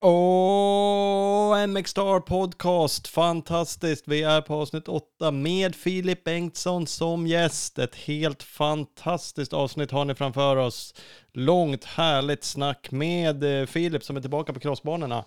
[0.00, 4.08] Åh, MX Star Podcast, fantastiskt.
[4.08, 7.78] Vi är på avsnitt 8 med Filip Bengtsson som gäst.
[7.78, 10.94] Ett helt fantastiskt avsnitt har ni framför oss.
[11.32, 15.24] Långt härligt snack med eh, Filip som är tillbaka på crossbanorna.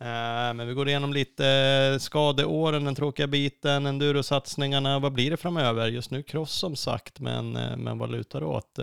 [0.00, 5.36] Eh, men vi går igenom lite eh, skadeåren, den tråkiga biten, endurosatsningarna, vad blir det
[5.36, 5.88] framöver?
[5.88, 8.78] Just nu cross som sagt, men, eh, men vad lutar det åt?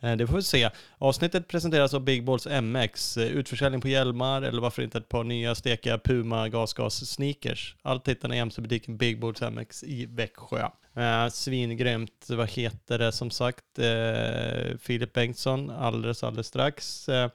[0.00, 0.70] Det får vi se.
[0.98, 5.54] Avsnittet presenteras av Big Balls MX, utförsäljning på hjälmar eller varför inte ett par nya
[5.54, 7.76] stekiga Puma gasgas sneakers.
[7.82, 10.68] Allt hittar ni i MC-butiken Big Balls MX i Växjö.
[11.00, 13.78] Eh, svingrymt, vad heter det som sagt?
[13.78, 17.30] Eh, Filip Bengtsson alldeles, alldeles strax eh,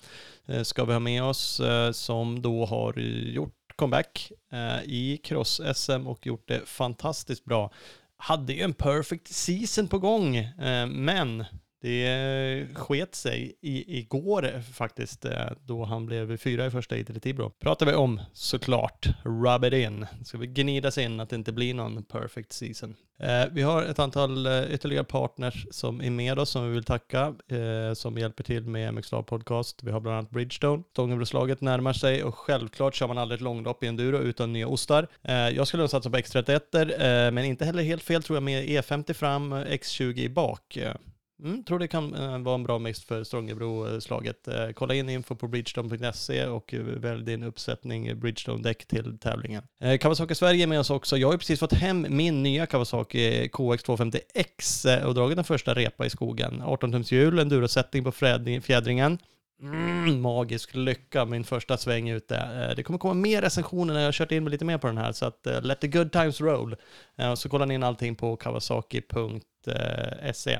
[0.47, 6.07] eh ska vi ha med oss eh, som då har gjort comeback eh, i cross-SM
[6.07, 7.71] och gjort det fantastiskt bra.
[8.17, 11.45] Hade ju en perfect season på gång, eh, men
[11.85, 17.17] det eh, sket sig i, igår faktiskt, eh, då han blev fyra i första heatet
[17.17, 17.49] i Tibro.
[17.49, 20.05] Pratar vi om såklart, rub it in.
[20.23, 22.95] Ska vi gnidas in att det inte blir någon perfect season.
[23.19, 26.83] Eh, vi har ett antal eh, ytterligare partners som är med oss som vi vill
[26.83, 29.83] tacka, eh, som hjälper till med MXLA Podcast.
[29.83, 30.83] Vi har bland annat Bridgestone.
[30.91, 35.07] Stångebroslaget närmar sig och självklart kör man aldrig ett långlopp i enduro utan nya ostar.
[35.23, 38.43] Eh, jag skulle nog satsa på X31, eh, men inte heller helt fel tror jag
[38.43, 40.77] med E50 fram, X20 i bak.
[40.77, 40.93] Eh,
[41.43, 44.47] Mm, tror det kan eh, vara en bra mix för Strångebro-slaget.
[44.47, 49.63] Eh, kolla in info på bridgestone.se och eh, välj din uppsättning Bridgestone-däck till tävlingen.
[49.81, 51.17] Eh, Kawasaki Sverige är med oss också.
[51.17, 55.45] Jag har ju precis fått hem min nya Kawasaki eh, KX250X eh, och dragit den
[55.45, 56.61] första repa i skogen.
[56.61, 59.17] 18-tums hjul, endurosättning på fjädringen.
[59.61, 62.35] Mm, magisk lycka, min första sväng ute.
[62.35, 64.87] Eh, det kommer komma mer recensioner när jag har kört in mig lite mer på
[64.87, 66.75] den här, så att eh, let the good times roll.
[67.17, 69.39] Eh, så kollar ni in allting på kawasaki.se.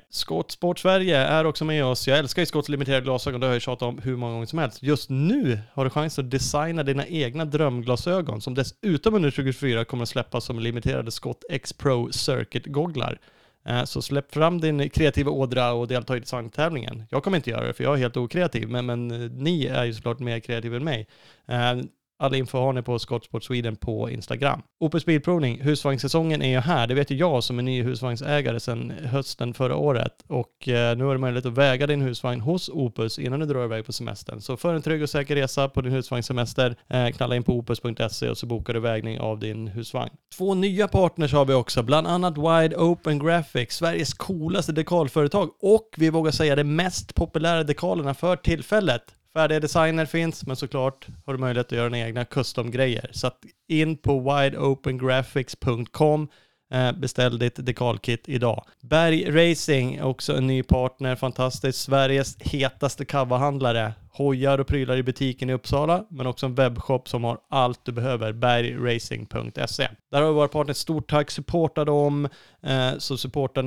[0.09, 2.07] Skottsport Sverige är också med oss.
[2.07, 4.59] Jag älskar ju skotts limiterade glasögon, det har jag tjatat om hur många gånger som
[4.59, 4.83] helst.
[4.83, 10.03] Just nu har du chans att designa dina egna drömglasögon, som dessutom under 2024 kommer
[10.03, 13.19] att släppas som limiterade skott X Pro Circuit-gogglar.
[13.66, 17.03] Eh, så släpp fram din kreativa ådra och delta i designtävlingen.
[17.09, 19.83] Jag kommer inte göra det för jag är helt okreativ, men, men eh, ni är
[19.83, 21.08] ju såklart mer kreativa än mig.
[21.48, 21.73] Eh,
[22.17, 24.61] All info har ni på Skottsport Sweden på Instagram.
[24.80, 26.87] Opus Bilprovning, husvagnssäsongen är ju här.
[26.87, 30.23] Det vet ju jag som är ny husvagnsägare sedan hösten förra året.
[30.27, 33.65] Och eh, nu har du möjlighet att väga din husvagn hos Opus innan du drar
[33.65, 34.42] iväg på semestern.
[34.42, 38.30] Så för en trygg och säker resa på din husvagnssemester, eh, knalla in på opus.se
[38.30, 40.11] och så bokar du vägning av din husvagn.
[40.37, 45.89] Två nya partners har vi också, bland annat Wide Open Graphics, Sveriges coolaste dekalföretag och
[45.97, 49.03] vi vågar säga det mest populära dekalerna för tillfället.
[49.37, 53.09] Färdiga designer finns, men såklart har du möjlighet att göra dina egna custom-grejer.
[53.11, 56.27] Så att in på wideopengraphics.com
[56.75, 58.63] Eh, beställ ditt dekalkit idag.
[58.81, 61.80] Berg Racing, också en ny partner, fantastiskt.
[61.80, 63.93] Sveriges hetaste kavahandlare.
[64.11, 67.91] Hojar och prylar i butiken i Uppsala, men också en webbshop som har allt du
[67.91, 68.33] behöver.
[68.33, 69.87] Bergracing.se.
[70.11, 70.77] Där har vi våra partners.
[70.77, 72.30] Stort tack, supporta dem.
[72.64, 73.64] Eh, så supportar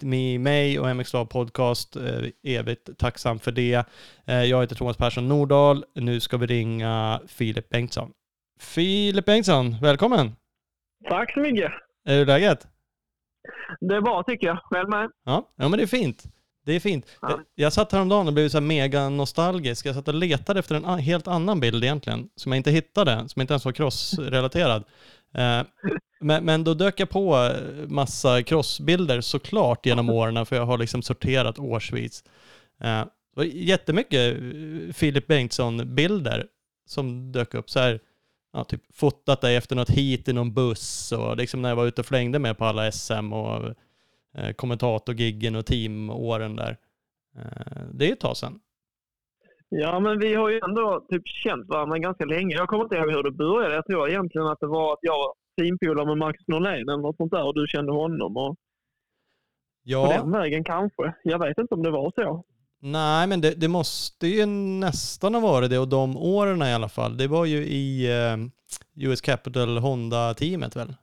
[0.00, 1.96] ni mig och MX Podcast.
[1.96, 2.02] Eh,
[2.42, 3.84] Evigt tacksam för det.
[4.24, 5.84] Jag heter Thomas Persson Nordahl.
[5.94, 8.10] Nu ska vi ringa Filip Bengtsson.
[8.60, 10.36] Filip Bengtsson, välkommen!
[11.08, 11.72] Tack så mycket.
[12.04, 12.66] Är det läget?
[13.80, 14.58] Det är bra tycker jag.
[14.62, 15.10] Själv med?
[15.24, 16.24] Ja, ja men det är fint.
[16.66, 17.06] Det är fint.
[17.22, 17.30] Ja.
[17.30, 19.86] Jag- Jag satt häromdagen och blev så mega nostalgisk.
[19.86, 23.40] Jag satt och letade efter en helt annan bild egentligen, som jag inte hittade, som
[23.42, 24.84] inte ens var crossrelaterad.
[25.36, 25.62] Eh,
[26.20, 27.50] men, men då dök jag på
[27.86, 32.24] massa crossbilder såklart genom åren, för jag har liksom sorterat årsvis.
[32.80, 36.46] Eh, Det var jättemycket eh, Filip Bengtsson-bilder
[36.86, 37.70] som dök upp.
[37.70, 38.00] Så här,
[38.54, 41.86] ja, typ fotat dig efter något hit i någon buss och liksom när jag var
[41.86, 43.74] ute och flängde med på alla SM och
[44.34, 46.76] eh, kommentatorgiggen och teamåren där.
[47.36, 48.60] Eh, det är ett tag sedan.
[49.68, 52.56] Ja, men vi har ju ändå typ känt varandra ganska länge.
[52.56, 53.74] Jag kommer inte ihåg hur det började.
[53.74, 57.16] Jag tror egentligen att det var att jag var teampolare med Max Norlén eller något
[57.16, 58.36] sånt där och du kände honom.
[58.36, 58.56] Och på
[59.82, 61.14] Ja, den vägen kanske.
[61.22, 62.44] Jag vet inte om det var så.
[62.84, 64.46] Nej men det, det måste ju
[64.80, 67.16] nästan ha varit det och de åren i alla fall.
[67.16, 68.36] Det var ju i eh,
[69.08, 70.94] US Capital Honda-teamet väl?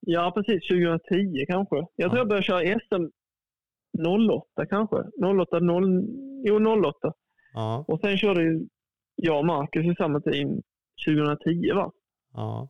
[0.00, 0.68] Ja, precis.
[0.68, 1.76] 2010 kanske.
[1.96, 3.04] Jag tror jag började köra SM
[4.30, 4.96] 08 kanske.
[5.42, 6.04] 08, 0,
[6.44, 7.12] jo 08.
[7.54, 8.66] Ja, Och sen körde ju
[9.14, 10.62] jag och Marcus i samma team
[11.06, 11.92] 2010 va?
[12.34, 12.68] ja,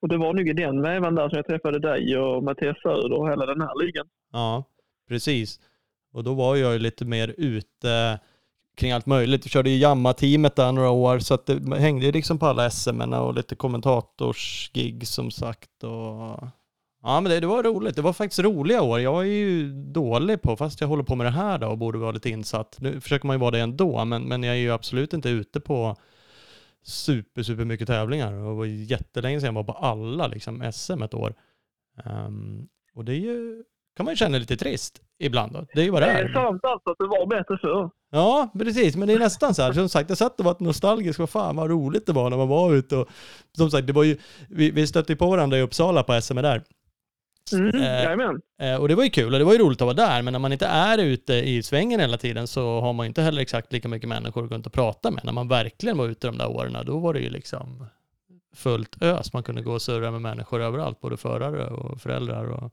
[0.00, 3.12] Och det var nog i den vävan där som jag träffade dig och Mattias Söder
[3.12, 4.06] och hela den här ligan.
[4.32, 4.64] ja,
[5.08, 5.60] precis.
[6.16, 8.20] Och då var jag ju lite mer ute
[8.76, 9.44] kring allt möjligt.
[9.44, 12.70] Jag körde ju Jamma-teamet där några år, så att det hängde ju liksom på alla
[12.70, 15.84] SM och lite kommentatorsgig som sagt.
[15.84, 16.48] Och...
[17.02, 17.96] Ja, men det, det var roligt.
[17.96, 19.00] Det var faktiskt roliga år.
[19.00, 21.98] Jag är ju dålig på, fast jag håller på med det här då och borde
[21.98, 22.76] vara lite insatt.
[22.80, 25.60] Nu försöker man ju vara det ändå, men, men jag är ju absolut inte ute
[25.60, 25.96] på
[26.82, 31.02] super, super mycket tävlingar och det var jättelänge sedan jag var på alla liksom SM
[31.02, 31.34] ett år.
[32.04, 33.64] Um, och det är ju,
[33.96, 35.66] kan man ju känna lite trist ibland då.
[35.74, 36.24] Det är ju vad det är.
[36.24, 37.90] Det är sant alltså att det var bättre förr.
[38.10, 38.96] Ja, precis.
[38.96, 39.72] Men det är nästan så här.
[39.72, 41.18] Som sagt, jag satt och var nostalgisk.
[41.18, 43.08] Vad fan vad roligt det var när man var ute och
[43.56, 44.16] som sagt, det var ju,
[44.48, 46.62] vi, vi stötte på varandra i Uppsala på SM där.
[47.52, 47.82] Mm,
[48.58, 48.72] Eh.
[48.72, 50.32] Eh, och det var ju kul och det var ju roligt att vara där, men
[50.32, 53.72] när man inte är ute i svängen hela tiden så har man inte heller exakt
[53.72, 55.24] lika mycket människor att runt och prata med.
[55.24, 57.86] När man verkligen var ute de där åren, då var det ju liksom
[58.54, 59.32] fullt ös.
[59.32, 62.72] Man kunde gå och surra med människor överallt, både förare och föräldrar och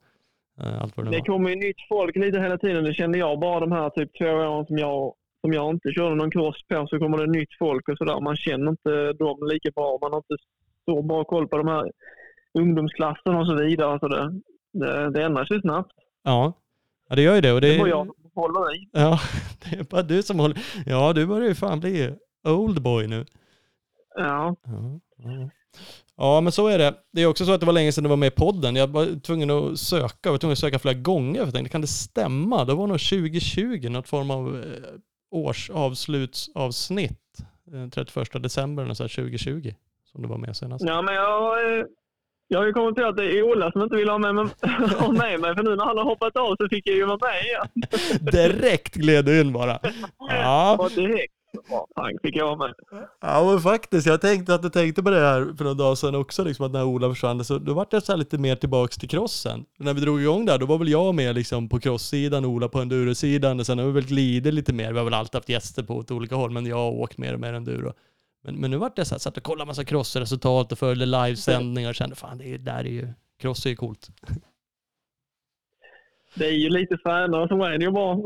[0.56, 1.24] allt vad det Det var.
[1.24, 2.84] kommer ju nytt folk lite hela tiden.
[2.84, 6.14] Det kände jag bara de här typ två åren som jag, som jag inte körde
[6.14, 8.20] någon kurs på så kommer det nytt folk och sådär.
[8.20, 9.98] Man känner inte dem lika bra.
[10.02, 10.36] Man har inte
[10.84, 11.90] så bra koll på de här
[12.58, 13.98] ungdomsklasserna och så vidare.
[13.98, 14.40] Så det,
[14.72, 15.92] det, det ändras ju snabbt.
[16.22, 16.52] Ja.
[17.08, 17.52] ja, det gör ju det.
[17.52, 18.88] Och det, Det var jag som håller i.
[18.92, 19.18] Ja,
[19.70, 20.58] det är bara du som håller...
[20.86, 22.14] Ja, du börjar ju fan bli
[22.48, 23.24] old boy nu.
[24.16, 24.56] Ja.
[24.64, 25.50] Ja, ja.
[26.16, 26.94] Ja, men så är det.
[27.12, 28.76] Det är också så att det var länge sedan du var med i podden.
[28.76, 31.38] Jag var tvungen att söka, jag var tvungen att söka flera gånger.
[31.40, 32.64] För jag tänkte, kan det stämma?
[32.64, 34.62] Det var nog 2020, något form av eh,
[35.30, 37.20] årsavslutsavsnitt.
[37.72, 39.72] Eh, 31 december eller så här 2020,
[40.12, 40.84] som du var med senast.
[40.86, 41.84] ja, men jag, eh,
[42.48, 44.46] jag har ju kommit på att det är Ola som inte vill ha med, mig-
[44.98, 45.54] ha med mig.
[45.56, 47.66] För nu när han har hoppat av så fick jag ju vara med igen.
[48.60, 49.78] Direkt gled du in bara.
[50.18, 51.34] Ja, Och direkt.
[51.68, 52.74] Ja, pang fick jag med.
[53.20, 56.14] Ja men faktiskt, jag tänkte att du tänkte på det här för några dagar sedan
[56.14, 58.96] också, liksom att när Ola försvann, så då vart jag så här lite mer tillbaks
[58.96, 59.64] till crossen.
[59.78, 62.80] När vi drog igång där, då var väl jag med liksom på crosssidan, Ola på
[62.80, 65.82] endurosidan, och sen har vi väl glidit lite mer, vi har väl alltid haft gäster
[65.82, 67.92] på åt olika håll, men jag har åkt mer och mer enduro.
[68.44, 71.88] Men, men nu vart det så här, satt och kollade massa crossresultat och följde livesändningar
[71.88, 73.08] och kände fan, det är, där är ju,
[73.40, 74.08] cross är ju coolt.
[76.34, 78.22] Det är ju lite fränare som är det ju bra.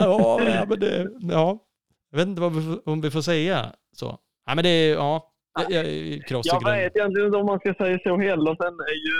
[0.00, 1.64] ja, ja, men det, ja.
[2.10, 4.18] Jag vet inte vad om vi får säga så.
[4.46, 7.98] Nej men det är, ja, jag, jag, Jag vet egentligen inte om man ska säga
[8.02, 8.56] så heller.
[8.56, 9.18] Sen är ju,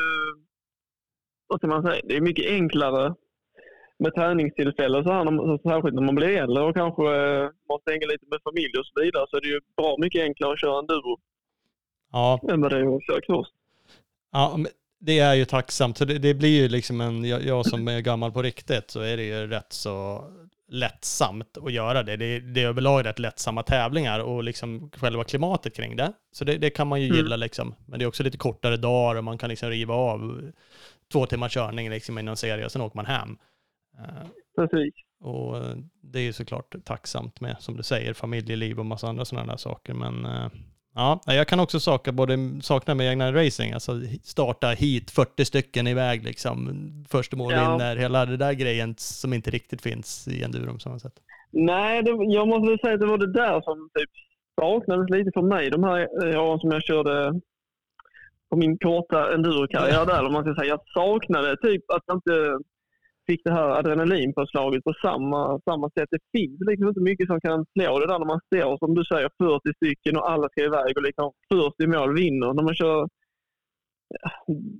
[1.46, 3.14] vad ska man säga, det är mycket enklare
[3.98, 8.06] med träningstillfällen så här, när särskilt när man blir äldre och kanske eh, måste hänga
[8.06, 10.78] lite med familj och så vidare så är det ju bra mycket enklare att köra
[10.78, 11.18] enduro
[12.12, 13.48] Ja, än vad det är att köra cross.
[14.32, 14.70] Ja, men
[15.00, 15.98] det är ju tacksamt.
[15.98, 19.00] Så det, det blir ju liksom en, jag, jag som är gammal på riktigt så
[19.00, 20.24] är det ju rätt så
[20.68, 22.16] lättsamt att göra det.
[22.16, 26.12] Det, det är överlag rätt lättsamma tävlingar och liksom själva klimatet kring det.
[26.32, 27.16] Så det, det kan man ju Mm.
[27.16, 27.74] gilla liksom.
[27.86, 30.50] Men det är också lite kortare dagar och man kan liksom riva av
[31.12, 33.38] två timmars körning liksom i någon serie och sen åker man hem.
[33.98, 34.26] Eh,
[34.56, 34.94] Precis.
[35.20, 35.56] och
[36.02, 39.56] det är ju såklart tacksamt med, som du säger, familjeliv och massa andra sådana där
[39.56, 39.94] saker.
[39.94, 40.48] Men eh,
[40.98, 43.92] ja, jag kan också sakna, både sakna med egna racing, alltså
[44.22, 46.68] starta hit 40 stycken iväg liksom.
[47.08, 47.70] Första mål Ja.
[47.72, 51.12] vinner, hela det där grejen som inte riktigt finns i enduron på samma sätt.
[51.50, 54.10] Nej, det, jag måste säga att det var det där som typ
[54.60, 55.70] saknades lite för mig.
[55.70, 57.40] De här eh, åren som jag körde
[58.50, 60.68] på min korta endurokarriär där, om man ska säga.
[60.68, 62.58] Jag saknade typ att jag inte
[63.28, 66.08] fick det här adrenalinpåslaget på samma, samma sätt.
[66.10, 69.04] Det finns liksom inte mycket som kan slå det där när man står, som du
[69.04, 72.50] säger, 40 stycken och alla ska iväg och liksom först i mål vinner.
[72.54, 73.08] När man kör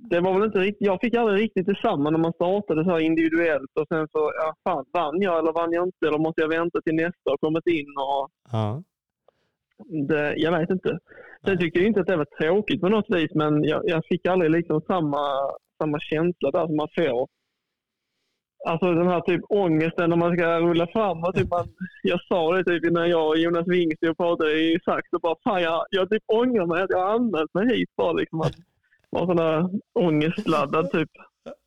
[0.09, 3.71] det var väl inte riktigt, jag fick aldrig riktigt detsamma när man startade så individuellt
[3.79, 6.07] och sen så, ja fan, vann jag eller vann jag inte?
[6.07, 8.83] Eller måste jag vänta till nästa och kommit in och Ja.
[10.07, 10.99] det, jag vet inte.
[11.45, 14.25] Sen tyckte jag inte att det var tråkigt på något vis, men jag, jag fick
[14.25, 15.23] aldrig liksom samma,
[15.81, 17.27] samma känsla där som man får.
[18.65, 21.23] Alltså den här typ ångesten när man ska rulla fram.
[21.23, 21.67] Och typ man,
[22.03, 25.35] jag sa det typ när jag och Jonas Wing och pratade i Sax och bara
[25.43, 28.41] fan jag, jag typ ångrar mig att jag anmält mig hit bara liksom.
[28.41, 28.55] Att
[29.09, 31.09] vara sån där ångestladdad typ.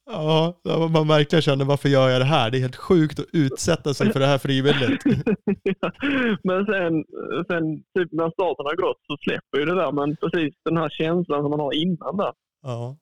[0.07, 0.57] Ja,
[0.93, 2.51] man verkligen känner varför gör jag det här?
[2.51, 5.05] Det är helt sjukt att utsätta sig för det här frivilligt.
[6.45, 7.05] Men sen,
[7.47, 9.93] sen typ när starten har gått så släpper ju det där.
[9.93, 12.33] Men precis den här känslan som man har innan där.
[12.63, 12.97] Ja.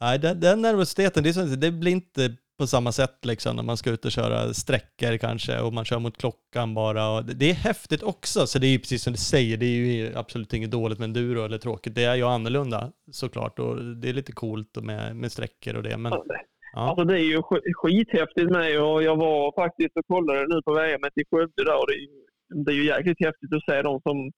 [0.00, 3.76] Nej, den, den nervositeten, det, så, det blir inte på samma sätt liksom när man
[3.76, 7.10] ska ut och köra sträckor kanske och man kör mot klockan bara.
[7.10, 9.78] Och det, är häftigt också, så det är ju precis som du säger, det är
[9.78, 11.94] ju absolut inget dåligt med enduro eller tråkigt.
[11.94, 15.96] Det är ju annorlunda såklart och det är lite coolt med, med sträckor och det.
[15.96, 16.80] Men, ja.
[16.88, 20.72] Alltså det är ju sk- skithäftigt med och jag var faktiskt och kollade nu på
[20.72, 24.00] VM i Skövde där och det är, det är ju jäkligt häftigt att se de
[24.00, 24.30] som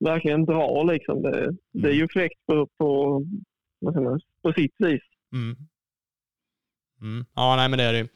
[0.00, 1.22] verkligen drar liksom.
[1.22, 3.22] Det, det är ju fräckt på, på,
[4.42, 5.02] på sitt vis.
[5.32, 5.56] Mm.
[7.00, 7.24] Mm.
[7.34, 8.08] Ja, nej men det är det ju.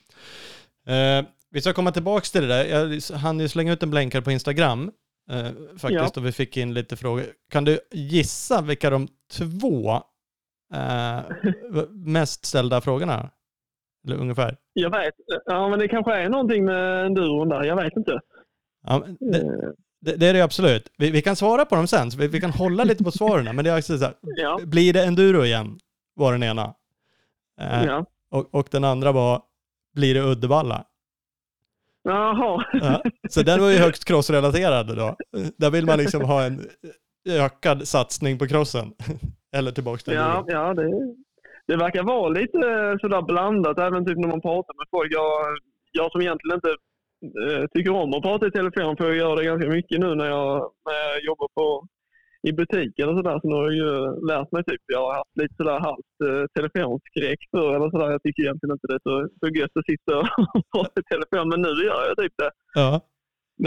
[0.94, 2.64] Eh, vi ska komma tillbaka till det där.
[2.64, 4.90] Jag hann ju slänga ut en blänkare på Instagram
[5.30, 7.24] eh, faktiskt och vi fick in lite frågor.
[7.50, 9.92] Kan du gissa vilka de två
[10.74, 11.20] eh,
[11.90, 13.30] mest ställda frågorna är?
[14.06, 14.56] Eller ungefär?
[14.72, 18.20] Jag vet, ja men det kanske är någonting med enduron där, jag vet inte.
[18.86, 20.92] Ja, det, Det, det är det absolut.
[20.98, 23.56] Vi, vi kan svara på dem sen, så vi, vi kan hålla lite på svaren.
[23.56, 24.60] Men det är också så här, Ja.
[24.66, 25.78] blir det enduro igen?
[26.14, 26.74] Var den ena.
[27.60, 28.06] Eh, ja.
[28.30, 29.42] Och, och den andra var,
[29.94, 30.84] blir det Uddevalla?
[32.02, 32.64] Jaha.
[32.72, 33.02] Ja.
[33.30, 35.16] Så den var ju högst crossrelaterad då.
[35.56, 36.66] Där vill man liksom ha en
[37.28, 38.92] ökad satsning på crossen.
[39.56, 40.52] Eller tillbaka till Ja, enduro.
[40.52, 41.14] ja det,
[41.66, 42.58] det verkar vara lite
[43.00, 45.12] sådär blandat även typ när man pratar med folk.
[45.12, 45.56] Jag,
[45.92, 46.70] jag som egentligen inte
[47.42, 50.26] eh, tycker om att prata i telefon för jag gör det ganska mycket nu när
[50.26, 51.86] jag, när jag jobbar på,
[52.48, 53.38] i butiker och sådär.
[53.40, 53.90] Så nu har jag ju
[54.30, 54.82] lärt mig typ.
[54.86, 58.10] Jag har haft lite sådär halvt eh, telefonskräck för eller sådär.
[58.10, 60.26] Jag tycker egentligen inte det är så, så gött att sitta och
[60.74, 62.50] prata i telefon men nu gör jag typ det.
[62.74, 63.00] Ja.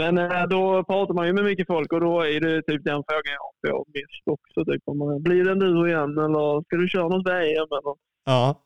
[0.00, 3.02] Men eh, då pratar man ju med mycket folk och då är det typ den
[3.08, 4.58] frågan jag får mest också.
[4.72, 7.68] Typ, om man, blir det duo igen eller ska du köra något VM?
[7.78, 7.94] Eller?
[8.24, 8.60] Ja.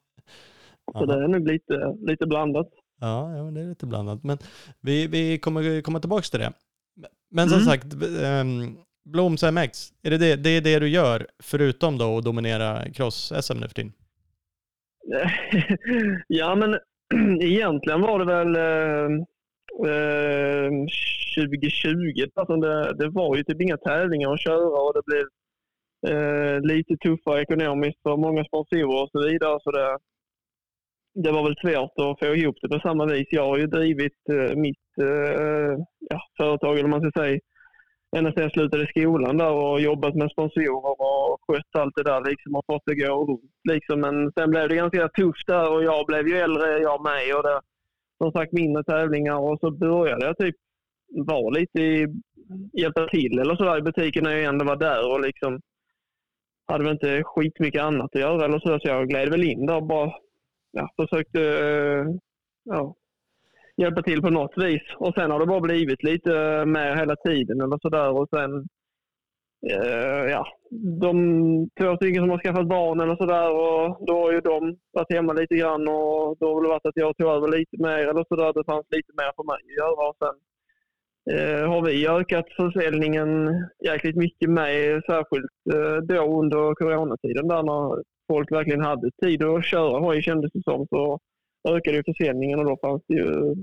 [0.93, 2.69] Så det är nog lite, lite blandat.
[3.01, 4.25] Ja, ja, det är lite blandat.
[4.25, 4.39] Men
[4.81, 6.53] vi, vi kommer komma tillbaka till det.
[7.31, 7.67] Men som Mm.
[7.67, 8.79] sagt, um,
[9.13, 13.55] Bloms MX, är det det, det är det du gör förutom då att dominera cross-SM
[13.61, 13.93] nu för tiden?
[16.29, 16.79] ja, men
[17.43, 19.09] egentligen var det väl eh,
[19.93, 20.71] eh
[21.39, 22.31] 2020.
[22.35, 25.25] Alltså det, det var ju typ inga tävlingar att köra och det blev
[26.13, 29.59] eh, lite tuffare ekonomiskt för många sponsorer och så vidare.
[29.63, 29.99] Så det,
[31.15, 33.29] det var väl svårt att få ihop det på samma vis.
[33.31, 35.75] Jag har ju drivit eh, mitt eh,
[36.11, 37.41] ja, företag, eller vad man ska säga,
[38.17, 42.25] ända sedan jag slutade skolan där och jobbat med sponsorer och skött allt det där
[42.25, 43.53] liksom och fått det gå runt.
[43.73, 44.01] Liksom.
[44.01, 47.37] Men sen blev det ganska tufft där och jag blev ju äldre, jag med.
[47.37, 47.61] Och det,
[48.19, 50.57] som sagt mindre tävlingar och så började jag typ
[51.27, 52.07] vara lite i,
[52.73, 55.61] hjälpa till eller sådär i butiken när jag ändå var där och liksom
[56.67, 59.77] hade väl inte skitmycket annat att göra eller så, så jag gled väl in där
[59.77, 60.13] och bara
[60.73, 62.07] ja, försökte eh,
[62.65, 62.95] ja,
[63.79, 64.83] hjälpa till på något vis.
[64.97, 68.67] Och sen har det bara blivit lite eh, mer hela tiden eller sådär och sen
[69.71, 70.47] eh, ja,
[71.01, 71.15] de
[71.81, 75.33] två stycken som har skaffat barn eller sådär och då har ju de varit hemma
[75.33, 78.53] lite grann och då har det varit att jag tog över lite mer eller sådär.
[78.53, 80.37] Det fanns lite mer för mig att göra och sen
[81.35, 83.29] eh, har vi ökat försäljningen
[83.85, 89.65] jäkligt mycket med, särskilt eh, då under coronatiden där när folk verkligen hade tid att
[89.65, 91.19] köra hoj kändes det som så
[91.69, 93.55] ökade ju försäljningen och då fanns det ju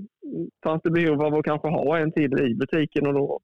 [0.64, 3.40] fanns det behov av att kanske ha en till i butiken och då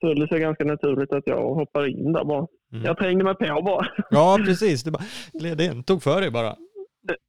[0.00, 2.46] föll det sig ganska naturligt att jag hoppade in där bara.
[2.72, 2.84] Mm.
[2.84, 3.86] Jag trängde mig på bara.
[4.10, 4.82] Ja, precis.
[4.82, 6.56] Du bara gled in, tog för dig bara.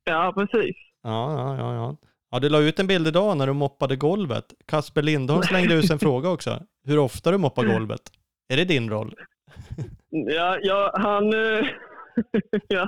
[0.03, 0.75] Ja, precis.
[1.03, 1.97] Ja, ja, ja, ja.
[2.31, 4.45] Ja, du la ut en bild idag när du moppade golvet.
[4.65, 6.59] Kasper Lindholm slängde ut en fråga också.
[6.85, 8.01] Hur ofta du moppar golvet?
[8.49, 9.15] Är det din roll?
[10.09, 11.65] Ja, ja han, eh,
[12.67, 12.87] ja,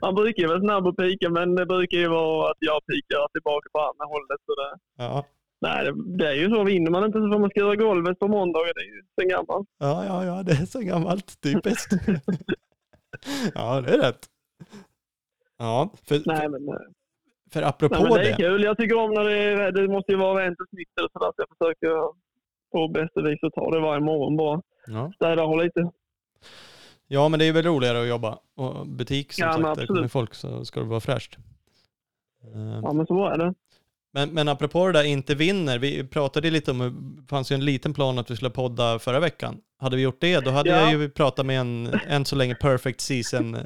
[0.00, 3.28] han brukar ju vara snabb att pika men det brukar ju vara att jag pikar
[3.32, 4.40] tillbaka på andra hållet.
[4.46, 5.26] Så det, Ja,
[5.60, 6.64] nej, det, det är ju så.
[6.64, 8.72] Vinner man inte så får man skura golvet på måndagar.
[8.74, 9.68] Det är ju sen gammalt.
[9.78, 11.40] ja, ja, ja det är så gammalt.
[11.40, 11.92] Typiskt.
[13.54, 14.26] ja, det är rätt.
[15.58, 16.74] Ja, för, Nej, men, eh,
[17.52, 18.36] för nej, apropå men det är det.
[18.36, 18.62] kul.
[18.62, 20.90] Jag tycker om när det, det måste ju vara rent och snyggt.
[20.96, 22.22] Så jag försöker
[22.72, 24.62] på bästa vis att ta det varje morgon bara.
[24.86, 25.12] Ja.
[25.14, 25.90] Städa och lite.
[27.08, 28.38] Ja, men det är väl roligare att jobba.
[28.56, 31.36] Och butik som Ja, sagt, där kommer folk så ska det vara fräscht.
[32.54, 33.54] Eh, Ja, men så är det.
[34.14, 36.78] Men, men apropå det där inte vinner, vi pratade lite om,
[37.22, 39.56] det fanns ju en liten plan att vi skulle podda förra veckan.
[39.80, 40.76] Hade vi gjort det, då hade Ja.
[40.90, 43.62] jag ju pratat med en, än så länge perfect season eh.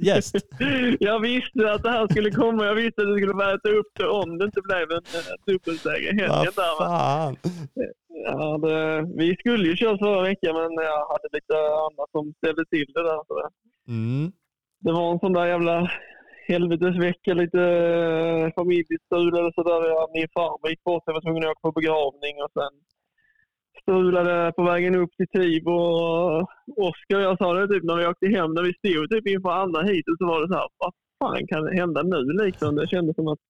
[1.00, 2.64] Jag visste att det här skulle komma.
[2.66, 5.02] Jag visste att du skulle börja ta upp det om det inte blev en
[5.46, 6.52] dubbelseger helgen.
[6.56, 7.36] Vad fan.
[8.14, 11.54] Ja, det, vi skulle ju köra förra veckan men jag hade lite
[11.86, 13.20] annat som ställde till det där.
[13.26, 13.48] Så det,
[13.88, 14.32] Mm.
[14.80, 15.90] det var en sån där jävla
[16.48, 20.12] helvetesvecka, lite uh, familjestrul eller sådär.
[20.14, 22.72] Min farmor gick bort, jag var tvungen att åka på begravning och sen
[23.82, 26.42] strulade på vägen upp till Tib och
[26.88, 29.50] Oskar och jag sa det typ när vi åkte hem, när vi stod typ inför
[29.50, 32.74] andra heatet så var det så här, vad fan kan hända nu liksom?
[32.76, 33.46] Det kändes som att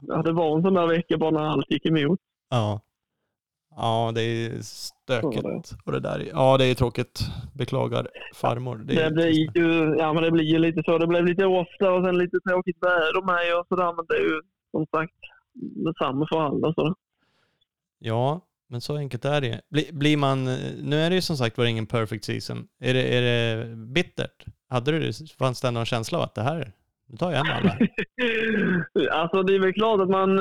[0.00, 2.20] ja, det var en sån där vecka bara när allt gick emot.
[2.50, 2.80] Ja.
[3.76, 5.72] Ja, det är stökigt.
[5.84, 7.20] Och det där, ja det är tråkigt.
[7.54, 8.76] Beklagar farmor.
[8.76, 10.98] Det, Det blir ju, ja men det blir ju lite så.
[10.98, 13.92] Det blev lite ofta och sen lite tråkigt väder med och sådär.
[13.96, 14.40] Men det är ju
[14.70, 15.14] som sagt
[15.84, 16.74] detsamma för alla.
[16.74, 16.94] Så.
[17.98, 19.60] Ja, men så enkelt är det.
[19.70, 20.44] Bli, blir man,
[20.82, 22.66] nu är det ju som sagt var ingen perfect season.
[22.80, 24.44] Är det, är det bittert?
[24.68, 26.72] Hade du fanns det någon känsla av att det här,
[27.08, 27.78] nu tar jag hem alla?
[29.22, 30.38] alltså det är väl klart att man...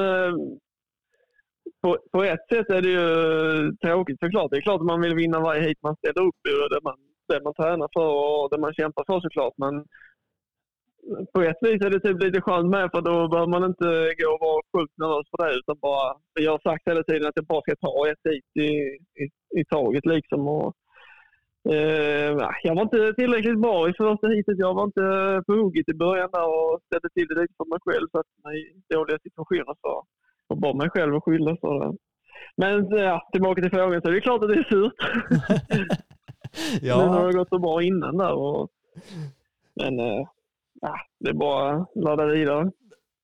[1.86, 3.08] På, på ett sätt är det ju
[3.58, 4.52] eh, tråkigt såklart.
[4.52, 6.82] Det är klart att man vill vinna varje hit man ställer upp i och det
[6.84, 6.98] man,
[7.32, 9.54] det man tränar för och det man kämpar för såklart.
[9.58, 9.74] Men
[11.34, 13.90] på ett vis är det typ lite skönt med för då behöver man inte
[14.20, 16.08] gå och vara sjukt nervös för det utan bara,
[16.46, 18.72] jag har sagt hela tiden att jag bara ska ta ett hit i,
[19.22, 19.26] i,
[19.60, 20.42] i taget liksom.
[20.48, 20.74] Och,
[21.74, 22.32] eh,
[22.68, 24.64] jag var inte tillräckligt bra i första hitet.
[24.66, 25.06] Jag var inte
[25.48, 28.08] på hugget i början där och ställde till det lite för mig själv.
[28.12, 29.92] Satt mig i dåliga situationer så
[30.48, 31.98] och bara mig själv att skylla för det.
[32.58, 34.94] Men ja, tillbaka till frågan så det är klart att det är surt.
[36.82, 36.96] ja.
[36.96, 38.34] Har det gått så bra innan där.
[38.34, 38.70] Och,
[39.76, 40.28] men äh,
[41.20, 42.72] det är bara att ladda vidare.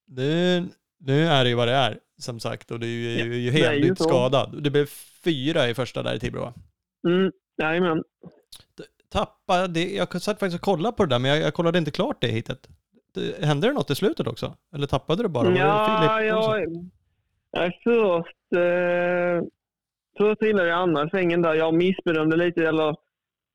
[0.07, 0.63] Nu,
[0.99, 2.71] nu är det ju vad det är, som sagt.
[2.71, 4.63] Och du är ju, ja, ju helt nytt skadad.
[4.63, 4.85] Det blev
[5.23, 6.53] fyra i första där i Tibro, va?
[7.07, 8.03] Mm, jajamän.
[9.09, 12.17] Tappade, jag satt faktiskt och kollade på det där, men jag, jag kollade inte klart
[12.21, 12.69] det hitet.
[13.39, 14.55] Hände det något i slutet också?
[14.75, 15.57] Eller tappade du bara?
[15.57, 16.67] Ja, jag,
[17.53, 19.47] Nej, först, eh,
[20.17, 21.53] först trillade jag i andra svängen där.
[21.53, 22.95] Jag missbedömde lite, eller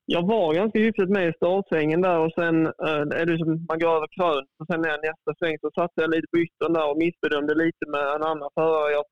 [0.05, 3.79] jag var ganska hyfsat med i startsvängen där och sen eh, är det som man
[3.79, 6.89] går över krön och sen är nästa sväng så satte jag lite på yttern där
[6.91, 8.91] och missbedömde lite med en annan förare.
[8.91, 9.05] Jag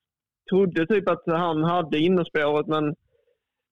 [0.50, 2.86] trodde typ att han hade innerspåret men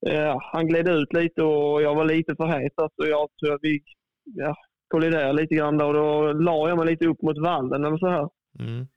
[0.08, 3.64] eh, han gled ut lite och jag var lite för het så jag tror att
[3.64, 3.80] vi
[4.24, 4.56] ja,
[4.88, 8.08] kolliderade lite grann där och då la jag mig lite upp mot vallen eller så
[8.08, 8.30] här.
[8.60, 8.88] Mm.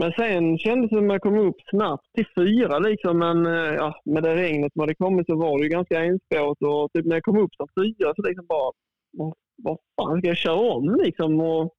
[0.00, 3.18] Men sen kändes det som att jag kom upp snabbt till fyra liksom.
[3.18, 6.62] Men eh, ja, med det regnet som hade kommit så var det ju ganska enspårigt.
[6.62, 8.72] Och typ när jag kom upp som fyra så liksom bara,
[9.12, 11.40] vad, vad fan ska jag köra om liksom?
[11.40, 11.74] Och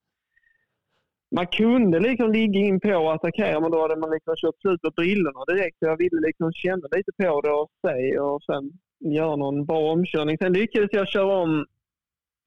[1.36, 4.82] man kunde liksom ligga in på och attackera men då hade man liksom kört slut
[4.82, 5.80] på brillorna direkt.
[5.80, 8.72] Så jag ville liksom känna lite på det och se och sen
[9.14, 10.38] göra någon bra omkörning.
[10.38, 11.66] Sen lyckades jag köra om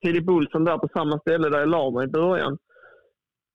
[0.02, 2.58] Filip Olsson där på samma ställe där jag la mig i början.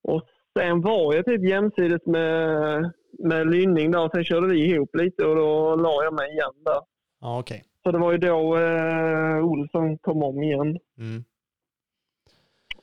[0.03, 4.95] Och Sen var jag typ jämsides med, med Lynning där och sen körde vi ihop
[4.95, 6.81] lite och då la jag mig igen där.
[7.21, 7.61] Ja, okay.
[7.83, 10.77] Så det var ju då eh, Olsson kom om igen.
[10.97, 11.23] Mm.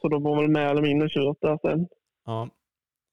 [0.00, 1.88] Så då var väl mer eller mindre kört där sen.
[2.26, 2.48] Ja.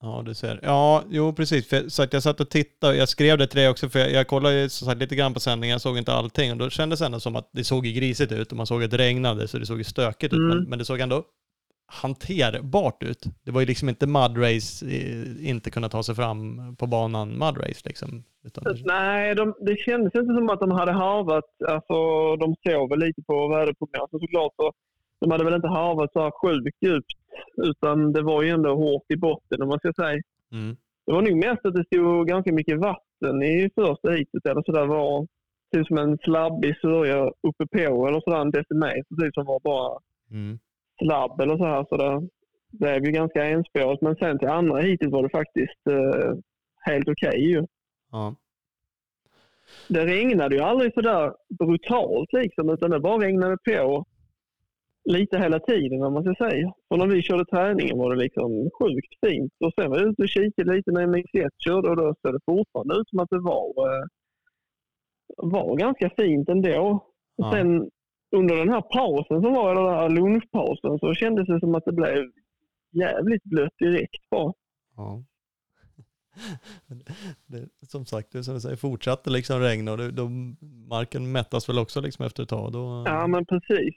[0.01, 0.59] Ja, du ser.
[0.63, 1.67] Ja, jo precis.
[1.67, 4.11] För, så att jag satt och tittade, jag skrev det till dig också, för jag,
[4.11, 6.99] jag kollade ju så lite grann på sändningen, jag såg inte allting och då kändes
[6.99, 9.57] det ändå som att det såg grisigt ut och man såg att det regnade så
[9.57, 10.47] det såg ju stökigt mm.
[10.47, 11.23] ut, men, men det såg ändå
[11.85, 13.23] hanterbart ut.
[13.43, 17.81] Det var ju liksom inte mudrace, eh, inte kunna ta sig fram på banan mudrace
[17.85, 18.23] liksom.
[18.45, 18.63] Utan...
[18.85, 21.97] Nej, de, det kändes inte som att de hade harvat, alltså
[22.35, 24.53] de såg väl lite på väderprognosen såklart.
[24.55, 24.71] Så
[25.19, 27.17] de hade väl inte harvat så här sjukt djupt,
[27.63, 30.21] utan det var ju ändå hårt i botten om man ska säga.
[30.51, 30.75] Mm.
[31.05, 34.85] Det var nog mest att det stod ganska mycket vatten i första heatet eller sådär
[34.85, 35.27] var
[35.73, 39.99] typ som en slabbig sörja uppe på eller sådär en decimeter typ som var bara
[40.31, 40.59] mm
[41.03, 41.85] slabb eller så här.
[41.89, 42.27] Så det
[42.71, 44.01] blev ju ganska enspårigt.
[44.01, 46.33] Men sen till andra hittills var det faktiskt eh,
[46.85, 47.65] helt okej okay, ju.
[48.11, 48.35] Ja.
[49.87, 54.05] Det regnade ju aldrig så där brutalt liksom, utan det bara regnade på
[55.05, 56.73] lite hela tiden om man ska säga.
[56.89, 59.53] Och när vi körde träningen var det liksom sjukt fint.
[59.59, 62.39] Och sen var jag ute och kikade lite när MX1 körde och då såg det
[62.45, 64.05] fortfarande ut som att det var, eh,
[65.37, 67.05] var ganska fint ändå.
[67.35, 67.51] Ja.
[67.51, 67.89] Sen
[68.33, 71.91] under den här pausen som var, den här lunchpausen, så kändes det som att det
[71.91, 72.31] blev
[72.91, 74.53] jävligt blött direkt bara.
[74.95, 75.23] Ja.
[77.45, 80.29] Det, som sagt, det som säger, fortsatte liksom regna och det, då,
[80.89, 82.71] marken mättas väl också liksom efter ett tag.
[82.71, 83.95] Då, ja, men precis.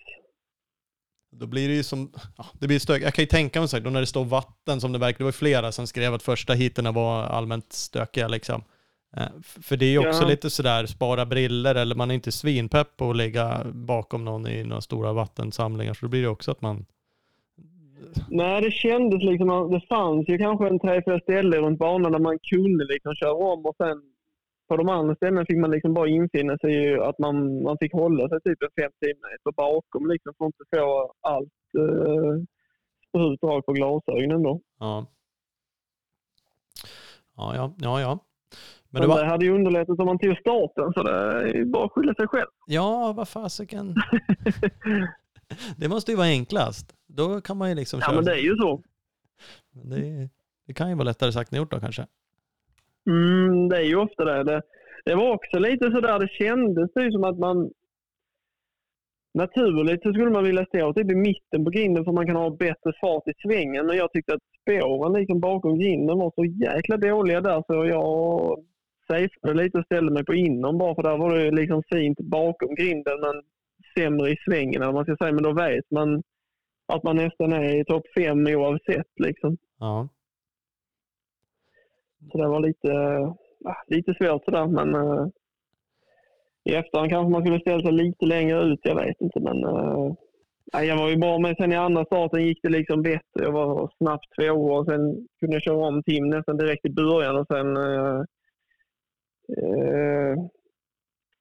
[1.30, 3.02] Då blir det ju som, ja, det blir stök.
[3.02, 5.18] Jag kan ju tänka mig så här, då när det står vatten som det verkar,
[5.18, 8.64] det var flera som skrev att första hiterna var allmänt stökiga liksom.
[9.16, 10.28] Eh, för det är ju också ja.
[10.28, 14.64] lite sådär, spara briller eller man är inte svinpepp på att ligga bakom någon i
[14.64, 15.94] några stora vattensamlingar.
[15.94, 16.86] Så då blir det också att man...
[18.28, 22.18] Nej, det kändes liksom, det fanns ju kanske en tre, fyra ställen runt banan där
[22.18, 24.02] man kunde liksom köra om och sen
[24.68, 28.28] på de andra ställena fick man liksom bara infinna sig att man, man fick hålla
[28.28, 32.42] sig typ en 5 meter bakom liksom för att inte få allt eh,
[33.08, 34.60] sprut på glasögonen då.
[34.78, 35.06] Ja.
[37.36, 38.18] Ja, ja, ja, ja.
[38.90, 39.20] Men, det, var...
[39.20, 42.26] det hade ju underlättat om man tog starten, så det är bara att skylla sig
[42.26, 42.48] själv.
[42.66, 43.94] Ja, vad fasiken.
[45.76, 46.94] det måste ju vara enklast.
[47.06, 48.10] Då kan man ju liksom köra.
[48.10, 48.82] Ja, men det är ju så.
[49.70, 50.28] Det,
[50.66, 52.06] det, kan ju vara lättare sagt än gjort då kanske.
[53.06, 54.44] Mm, det är ju ofta det.
[54.44, 54.62] det.
[55.04, 57.70] Det var också lite sådär, det kändes ju som att man
[59.36, 62.50] Naturligt så skulle man vilja stå typ i mitten på grinden för man kan ha
[62.50, 63.86] bättre fart i svängen.
[63.86, 68.64] Men jag tyckte att spåren liksom bakom grinden var så jäkla dåliga där så jag
[69.06, 72.74] safeade lite och ställde mig på inom bara för där var det liksom fint bakom
[72.74, 73.42] grinden men
[73.98, 75.32] sämre i svängen eller man ska säga.
[75.32, 76.22] Men då vet man
[76.86, 79.56] att man nästan är i topp fem oavsett liksom.
[79.78, 80.08] Ja.
[82.32, 82.92] Så det var lite,
[83.86, 85.26] lite svårt sådär men äh,
[86.64, 89.64] i efterhand kanske man skulle ställa sig lite längre ut, jag vet inte men
[90.72, 91.56] Nej, jag var ju bra med.
[91.56, 93.42] Sen i andra starten gick det liksom bättre.
[93.42, 97.36] Jag var snabbt tvåa och sen kunde jag köra om Tim nästan direkt i början
[97.36, 97.76] och sen...
[97.76, 98.22] Eh,
[99.48, 100.36] eh,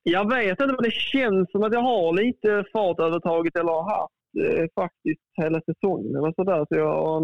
[0.04, 4.14] jag vet inte, men det känns som att jag har lite fartövertaget eller har haft
[4.48, 6.66] eh, faktiskt hela säsongen eller sådär.
[6.70, 7.22] Så jag,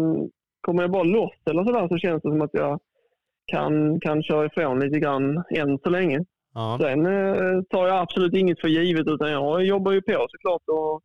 [0.60, 2.80] kommer jag bara loss eller sådär så känns det som att jag
[3.46, 6.24] kan, kan köra ifrån lite grann än så länge.
[6.54, 6.78] Ja.
[6.80, 10.62] Sen eh, tar jag absolut inget för givet utan jag jobbar ju på såklart.
[10.66, 11.02] Och,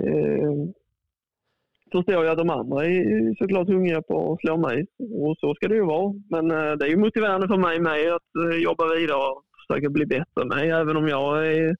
[0.00, 0.52] eh,
[1.92, 4.86] förstår jag att de andra är såklart hungriga på att slå mig.
[4.98, 6.14] Och så ska det ju vara.
[6.30, 9.90] Men eh, det är ju motiverande för mig med att eh, jobba vidare och försöka
[9.90, 10.80] bli bättre med.
[10.80, 11.76] Även om jag är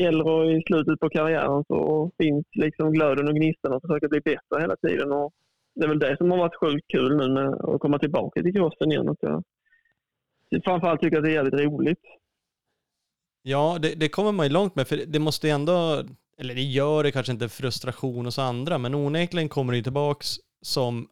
[0.00, 4.20] äldre och i slutet på karriären så finns liksom glöden och gnistan att försöka bli
[4.20, 5.12] bättre hela tiden.
[5.12, 5.32] Och
[5.74, 8.54] det är väl det som har varit sjukt kul nu med att komma tillbaka till
[8.54, 9.08] crossen igen.
[9.08, 9.42] Att jag
[10.64, 12.02] framförallt tycker att det är jävligt roligt.
[13.42, 16.02] Ja, det, det kommer man ju långt med, för det måste ju ändå,
[16.38, 20.36] eller det gör det kanske inte frustration hos andra, men onekligen kommer det ju tillbaks
[20.62, 21.08] som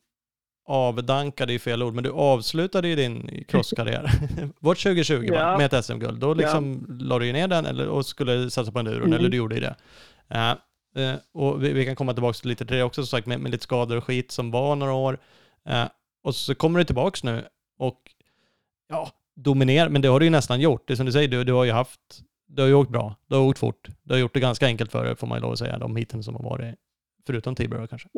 [0.67, 4.11] avdankade i fel ord, men du avslutade ju din crosskarriär.
[4.61, 5.59] Vårt 2020 ja.
[5.59, 6.21] med ett SM-guld.
[6.21, 6.95] Då liksom ja.
[7.05, 9.19] la du ju ner den eller, och skulle satsa på enduron, mm.
[9.19, 9.77] eller du gjorde ju det.
[10.35, 10.55] Uh,
[11.03, 13.51] uh, och vi, vi, kan komma tillbaka lite till det också som sagt, med, med
[13.51, 15.19] lite skador och skit som var några år.
[15.71, 15.85] Uh,
[16.25, 17.45] och så kommer du tillbaks nu
[17.79, 18.01] och
[18.89, 20.83] ja, dominerar, men det har du ju nästan gjort.
[20.87, 22.01] Det är som du säger, du, du har ju haft,
[22.55, 24.93] du har ju åkt bra, du har åkt fort, du har gjort det ganska enkelt
[24.93, 26.75] för dig, får man ju lov att säga, de hiten som har varit,
[27.27, 28.09] förutom Tibro kanske.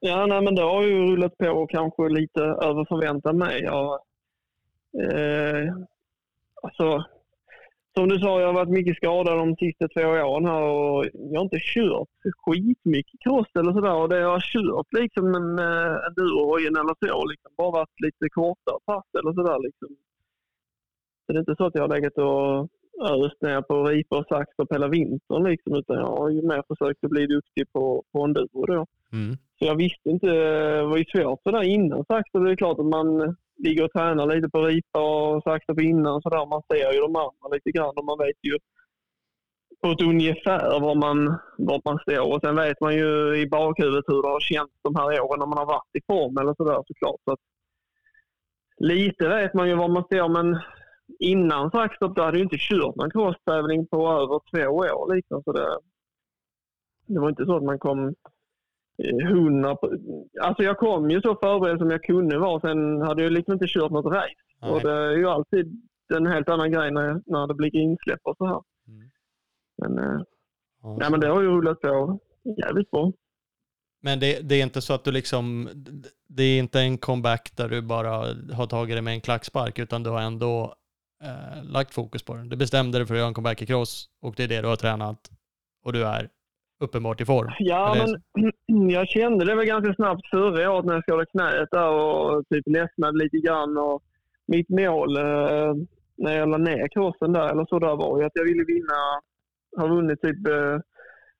[0.00, 3.62] Ja, nej, men det har ju rullat på kanske lite över förväntan mig.
[3.62, 4.00] Jag,
[5.02, 5.74] eh,
[6.62, 7.04] alltså,
[7.94, 11.40] som du sa, jag har varit mycket skadad de sista två åren här och jag
[11.40, 12.08] har inte kört
[12.44, 13.94] skitmycket cross eller sådär.
[13.94, 18.28] Och det jag har kört liksom med eh, endurohojen eller så, liksom, bara varit lite
[18.28, 19.58] kortare pass eller sådär.
[19.62, 19.88] Liksom.
[21.26, 22.68] Så det är inte så att jag har legat och
[23.00, 26.62] öst ner på ripa och sax på hela vintern liksom, utan jag har ju mer
[26.68, 28.86] försökt att bli duktig på, på enduro då.
[29.12, 29.36] Mm.
[29.58, 32.38] Så jag visste inte, det var ju svårt sådär innan sakta.
[32.38, 36.22] Det är klart att man ligger och tränar lite på ripa och sakta på innan
[36.22, 36.46] sådär.
[36.46, 38.58] Man ser ju de andra lite grann och man vet ju
[39.82, 42.34] på ett ungefär var man, var man står.
[42.34, 45.46] Och sen vet man ju i bakhuvudet hur det har känts de här åren när
[45.46, 47.20] man har varit i form eller sådär såklart.
[47.24, 47.40] Så att,
[48.78, 50.60] lite vet man ju var man står men
[51.18, 55.14] innan Saxtorp hade jag inte kört någon crosstävling på över två år.
[55.14, 55.78] Liksom, så det,
[57.06, 58.14] det var inte så att man kom
[59.28, 59.76] hundra...
[60.40, 62.60] Alltså jag kom ju så förberedd som jag kunde vara.
[62.60, 64.34] Sen hade jag liksom inte kört något race.
[64.62, 64.70] Nej.
[64.70, 65.82] Och det är ju alltid
[66.14, 68.62] en helt annan grej när, när det blir insläpp och så här.
[68.88, 69.10] Mm.
[69.76, 70.20] Men, eh,
[70.82, 72.18] ja, nej, men det har ju rullat på
[72.62, 73.12] jävligt bra.
[74.00, 75.68] Men det, det, är inte så att du liksom,
[76.26, 78.10] det är inte en comeback där du bara
[78.54, 80.74] har tagit det med en klackspark, utan du har ändå
[81.22, 82.48] eh, lagt fokus på den.
[82.48, 84.68] Du bestämde dig för att göra en comeback i cross och det är det du
[84.68, 85.30] har tränat
[85.84, 86.28] och du är
[86.80, 87.50] uppenbart i form.
[87.58, 91.90] Ja, men jag kände det väl ganska snabbt förra året när jag skadade knät där
[91.90, 93.78] och typ ledsnade lite grann.
[93.78, 94.02] Och
[94.46, 95.74] mitt mål eh,
[96.16, 99.20] när jag la ner crossen där, eller så där var ju att jag ville vinna,
[99.76, 100.78] ha vunnit typ eh,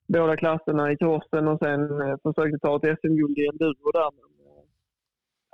[0.07, 4.09] båda klasserna i crossen och sen eh, försökte ta ett SM-guld i enduro där.
[4.11, 4.29] Men,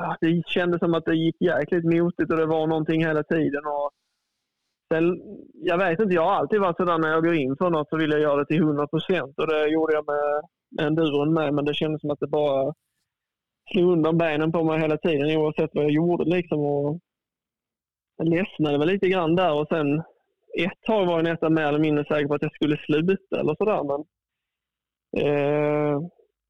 [0.07, 3.65] eh, det kändes som att det gick jäkligt motigt och det var någonting hela tiden.
[3.65, 3.91] Och
[4.91, 5.21] Sen,
[5.53, 7.97] jag vet inte, jag har alltid varit sådär när jag går in för något så
[7.97, 11.53] vill jag göra det till 100 procent och det gjorde jag med, med enduron med.
[11.53, 12.73] Men det kändes som att det bara
[13.71, 16.23] slog undan benen på mig hela tiden oavsett vad jag gjorde.
[16.23, 16.59] Liksom.
[16.59, 16.99] Och
[18.17, 20.03] jag ledsnade väl lite grann där och sen
[20.57, 23.55] ett tag var jag nästan mer eller mindre säker på att jag skulle sluta eller
[23.55, 23.83] sådär.
[23.83, 24.01] Men,
[25.25, 25.99] eh,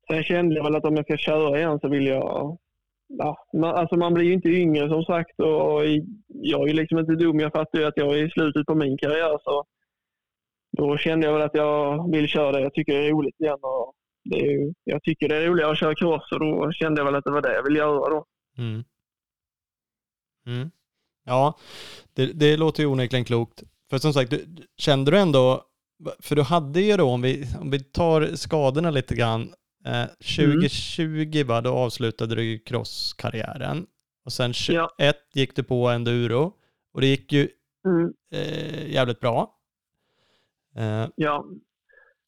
[0.10, 2.58] sen kände jag väl att om jag ska köra igen så vill jag
[3.18, 5.86] ja, man, alltså man blir ju inte yngre som sagt och
[6.28, 7.40] jag är ju liksom inte dum.
[7.40, 9.66] Jag fattar ju att jag är i slutet på min karriär så
[10.78, 13.60] då kände jag väl att jag vill köra det jag tycker det är roligt igen.
[13.62, 13.94] Och
[14.24, 17.16] det är, jag tycker det är roligare att köra cross och då kände jag väl
[17.16, 18.26] att det var det jag ville göra då.
[18.58, 18.84] Mm.
[20.46, 20.72] Mm.
[21.26, 21.58] Ja,
[22.14, 23.64] det, det låter ju onekligen klokt.
[23.90, 24.46] För som sagt, du,
[24.78, 25.64] kände du ändå,
[26.20, 29.54] för du hade ju då, om vi, om vi tar skadorna lite grann,
[29.86, 31.48] Eh, 2020 mm.
[31.48, 33.86] va, då avslutade du crosskarriären.
[34.26, 35.14] Och sen 21 ja.
[35.34, 36.54] gick du på enduro.
[36.94, 37.48] Och det gick ju
[37.86, 38.14] mm.
[38.34, 39.56] eh, jävligt bra.
[40.76, 41.08] Eh.
[41.16, 41.46] Ja.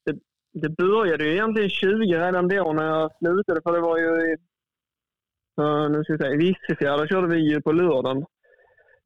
[0.04, 0.18] Det,
[0.52, 1.88] det började ju egentligen 20
[2.18, 3.60] redan då när jag slutade.
[3.62, 4.36] För det var ju i,
[5.60, 8.24] uh, nu ska vi säga, i Vissefjärda körde vi ju på lördagen.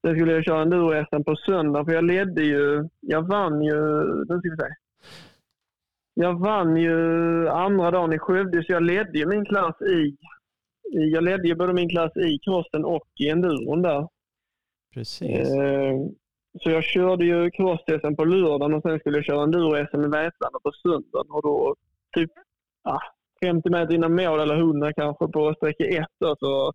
[0.07, 1.85] Sen skulle jag köra enduro-SM på söndag.
[1.85, 4.77] För jag ledde ju, jag vann ju, nu ska vi säga
[6.21, 10.17] jag vann ju andra dagen i Skövde, så jag ledde ju min klass i...
[10.91, 14.09] Jag ledde ju både min klass i crossen och i enduron där.
[14.95, 15.51] Precis.
[15.51, 15.95] Eh,
[16.63, 17.81] så jag körde ju cross
[18.17, 21.31] på lördagen och sen skulle jag köra enduro-SM i Vetlanda på söndagen.
[21.31, 21.75] Och då
[22.17, 22.31] typ
[22.85, 23.01] ja,
[23.43, 26.07] 50 meter innan mål eller 100 kanske på sträcka 1.
[26.19, 26.73] Så,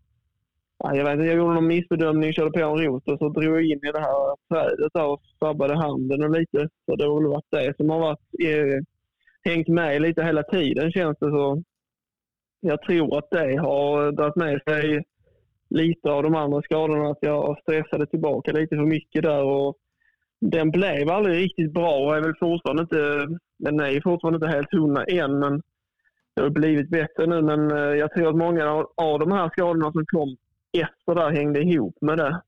[0.78, 3.56] ja, jag vet inte, jag gjorde någon missbedömning, körde på en rot och så drog
[3.56, 6.70] jag in i det här trädet där och sabbade handen och lite.
[6.86, 8.93] Så det har väl varit det som har varit, eh,
[9.46, 11.64] hängt med lite hela tiden känns det så.
[12.60, 15.04] Jag tror att det har dragit med sig
[15.70, 19.44] lite av de andra skadorna, att jag stressade tillbaka lite för mycket där.
[19.44, 19.78] Och
[20.40, 23.28] den blev aldrig riktigt bra och är väl fortfarande inte,
[23.58, 25.62] den är fortfarande inte helt hundra än, men
[26.36, 27.42] det har blivit bättre nu.
[27.42, 30.38] Men eh, jag tror att många av de här skadorna som kom
[30.72, 32.42] efter där hängde ihop med det.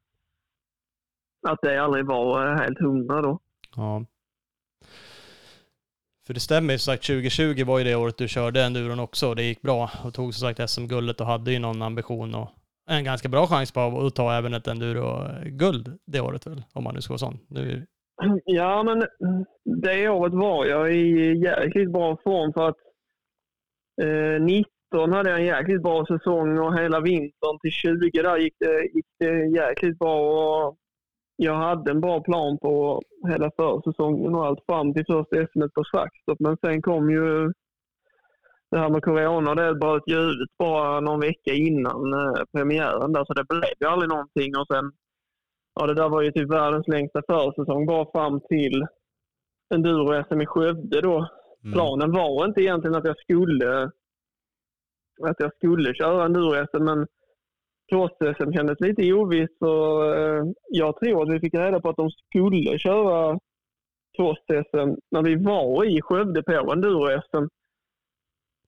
[1.47, 3.39] Att det aldrig var eh, helt hundra då.
[3.75, 4.05] Ja.
[6.28, 9.36] För det stämmer ju sagt, 2020 var ju det året du körde enduron också och
[9.36, 12.50] det gick bra och tog som sagt SM-guldet och hade ju någon ambition och
[12.90, 16.96] en ganska bra chans på att ta även ett enduro-guld det året väl, om man
[16.96, 17.40] nu ska vara sån.
[17.48, 17.86] Nu...
[18.46, 19.04] Ja, men
[19.84, 22.78] det året var jag i jäkligt bra form för att
[24.02, 28.56] eh, 19 hade jag en jäkligt bra säsong och hela vintern till 20 där gick
[28.60, 30.20] det, gick det jäkligt bra.
[30.20, 30.78] Och
[31.36, 35.84] jag hade en bra plan på hela försäsongen och allt fram till första SM på
[35.84, 36.39] Svackstopp.
[36.39, 37.52] Men sen kom ju
[38.71, 43.26] det här med corona, det bröt ju ut bara någon vecka innan eh, premiären där,
[43.26, 44.58] så det blev ju aldrig någonting.
[44.58, 44.91] Och sen,
[45.76, 48.86] ja det där var ju typ världens längsta försäsong, bara fram till
[49.76, 51.28] enduro-SM i Skövde då.
[51.63, 51.74] Mm.
[51.74, 53.91] Planen var inte egentligen att jag skulle
[55.24, 57.08] att jag skulle köra enduro-SM, men
[57.91, 59.62] cross-SM kändes lite ovisst.
[59.62, 63.39] Och, eh, jag tror att vi fick reda på att de skulle köra
[64.17, 67.48] cross-SM när vi var i Skövde på enduro-SM.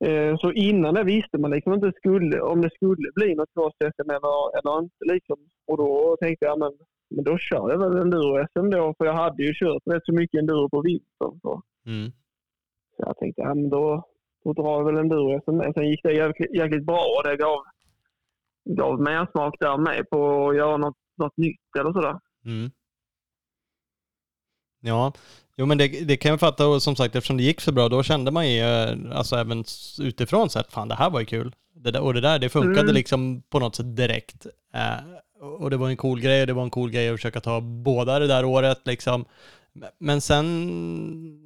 [0.05, 4.09] Eh, så innan det visste man liksom inte skulle, om det skulle bli något cross-SM
[4.09, 5.13] eller, eller inte.
[5.13, 5.37] Liksom.
[5.67, 6.71] Och då tänkte jag, men,
[7.09, 10.39] men då kör jag väl enduro-SM då, för jag hade ju kört rätt så mycket
[10.39, 11.39] enduro på vintern.
[11.41, 12.11] Så, mm.
[12.95, 14.03] så jag tänkte, ja, men då,
[14.43, 15.73] då drar jag väl enduro-SM.
[15.73, 17.59] Sen gick det jäkligt, jäkligt bra och det gav,
[18.75, 22.19] gav mer smak där med på att göra något, något nytt eller sådär.
[22.45, 22.71] Mm.
[24.81, 25.13] Ja,
[25.55, 27.89] jo men det, det kan jag fatta och som sagt eftersom det gick så bra
[27.89, 29.63] då kände man ju, eh, alltså även
[29.99, 31.55] utifrån sett, fan det här var ju kul.
[31.73, 32.95] Det där, och det där, det funkade mm.
[32.95, 34.47] liksom på något sätt direkt.
[34.73, 37.39] Eh, och det var en cool grej, och det var en cool grej att försöka
[37.39, 39.25] ta båda det där året liksom.
[39.99, 40.45] Men sen,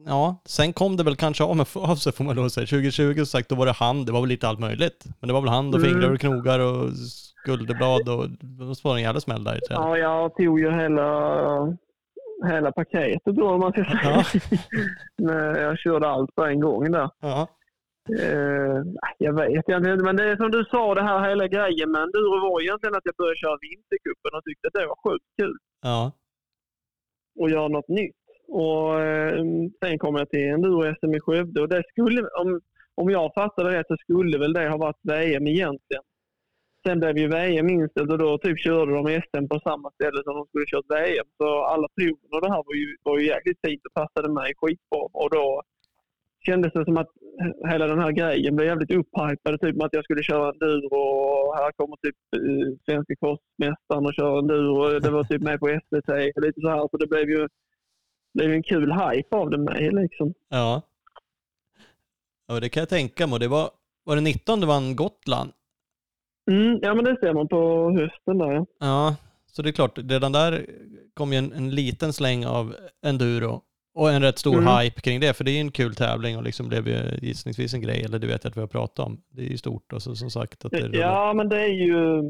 [0.05, 2.67] ja, sen kom det väl kanske av, av sig får man lov att säga.
[2.67, 5.05] 2020 som sagt, då var det hand, det var väl lite allt möjligt.
[5.19, 6.13] Men det var väl hand och fingrar mm.
[6.13, 6.89] och knogar och
[7.43, 9.59] skulderblad och det var en jävla smäll där.
[9.69, 11.77] Ja, jag tog ju hela
[12.45, 14.25] hela paketet då, om man ska säga.
[15.15, 15.57] Ja.
[15.61, 17.09] jag körde allt på en gång där.
[17.19, 17.47] Ja.
[18.09, 18.83] Uh,
[19.17, 22.01] jag vet egentligen inte, men det är som du sa, det här hela grejen med
[22.01, 25.57] enduro var egentligen att jag började köra vintercupen och tyckte att det var sjukt kul.
[25.81, 26.11] Ja.
[27.39, 28.20] Och göra något nytt.
[28.51, 29.43] Och eh,
[29.83, 32.61] sen kom jag till enduro-SM i Skövde och det skulle, om,
[32.95, 36.03] om jag fattade rätt så skulle väl det ha varit VM egentligen.
[36.85, 40.33] Sen blev ju VM inställt och då typ körde de SM på samma ställe som
[40.35, 41.27] de skulle kört VM.
[41.37, 44.53] Så alla proven och det här var ju, var ju jäkligt fint och passade mig
[44.57, 45.01] skitbra.
[45.13, 45.61] Och då
[46.45, 47.11] kändes det som att
[47.71, 49.61] hela den här grejen blev jävligt upphypad.
[49.61, 54.13] Typ med att jag skulle köra enduro och här kommer typ uh, svenska korsmästaren och
[54.13, 54.99] kör enduro.
[54.99, 56.87] Det var typ med på SVT och lite så här.
[56.91, 57.47] Så det blev ju
[58.33, 60.33] blev en kul hype av det med liksom.
[60.49, 60.81] Ja.
[62.47, 63.39] Ja, det kan jag tänka mig.
[63.39, 63.69] Det var,
[64.03, 65.51] var det 19 du vann Gotland?
[66.51, 68.65] Mm, ja, men det ser man på hösten där.
[68.79, 69.15] Ja,
[69.45, 70.65] så det är klart, redan där
[71.13, 73.61] kom ju en, en liten släng av enduro
[73.93, 74.77] och en rätt stor mm.
[74.77, 77.81] hype kring det, för det är en kul tävling och liksom blev ju gissningsvis en
[77.81, 79.21] grej, eller det vet jag att vi har pratat om.
[79.29, 80.65] Det är ju stort och så, som sagt.
[80.65, 82.23] Att det ja, men det är ju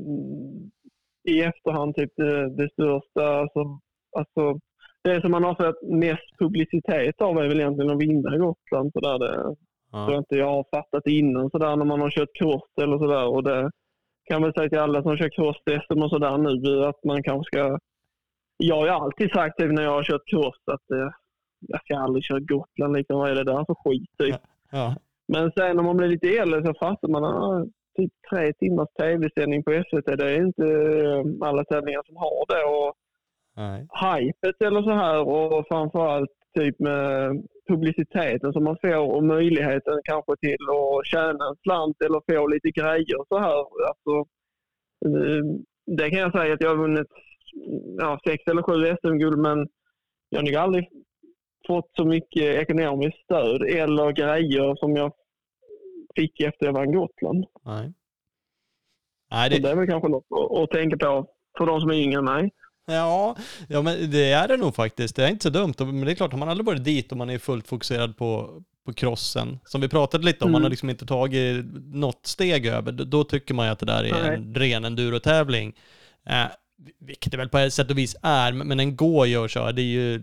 [1.29, 3.39] i efterhand typ det, det största.
[3.39, 3.79] Alltså,
[4.17, 4.59] alltså,
[5.03, 8.91] det som man har fått mest publicitet av är väl egentligen att vinna Gotland.
[8.93, 9.55] Så där det,
[9.91, 10.05] ja.
[10.05, 12.97] tror jag inte jag har fattat innan så där när man har kört cross eller
[12.97, 13.27] sådär.
[13.27, 13.71] Och det,
[14.31, 17.79] kan väl säga till alla som kör cross-SM och sådär nu att man kanske ska...
[18.57, 21.09] Jag har ju alltid sagt typ, när jag har kört cross att eh,
[21.59, 22.93] jag ska aldrig köra Gotland.
[22.93, 24.09] Liksom, vad är det där för skit?
[24.19, 24.35] Typ.
[24.71, 24.95] Ja.
[25.27, 27.65] Men sen när man blir lite äldre så fattar man att ah,
[27.97, 32.63] typ tre timmars tv-sändning på SVT, det är inte eh, alla tävlingar som har det.
[32.75, 32.93] Och
[33.61, 33.87] Nej.
[34.01, 40.35] Hypet eller så här och framförallt typ med publiciteten som man får och möjligheten kanske
[40.41, 43.59] till att tjäna en slant eller få lite grejer så här.
[43.89, 44.13] Alltså,
[45.05, 45.43] eh,
[45.97, 47.11] det kan jag säga att jag har vunnit
[47.97, 49.67] ja, sex eller sju SM-guld men
[50.29, 50.89] jag har nog aldrig
[51.67, 55.13] fått så mycket ekonomiskt stöd eller grejer som jag
[56.15, 57.45] fick efter jag vann Gotland.
[57.65, 57.93] Nej.
[59.31, 59.59] Nej, det...
[59.59, 62.25] det är väl kanske något att, att tänka på för de som är yngre än
[62.25, 62.51] mig.
[62.91, 63.35] Ja,
[63.67, 65.15] ja, men det är det nog faktiskt.
[65.15, 65.73] Det är inte så dumt.
[65.77, 68.61] Men det är klart, har man aldrig varit dit och man är fullt fokuserad på,
[68.85, 70.53] på crossen, som vi pratade lite om, Mm.
[70.53, 74.03] man har liksom inte tagit något steg över, då, tycker man ju att det där
[74.03, 74.35] är Nej.
[74.35, 75.73] en ren endurotävling.
[76.29, 76.45] Eh,
[76.99, 79.71] vilket det väl på ett sätt och vis är, men går ju att köra.
[79.71, 80.17] Det är ju,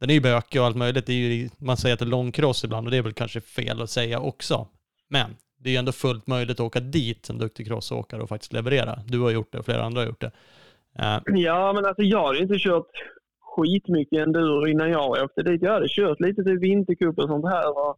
[0.00, 1.06] den är ju bökig och allt möjligt.
[1.06, 3.40] Det är ju, man säger att det är långcross ibland och det är väl kanske
[3.40, 4.68] fel att säga också.
[5.08, 8.52] Men det är ju ändå fullt möjligt att åka dit som duktig crossåkare och faktiskt
[8.52, 9.02] leverera.
[9.06, 10.30] Du har gjort det och flera andra har gjort det.
[10.98, 12.90] Eh, Ja, men alltså jag hade inte kört
[13.40, 15.62] skitmycket enduro innan jag åkte dit.
[15.62, 17.68] Jag hade kört lite till vintercup och sånt här.
[17.70, 17.96] Och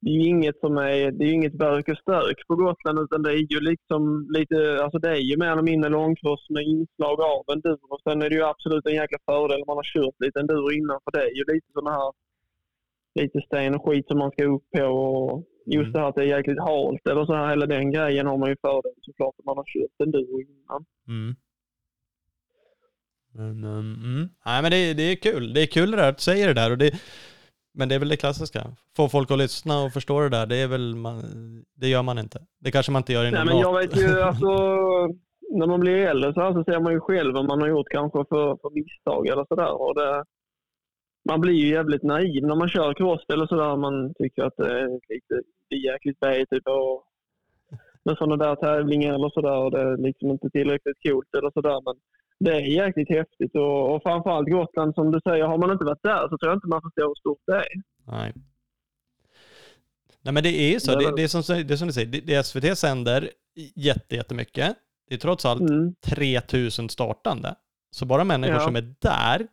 [0.00, 2.98] det är ju inget som är, det är ju inget bök och stök på Gotland
[2.98, 6.62] utan det är ju liksom lite, alltså det är ju mer eller mindre långcross med
[6.64, 7.98] inslag av enduro.
[8.04, 11.00] Sen är det ju absolut en jäkla fördel om man har kört lite enduro innan
[11.04, 12.12] för det är ju lite sådana här,
[13.14, 15.92] lite sten och skit som man ska upp på och just Mm.
[15.92, 18.48] det här att det är jäkligt halt eller så här, hela den grejen har man
[18.48, 20.84] ju fördel såklart om man har kört enduro innan.
[21.08, 21.34] Mm.
[23.38, 24.28] Men, um, mm.
[24.46, 25.54] Nej men det, det är kul.
[25.54, 26.70] Det är kul det där att säger det där.
[26.70, 26.90] Och det,
[27.74, 28.64] men det är väl det klassiska.
[28.96, 31.22] Få folk att lyssna och förstå det där, det är väl man,
[31.74, 32.38] det gör man inte.
[32.60, 34.48] Det kanske man inte gör i Nej, men jag vet ju alltså,
[35.50, 37.88] när man blir äldre så, här så ser man ju själv vad man har gjort
[37.90, 40.24] kanske för, för misstag eller sådär.
[41.28, 43.76] Man blir ju jävligt naiv när man kör cross eller sådär.
[43.76, 45.34] Man tycker att det är lite
[45.68, 47.04] det är jäkligt B typ och
[48.04, 51.80] med sådana där tävlingar eller sådär och det är liksom inte tillräckligt coolt eller sådär.
[51.84, 51.94] Men
[52.40, 56.02] det är jäkligt häftigt och, och framförallt Gotland som du säger, har man inte varit
[56.02, 57.66] där så tror jag inte man förstår hur stort det är.
[58.06, 58.32] Nej.
[60.22, 62.20] Nej men det är så, Det det, är som, det är som du säger, det,
[62.20, 63.30] det SVT sänder
[63.74, 64.76] jätte, jättemycket.
[65.08, 65.94] Det är trots allt Mm.
[66.04, 67.54] 3000 startande.
[67.90, 68.60] Så bara människor Ja.
[68.60, 69.46] som är där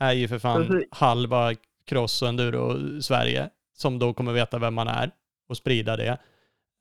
[0.00, 0.88] är ju för fan Precis.
[0.90, 1.50] halva
[1.86, 5.10] cross och enduro Sverige som då kommer veta vem man är
[5.48, 6.18] och sprida det.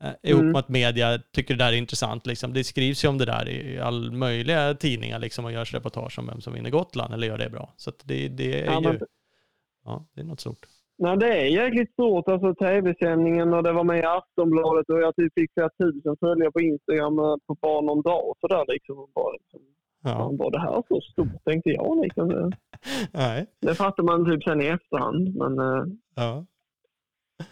[0.03, 0.51] Eh, ihop Mm.
[0.51, 2.25] med att media tycker det där är intressant.
[2.25, 2.53] Liksom.
[2.53, 6.27] Det skrivs ju om det där i all möjliga tidningar liksom, och görs reportage om
[6.27, 7.73] vem som vinner Gotland eller gör det bra.
[7.77, 8.99] Så det, det är Ja, ju, men-
[9.85, 10.65] ja, det är något stort.
[10.97, 12.27] Nej, det är jäkligt stort.
[12.27, 16.51] Alltså tv-sändningen och det var med i Aftonbladet och jag typ fick flera tusen följare
[16.51, 18.35] på Instagram eh, på bara någon dag.
[18.41, 18.97] Så där liksom.
[18.99, 19.59] Och Bara, liksom
[20.03, 20.31] Ja.
[20.39, 22.01] var det här så stort tänkte jag.
[22.03, 22.27] Liksom.
[22.29, 22.51] Det,
[23.11, 23.45] Nej.
[23.59, 25.35] det fattar man typ sen i efterhand.
[25.35, 25.83] Men eh,
[26.15, 26.45] Ja.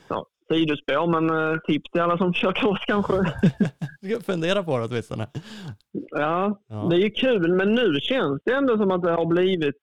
[0.08, 1.08] ja, sidospår.
[1.08, 3.14] Men eh, tips till alla som kör cross kanske.
[4.02, 5.28] Du ska fundera på det åtminstone.
[6.10, 6.88] ja, Ja.
[6.90, 7.56] det är ju kul.
[7.56, 9.76] Men nu känns det ändå som att det har blivit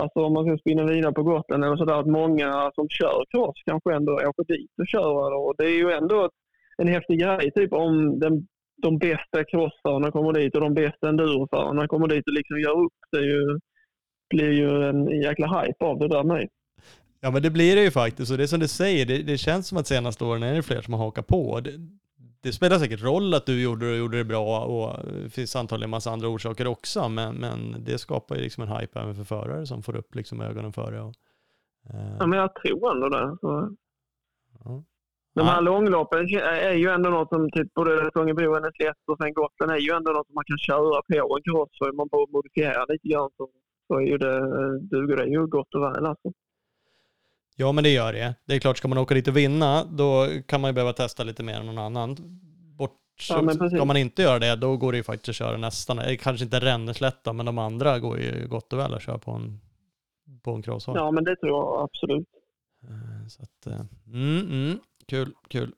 [0.00, 3.62] Alltså om man ska spinna vidare på Gotland eller sådär, att många som kör cross
[3.64, 5.32] kanske ändå åker dit och kör.
[5.34, 6.30] Och det är ju ändå
[6.76, 8.46] en häftig grej, typ om den,
[8.82, 12.98] de bästa crossförarna kommer dit och de bästa enduroförarna kommer dit och liksom gör upp.
[13.12, 13.58] Det är ju,
[14.30, 16.48] blir ju en jäkla hype av det där med.
[17.24, 19.38] Ja men det blir det ju faktiskt och det är som du säger, det, det
[19.38, 21.60] känns som att senaste åren är det fler som har hakat på.
[21.60, 21.70] Det,
[22.42, 25.56] det spelar säkert roll att du gjorde det och gjorde det bra och det finns
[25.56, 29.14] antagligen en massa andra orsaker också men, men det skapar ju liksom en hype även
[29.14, 31.00] för förare som får upp liksom ögonen för det.
[31.00, 31.14] Och,
[31.90, 33.36] eh, Ja, men jag tror ändå det.
[33.40, 33.76] Så.
[34.64, 34.82] ja.
[35.34, 35.60] De här Ja.
[35.60, 36.18] långloppen
[36.64, 40.10] är ju ändå något som typ både Sångebro, NS1 och sen Gotland är ju ändå
[40.12, 41.80] något som man kan köra på en cross.
[41.90, 43.48] Om man bara modifierar lite grann så,
[43.86, 44.38] så är ju det,
[44.80, 46.32] duger det ju gott och väl alltså.
[47.56, 48.34] Ja, men det gör det.
[48.44, 51.24] Det är klart, ska man åka dit och vinna, då kan man ju behöva testa
[51.24, 52.16] lite mer än någon annan.
[52.76, 56.16] Bort, Ja, ska man inte göra det, då går det ju faktiskt att köra nästan,
[56.20, 59.60] kanske inte Ränneslätta, men de andra går ju gott och väl att köra på en,
[60.42, 60.96] på en crosshard.
[60.96, 62.28] Ja, men det tror jag absolut.
[62.84, 65.74] Eh, Så att, eh, mm, mm, kul, kul.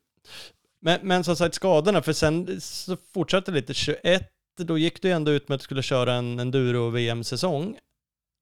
[0.80, 5.30] Men, men som sagt skadorna, för sen så fortsatte lite, 21, då gick du ändå
[5.30, 7.78] ut med att du skulle köra en enduro-VM-säsong.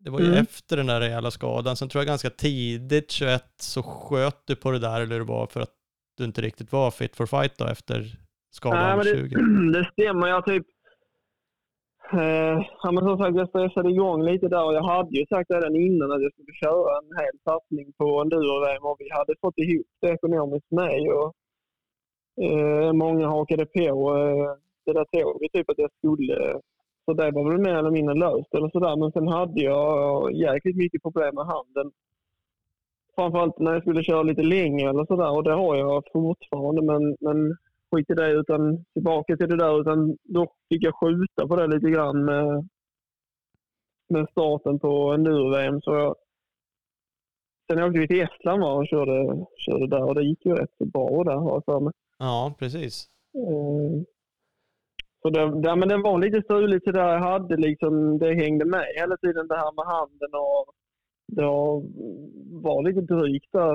[0.05, 0.39] Det var ju Mm.
[0.39, 4.71] efter den där rejäla skadan, sen tror jag ganska tidigt, 21, så sköt du på
[4.71, 5.75] det där, eller det var för att
[6.17, 8.05] du inte riktigt var fit for fight då efter
[8.51, 9.37] skadan Nej, men 20.
[9.37, 10.29] det, det stämmer.
[10.29, 10.67] Jag typ...
[12.13, 15.51] Eh, ja, men som sagt, jag stressade igång lite där och jag hade ju sagt
[15.51, 19.59] redan innan att jag skulle köra en hel satsning på enduro och vi hade fått
[19.59, 21.01] ihop det ekonomiskt med.
[21.19, 21.33] Och,
[22.45, 24.53] eh, många hakade på eh,
[24.87, 26.61] det där tåget, typ att jag skulle.
[27.05, 28.97] Så det var väl mer eller mindre löst eller sådär.
[28.97, 31.93] Men sen hade jag jäkligt mycket problem med handen.
[33.15, 36.83] Framförallt när jag skulle köra lite längre eller sådär och det har jag fortfarande.
[36.83, 37.57] Men, men
[37.91, 39.81] skit i det utan tillbaka till det där.
[39.81, 42.69] Utan då fick jag skjuta på det lite grann med,
[44.09, 45.81] med starten på enduro-VM.
[45.81, 46.15] Så jag,
[47.71, 50.85] sen åkte vi till Estland och körde, körde där och det gick ju rätt så
[50.85, 51.93] bra där har jag för mig.
[52.19, 53.09] Ja, precis.
[55.23, 58.65] Så det, det, men det var lite struligt så där jag hade liksom, det hängde
[58.65, 60.75] med hela tiden det här med handen och
[61.37, 61.45] det
[62.67, 63.73] var lite drygt där.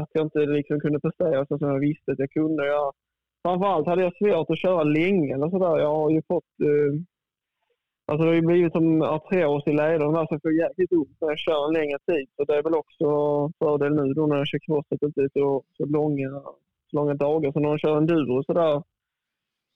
[0.00, 2.66] Att jag inte liksom kunde prestera så som jag visste att jag kunde.
[2.66, 2.92] Jag,
[3.42, 5.78] framförallt hade jag svårt att köra länge eller sådär.
[5.78, 7.00] Jag har ju fått, eh,
[8.06, 11.16] Alltså det har ju blivit som artros i lederna där, så jag får jäkligt ont
[11.20, 12.28] när jag kör en längre tid.
[12.36, 13.06] Så det är väl också
[13.58, 16.30] fördel nu då när jag kör crosset inte så, så långa,
[16.90, 17.52] så långa dagar.
[17.52, 18.52] Så när man kör enduro så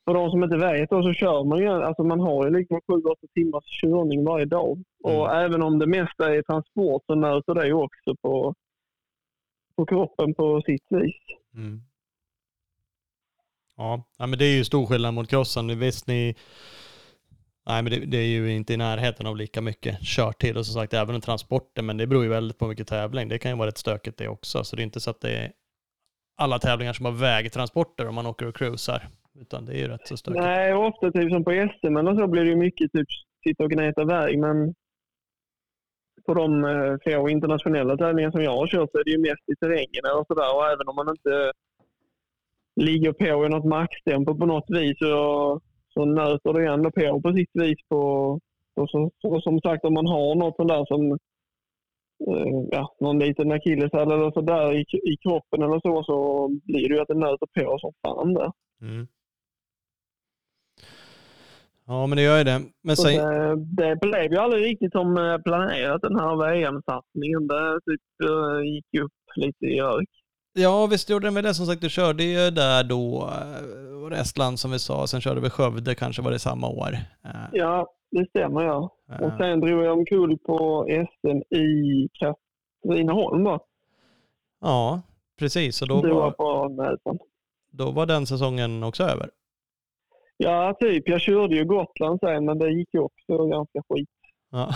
[0.05, 2.81] för de som inte vet då, så kör man ju, alltså man har ju liksom
[2.89, 4.83] 7-8 timmars körning varje dag.
[5.05, 5.45] Och Mm.
[5.45, 8.55] även om det mesta är transport så möter det ju också på,
[9.77, 11.17] på kroppen på sitt vis.
[11.55, 11.83] Mm.
[13.77, 14.03] Ja.
[14.19, 15.79] ja, men det är ju stor skillnad mot crossen.
[15.79, 16.35] Visst, ni...
[17.67, 20.75] Nej, men det, det är ju inte i närheten av lika mycket körtid och som
[20.75, 23.29] sagt även transporten, men det beror ju väldigt på mycket tävling.
[23.29, 25.37] Det kan ju vara rätt stökigt det också, så det är inte så att det
[25.37, 25.53] är
[26.37, 29.09] alla tävlingar som har vägtransporter om man åker och cruisar,
[29.41, 30.45] utan det är ju rätt så stökigt.
[30.45, 33.09] Nej, ofta typ som på SM eller så blir det ju mycket typ
[33.49, 34.75] sitta och gneta väg, men
[36.27, 39.49] på de eh, få internationella tävlingar som jag har kört så är det ju mest
[39.53, 40.57] i terrängen eller sådär.
[40.57, 41.53] Och även om man inte
[42.77, 45.61] ligger på i något maxtempo på något vis så,
[45.95, 47.79] så nöter det ändå på på sitt vis.
[47.89, 47.99] På,
[48.77, 51.13] och, så, och som sagt, om man har något sånt där som
[52.31, 54.81] eh, ja, någon liten akilleshäl eller så där i,
[55.13, 58.53] i kroppen eller så, så blir det ju att det nöter på som fan där.
[58.81, 59.07] Mm.
[61.87, 62.61] Ja, men det gör ju det.
[62.83, 63.15] Men sen,
[63.77, 67.47] det, det blev ju aldrig riktigt som eh, planerat den här VM-satsningen.
[67.47, 70.09] Det typ eh, gick upp lite i rök.
[70.53, 71.55] ja, visst gjorde det med det.
[71.55, 75.21] Som sagt, du körde ju där då, eh, var det Estland som vi sa, sen
[75.21, 76.97] körde vi Skövde kanske var det samma år.
[77.53, 78.91] Ja, det stämmer ja.
[79.21, 83.59] Och sen drog jag omkull på SM i Katrineholm då.
[84.61, 85.03] Ja,
[85.39, 85.83] precis.
[85.83, 86.35] Och då var,
[87.73, 89.31] då var den säsongen också över.
[90.37, 91.09] Ja, typ.
[91.09, 94.09] Jag körde ju Gotland sen, men det gick ju också ganska skit.
[94.51, 94.69] Ja.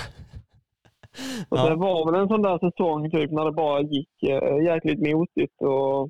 [1.49, 1.77] Så det ja.
[1.77, 5.63] var väl en sån där säsong typ när det bara gick äh, jäkligt motigt.
[5.63, 6.09] Och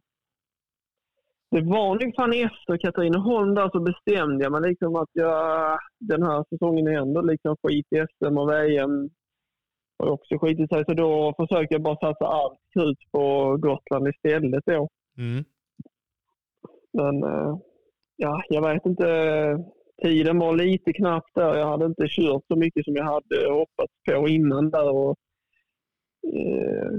[1.50, 6.22] det var nog fan efter Katrineholm där så bestämde jag mig liksom att jag, den
[6.22, 9.10] här säsongen är ändå liksom skit i SM och VM.
[9.98, 10.84] Och också skit i sig.
[10.84, 14.88] Så då försökte jag bara satsa allt krut på Gotland istället då.
[15.18, 15.44] Mm.
[16.92, 17.58] Men eh,
[18.18, 19.06] ja, jag vet inte.
[20.02, 21.54] Tiden var lite knapp där.
[21.56, 24.90] Jag hade inte kört så mycket som jag hade hoppats på innan där.
[24.90, 25.16] Och,
[26.34, 26.90] eh,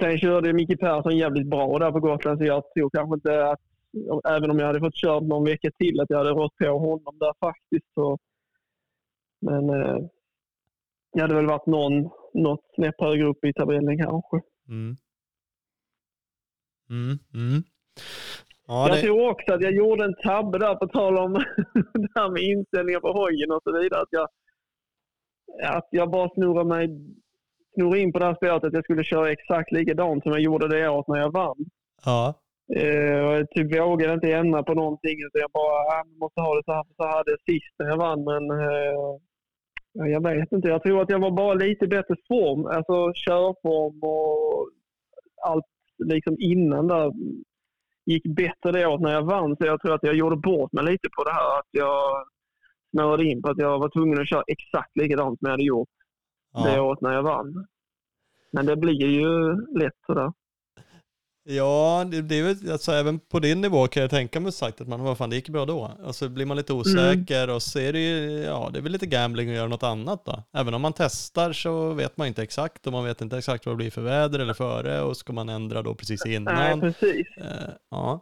[0.00, 3.60] sen körde Micke Persson jävligt bra där på Gotland så jag tror kanske inte att,
[4.28, 7.18] även om jag hade fått kört någon vecka till, att jag hade rått på honom
[7.18, 7.94] där faktiskt.
[7.94, 8.18] Så,
[9.40, 9.98] men eh,
[11.12, 14.40] jag hade väl varit någon, något snäpp högre upp i tabellen kanske.
[14.68, 14.96] Mm.
[16.90, 17.18] Mm.
[17.34, 17.62] Mm.
[18.66, 21.32] Ja, jag det, tror också att jag gjorde en tabbe där på tal om
[22.02, 24.00] det här med inställningar på hojen och så vidare.
[24.00, 24.28] Att jag,
[25.76, 26.88] att jag bara snurrade, mig,
[27.74, 30.68] snurrade in på det här spåret att jag skulle köra exakt likadant som jag gjorde
[30.68, 31.64] det året när jag vann.
[32.04, 32.34] ja.
[32.66, 35.16] Och jag typ vågade inte ändra på någonting.
[35.32, 36.84] Så jag bara, ah, jag måste ha det så här.
[36.84, 38.24] för Så hade jag sist när jag vann.
[38.24, 38.42] Men
[39.92, 40.68] ja, jag vet inte.
[40.68, 42.66] Jag tror att jag var bara lite bättre form.
[42.66, 44.70] Alltså körform och
[45.42, 45.66] allt
[46.04, 47.12] liksom innan där
[48.06, 49.56] gick bättre det året när jag vann.
[49.56, 51.58] Så jag tror att jag gjorde bort mig lite på det här.
[51.58, 52.24] Att jag
[52.90, 55.88] snöade in på att jag var tvungen att köra exakt likadant som jag hade gjort
[56.64, 56.82] det Ja.
[56.82, 57.66] året när jag vann.
[58.52, 60.32] Men det blir ju lätt sådär.
[61.44, 64.80] Ja, det, det är väl, alltså även på din nivå kan jag tänka mig sagt
[64.80, 65.90] att man, vad fan det gick bra då.
[66.04, 69.06] Alltså blir man lite osäker och så är det ju, ja det är väl lite
[69.06, 70.42] gambling att göra något annat då.
[70.52, 73.74] Även om man testar så vet man inte exakt och man vet inte exakt vad
[73.74, 76.80] det blir för väder eller före och ska man ändra då precis Nej, innan.
[76.80, 77.26] precis.
[77.36, 78.20] Eh, ja.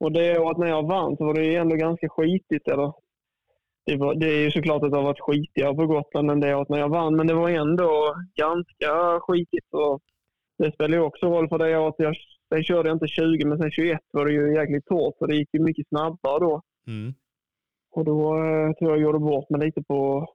[0.00, 2.68] Och det året när jag vann så var det ju ändå ganska skitigt.
[2.68, 2.92] Eller?
[3.86, 6.54] Det, var, det är ju såklart att det har varit skitigare på Gotland än det
[6.54, 9.68] året när jag vann, men det var ändå ganska skitigt.
[9.72, 10.02] Och
[10.62, 11.94] det spelar ju också roll för det året.
[11.98, 12.16] Jag,
[12.48, 15.36] sen körde jag inte 20, men sen 21 var det ju jäkligt hårt, så det
[15.36, 16.62] gick ju mycket snabbare då.
[16.86, 17.14] Mm.
[17.90, 20.28] Och då eh, tror jag jag gjorde bort mig lite på,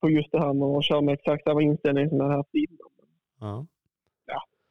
[0.00, 2.90] på just det här med att köra med exakt samma inställning som jag haft innan.
[3.40, 3.66] Ja.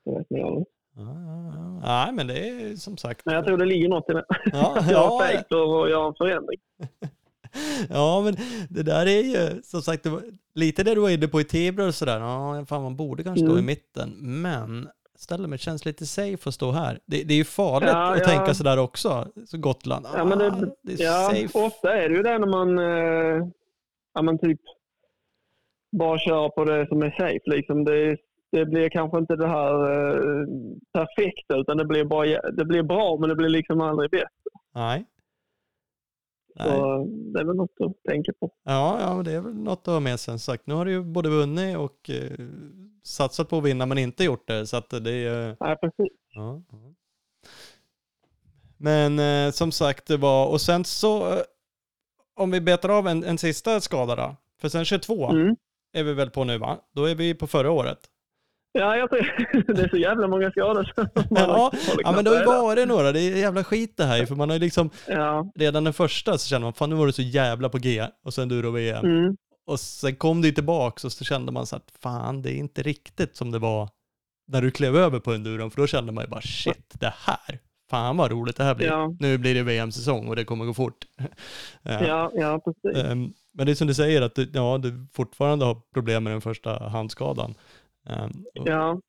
[0.05, 0.65] Det vet ni aldrig.
[0.95, 1.79] Ja, ja, ja.
[1.83, 3.25] Nej, men det är som sagt.
[3.25, 4.25] Men jag tror det ligger något i det.
[4.45, 6.59] Ja, jag har ja, att göra en förändring.
[7.89, 8.35] ja, men
[8.69, 10.21] det där är ju som sagt det var,
[10.55, 12.19] lite det du var inne på i Tibro och sådär.
[12.19, 13.63] Ja, fan man borde kanske stå Mm.
[13.63, 16.99] i mitten, men ställer mig, känns lite safe att stå här.
[17.05, 18.25] Det, det är ju farligt Ja, att ja.
[18.25, 19.27] tänka sådär också.
[19.45, 21.59] Så Gotland, Ja, men det, ah, det är ja, safe.
[21.65, 23.47] ofta är det ju det när man eh,
[24.13, 24.59] ja, men typ
[25.97, 27.41] bara kör på det som är safe.
[27.55, 27.83] Liksom.
[27.85, 28.17] Det,
[28.51, 30.45] det blir kanske inte det här eh,
[30.93, 34.25] perfekta, utan det blir, bara, det blir bra, men det blir liksom aldrig bäst.
[34.75, 35.05] Nej.
[36.59, 36.67] Nej.
[36.67, 38.51] Så det är väl något att tänka på.
[38.63, 40.31] Ja, ja, det är väl något att ha med sig.
[40.31, 42.31] Som sagt, nu har du ju både vunnit och eh,
[43.03, 44.67] satsat på att vinna men inte gjort det.
[44.67, 45.55] Så att det är ju...
[45.59, 46.13] Nej, precis.
[46.33, 46.77] Ja, ja.
[48.77, 51.41] Men eh, som sagt, det var, och sen så, eh,
[52.35, 54.35] om vi betar av en, en sista skada då.
[54.61, 55.55] För sen 22 Mm.
[55.93, 56.77] är vi väl på nu va?
[56.93, 57.99] Då är vi på förra året.
[58.77, 60.93] Ja, jag tror det är så jävla många skador.
[61.29, 61.45] Ja,
[61.87, 63.11] håller ja men det har ju varit några.
[63.11, 65.51] Det är jävla skit det här För man har ju liksom, Ja.
[65.55, 68.05] redan den första så kände man, fan nu var det så jävla på G.
[68.25, 69.05] Och sen du då VM.
[69.05, 69.37] Mm.
[69.67, 72.57] Och sen kom det ju tillbaks och så kände man så att fan det är
[72.57, 73.89] inte riktigt som det var
[74.47, 75.71] när du klev över på enduron.
[75.71, 77.59] För då kände man ju bara shit, det här,
[77.89, 78.87] fan vad roligt det här blir.
[78.87, 79.15] Ja.
[79.19, 81.05] Nu blir det VM-säsong och det kommer gå fort.
[81.17, 81.25] Ja.
[82.07, 83.03] Ja, ja, precis.
[83.03, 86.33] Ehm, Men det är som du säger att du, ja, du fortfarande har problem med
[86.33, 87.53] den första handskadan.
[88.09, 89.01] Ehm, och, Ja,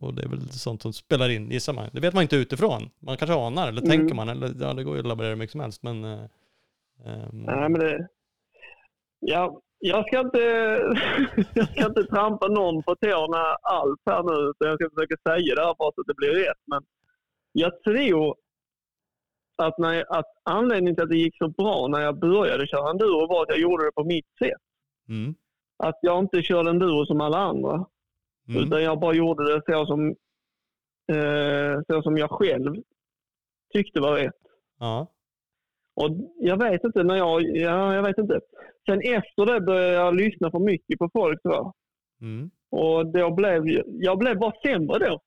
[0.00, 1.88] och- det är väl sånt som spelar in, gissar man.
[1.92, 2.90] Det vet man inte utifrån.
[2.98, 3.90] Man kanske anar, eller Mm.
[3.90, 5.82] tänker man, eller ja, det går ju att laborera mycket som helst.
[5.82, 6.28] Men, ehm,
[7.32, 8.08] nej men det...
[9.20, 10.38] Ja, jag ska inte,
[11.54, 14.52] jag ska inte trampa någon på tårna alls här nu.
[14.58, 16.62] Så jag ska försöka säga det här bara så att det blir rätt.
[16.66, 16.82] Men
[17.52, 18.34] jag tror
[19.56, 23.26] att, när att anledningen till att det gick så bra när jag började köra enduro
[23.26, 24.62] var att jag gjorde det på mitt sätt.
[25.08, 25.34] mm,
[25.76, 27.86] Att jag inte körde enduro som alla andra.
[28.50, 30.08] Mm, Utan jag bara gjorde det så som,
[31.12, 32.74] eh, så som jag själv
[33.72, 34.34] tyckte var rätt.
[34.78, 35.06] ja,
[35.96, 38.40] Och jag vet inte när jag, ja, jag vet inte.
[38.86, 41.72] Sen efter det började jag lyssna för mycket på folk tror jag.
[42.22, 45.20] mm, Och då blev jag, jag blev bara sämre då.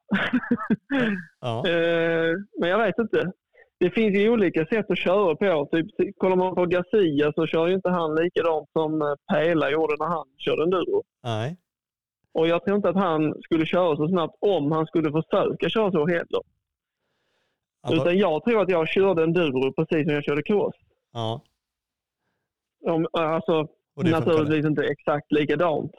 [1.42, 3.32] ja, Eh, men jag vet inte.
[3.80, 5.70] Det finns ju olika sätt att köra på.
[5.72, 9.96] Typ, kollar man på Garcia så kör ju inte han likadant som eh, Pela gjorde
[10.00, 11.04] när han körde enduro.
[11.24, 11.58] nej,
[12.34, 15.92] Och jag tror inte att han skulle köra så snabbt om han skulle försöka köra
[15.92, 16.42] så heller.
[17.84, 20.76] ja, Utan jag tror att jag körde enduro precis som jag körde cross.
[21.14, 21.42] ja.
[22.86, 25.92] Om, alltså, naturligtvis inte exakt likadant.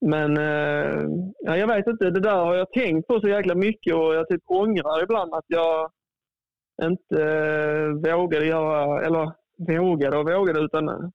[0.00, 3.94] Men eh, ja, jag vet inte, det där har jag tänkt på så jäkla mycket
[3.94, 5.90] och jag typ ångrar ibland att jag
[6.82, 11.08] inte eh, vågade göra, eller vågade och vågade utan eh,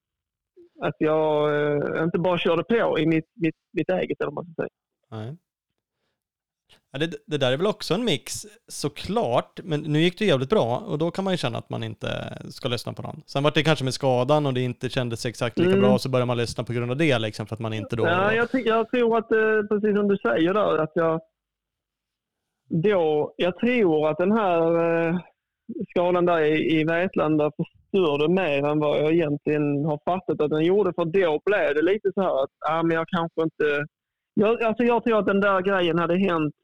[0.81, 1.55] att jag
[1.97, 4.69] eh, inte bara körde på i mitt, mitt, mitt eget eller vad man ska säga.
[5.11, 5.37] Nej.
[6.91, 10.49] Ja, det, det där är väl också en mix, såklart, men nu gick det jävligt
[10.49, 13.21] bra och då kan man ju känna att man inte ska lyssna på någon.
[13.25, 15.81] Sen var det kanske med skadan och det inte kändes exakt lika Mm.
[15.81, 18.05] bra så börjar man lyssna på grund av det liksom för att man inte då...
[18.05, 21.21] Ja, jag, jag tror att, eh, precis som du säger där, att jag
[22.69, 24.61] då, jag tror att den här
[25.07, 25.19] eh,
[25.89, 27.51] skadan där i, i Vetlanda
[27.91, 30.93] förstörde mer än vad jag egentligen har fattat att den gjorde.
[30.93, 33.85] För då blev det lite så här att, ah, men jag kanske inte...
[34.33, 36.55] Jag, alltså jag tror att den där grejen hade hänt,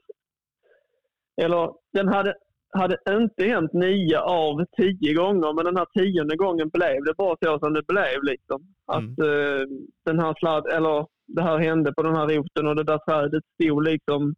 [1.41, 2.33] eller den hade,
[2.73, 7.35] hade inte hänt nio av tio gånger, men den här tionde gången blev det bara
[7.45, 8.23] så som det blev.
[8.23, 8.61] Liksom.
[8.87, 9.67] Att eh,
[10.05, 13.43] den här sladd, eller det här hände på den här roten och det där trädet
[13.53, 14.35] stod liksom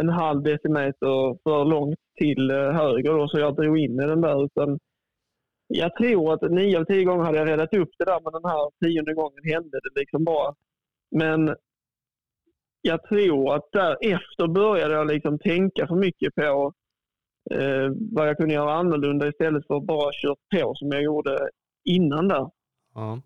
[0.00, 4.20] en halv decimeter för långt till eh, höger då, så jag drog in i den
[4.20, 4.44] där.
[4.44, 4.78] Utan
[5.68, 8.50] jag tror att nio av tio gånger hade jag redat upp det där, men den
[8.50, 10.54] här tionde gången hände det liksom bara.
[11.10, 11.56] Men
[12.82, 16.72] jag tror att därefter började jag liksom tänka för mycket på
[17.50, 21.48] eh, vad jag kunde göra annorlunda istället för att bara köra på som jag gjorde
[21.84, 22.50] innan där.
[22.94, 23.22] Ja.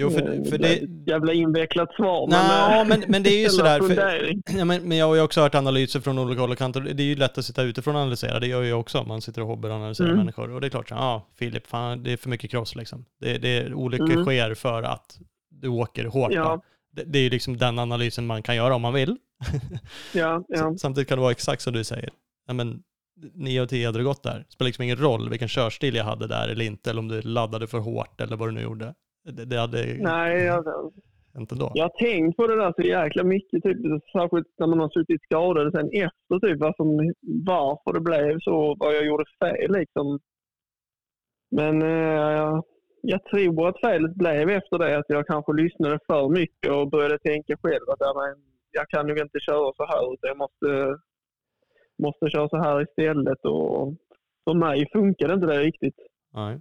[0.00, 0.80] Jo, för, Eh, för det...
[1.06, 2.26] jävla invecklat svar.
[2.30, 3.80] Nej, eh, men, men det är ju sådär...
[3.80, 6.80] För, ja, men, men jag har ju också hört analyser från olika håll och kanter.
[6.80, 8.40] Det är ju lätt att sitta utifrån och analysera.
[8.40, 9.04] Det gör jag också.
[9.04, 10.18] Man sitter och hobbyanalyserar Mm.
[10.18, 10.50] människor.
[10.50, 13.04] Och det är klart, ja, Filip, fan, det är för mycket cross liksom.
[13.20, 14.24] Det, det, olyckor Mm.
[14.24, 15.18] sker för att
[15.50, 16.32] du åker hårt.
[16.32, 16.62] Ja.
[16.92, 19.16] Det, det är ju liksom den analysen man kan göra om man vill.
[20.14, 20.74] Ja, ja.
[20.78, 22.10] Samtidigt kan det vara exakt som du säger.
[22.46, 22.82] Ja, men,
[23.34, 24.44] 9 av 10 hade det gått där.
[24.48, 27.22] Det spelar liksom ingen roll vilken körstil jag hade där eller inte, eller om du
[27.22, 28.94] laddade för hårt eller vad du nu gjorde.
[29.32, 30.92] Det, det hade Nej, alltså,
[31.34, 31.70] hänt ändå.
[31.74, 33.62] jag har tänkt på det där så jäkla mycket.
[33.62, 33.76] Typ,
[34.12, 36.48] särskilt när man har suttit skadad sen efter.
[36.48, 36.88] Typ, vad som,
[37.46, 39.72] varför det blev så, vad jag gjorde fel.
[39.72, 40.18] Liksom.
[41.50, 42.60] Men eh,
[43.02, 47.18] jag tror att felet blev efter det att jag kanske lyssnade för mycket och började
[47.18, 48.34] tänka själv att ja,
[48.70, 50.98] jag kan nog inte köra så här utan jag måste,
[52.02, 53.44] måste köra så här istället.
[53.44, 53.94] Och
[54.44, 55.96] för mig funkade inte det riktigt.
[56.34, 56.60] Nej.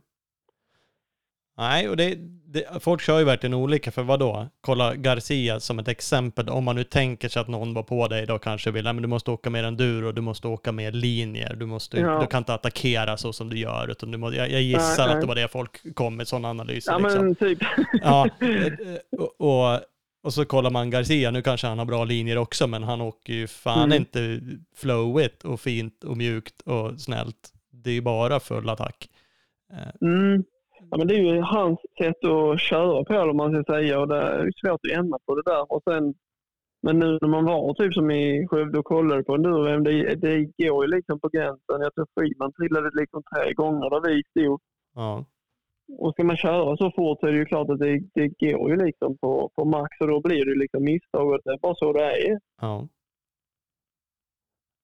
[1.57, 4.47] Nej, och det, det, folk kör ju verkligen olika, för vad då?
[4.61, 6.49] Kolla Garcia som ett exempel.
[6.49, 9.07] Om man nu tänker sig att någon var på dig då kanske vill, men du
[9.07, 12.19] måste åka mer enduro, du måste åka mer linjer, du, måste, Ja.
[12.21, 15.05] du kan inte attackera så som du gör, utan du må, jag, jag gissar Nej,
[15.07, 15.21] att nej.
[15.21, 16.91] det var det folk kom med sådana analyser.
[16.91, 17.25] Ja, liksom.
[17.25, 17.59] men typ.
[18.01, 19.41] Ja, eh, och,
[19.73, 19.79] och,
[20.23, 23.33] och så kollar man Garcia, nu kanske han har bra linjer också, men han åker
[23.33, 23.97] ju fan Mm.
[23.97, 24.41] inte
[24.75, 27.49] flowigt och fint och mjukt och snällt.
[27.71, 29.09] Det är ju bara full attack.
[29.73, 30.43] Eh, Mm.
[30.91, 33.99] Ja, men det är ju hans sätt att köra på, eller man ska säga.
[33.99, 35.71] Och det är svårt att ändra på det där.
[35.71, 36.13] Och sen,
[36.81, 40.37] men nu när man var typ som i Skövde och kollade på enduro det, det
[40.57, 41.81] går ju liksom på gränsen.
[41.85, 44.59] Jag tror Friman trillade liksom tre gånger där vi stod.
[44.95, 45.25] Ja.
[45.99, 48.69] Och ska man köra så fort så är det ju klart att det, det går
[48.69, 51.75] ju liksom på, på max och då blir det liksom misstag och det är bara
[51.75, 52.39] så det är.
[52.61, 52.87] Ja.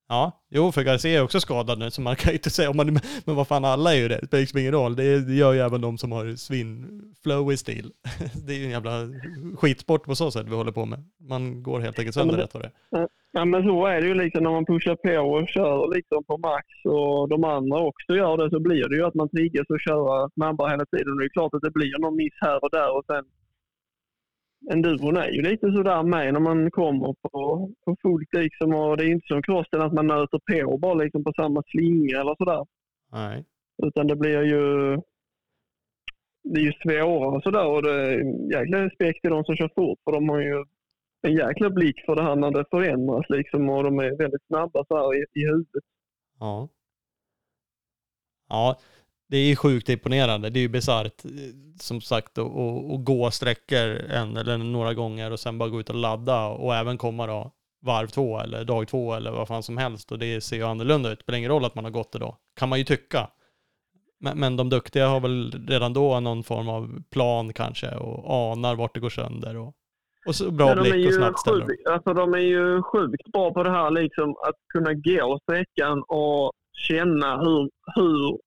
[0.10, 2.78] Ja, jo för Garcia är också skadad nu så man kan ju inte säga, om
[2.78, 4.96] man, men vad fan alla är ju det, det spelar liksom ingen roll.
[4.96, 6.86] Det, gör ju även de som har svin
[7.24, 7.92] flowy stil.
[8.48, 8.92] Det är ju en jävla
[9.58, 11.00] skitsport på så sätt vi håller på med.
[11.30, 13.08] Man går helt enkelt sönder Ja, rätt vad det.
[13.32, 16.38] Ja men så är det ju liksom när man pushar på och kör liksom på
[16.38, 19.82] max och de andra också gör det så blir det ju att man triggas att
[19.82, 21.18] köra snabbare hela tiden.
[21.18, 23.24] Det är klart att det blir någon miss här och där och sen
[24.72, 29.04] enduron är ju lite sådär med när man kommer på, på fullt liksom och det
[29.04, 32.66] är inte som crossen att man nöter på bara liksom på samma slinga eller sådär.
[33.12, 33.46] Nej.
[33.84, 34.96] Utan det blir ju
[36.44, 38.18] det är ju svårare sådär och det är
[38.52, 40.66] jäkla respekt till de som kör fort för de har ju
[41.22, 44.86] en jäkla blick för det här när det förändras liksom och de är väldigt snabba
[44.88, 45.84] så här i, i huvudet.
[46.40, 46.70] Ja.
[48.50, 48.80] Ja,
[49.34, 50.50] det är ju sjukt imponerande.
[50.50, 51.32] Det är ju bisarrt, eh,
[51.80, 52.52] som sagt, att-
[53.06, 56.98] gå sträckor en eller några gånger och sen bara gå ut och ladda och även
[56.98, 60.12] komma då varv två eller dag två eller vad fan som helst.
[60.12, 61.20] Och det ser ju annorlunda ut.
[61.20, 63.28] Det spelar ingen roll att man har gått det då, kan man ju tycka.
[64.20, 68.76] Men, men de duktiga har väl redan då någon form av plan kanske och anar
[68.76, 69.58] vart det går sönder.
[69.58, 69.74] Och,
[70.28, 71.66] och så bra Ja, blick och snabbt ställer de.
[71.68, 76.04] sjukt, alltså de är ju sjukt bra på det här liksom att kunna gå sträckan
[76.08, 78.40] och känna hur, hur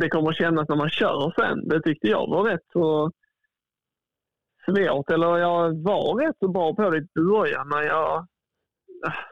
[0.00, 1.68] det kommer att kännas när man kör sen.
[1.68, 3.10] Det tyckte jag var rätt så
[4.64, 8.26] svårt, eller jag var rätt så bra på det i början när jag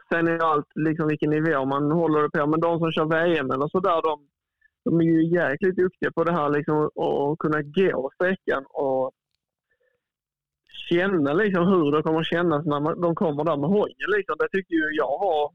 [0.09, 2.47] Sen är det allt liksom vilken nivå man håller det på.
[2.47, 4.27] Men de som kör VM eller sådär, de,
[4.83, 9.11] de är ju jäkligt duktiga på det här liksom att kunna gå sträckan och
[10.89, 14.09] känna liksom hur det kommer att kännas när man, de kommer där med hojen.
[14.15, 14.35] Liksom.
[14.39, 15.51] Det tycker ju jag var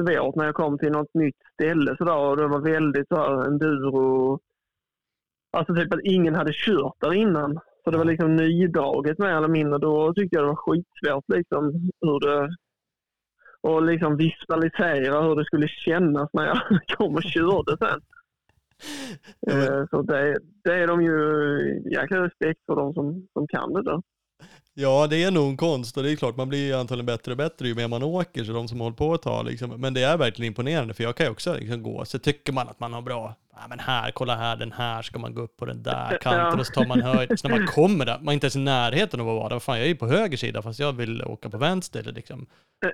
[0.00, 3.46] svårt när jag kom till något nytt ställe sådär, och det var väldigt så här,
[3.46, 4.40] enduro.
[5.56, 7.60] Alltså typ att ingen hade kört där innan.
[7.84, 9.78] Så det var liksom nydraget mer eller mindre.
[9.78, 12.56] Då tyckte jag det var skitsvårt liksom hur det
[13.60, 16.58] och liksom visualisera hur det skulle kännas när jag
[16.98, 18.00] kom och körde sen.
[19.50, 23.82] Eh, Så det, det är de ju jäkla respekt för de som, som kan det
[23.82, 24.02] där.
[24.76, 27.30] Ja, det är nog en konst och det är klart, man blir ju antagligen bättre
[27.32, 29.70] och bättre ju mer man åker, så de som håller på ett tag liksom.
[29.70, 32.68] Men det är verkligen imponerande, för jag kan ju också liksom gå, så tycker man
[32.68, 35.56] att man har bra, ja men här, kolla här, den här ska man gå upp
[35.56, 37.40] på den där kanten och så tar man höjd.
[37.40, 39.58] Så när man kommer där, man är inte ens i närheten av att vara där,
[39.58, 42.46] fan jag är ju på höger sida fast jag vill åka på vänster liksom.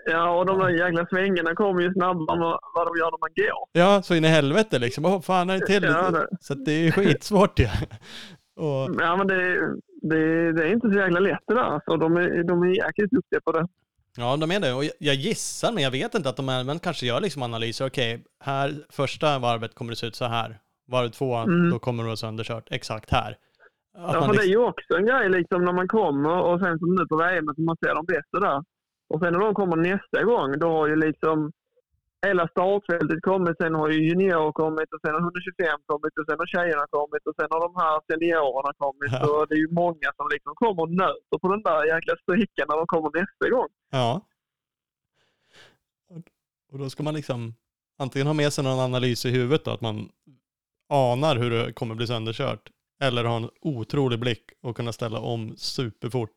[0.06, 2.40] Ja, och de där jäkla svängarna kommer ju snabbare än
[2.74, 3.68] vad de gör när man går.
[3.72, 5.82] Ja, så in i helvete liksom, vad fan är det till?
[5.84, 7.68] Ja, det- Så det är ju skitsvårt ju.
[8.56, 9.58] Och, Ja, men det,
[10.02, 11.60] det, det är inte så jäkla lätt det där.
[11.62, 13.68] Alltså, de, är, de är jäkligt duktiga på det.
[14.16, 14.72] Ja, de är det.
[14.72, 17.86] Och jag- gissar, men jag vet inte att de även kanske gör liksom analyser.
[17.86, 20.58] Okej, här första varvet kommer det se ut så här.
[20.88, 21.70] Varv två, Mm.
[21.70, 22.66] då kommer det vara söndersört.
[22.70, 23.36] Exakt här.
[23.98, 26.60] Att Ja, för det är liksom, ju också en grej liksom när man kommer och
[26.60, 28.64] sen som nu på VM att man ser de bästa där.
[29.10, 31.52] Och sen när de kommer nästa gång, då har ju liksom
[32.26, 33.56] hela startfältet kommit.
[33.62, 37.22] Sen har ju junior kommit och sen har 125 kommit och sen har tjejerna kommit
[37.28, 39.10] och sen har de här seniorerna kommit.
[39.12, 39.20] Ja.
[39.26, 42.66] Så det är ju många som liksom kommer och nöter på den där jäkla sträckan
[42.68, 43.68] när de kommer nästa gång.
[43.90, 44.20] ja.
[46.10, 46.28] Och-
[46.72, 47.54] Och då ska man liksom
[47.98, 50.08] antingen ha med sig någon analys i huvudet då, att man
[50.88, 52.70] anar hur det kommer bli sönderkört.
[53.02, 56.36] Eller ha en otrolig blick och kunna ställa om superfort.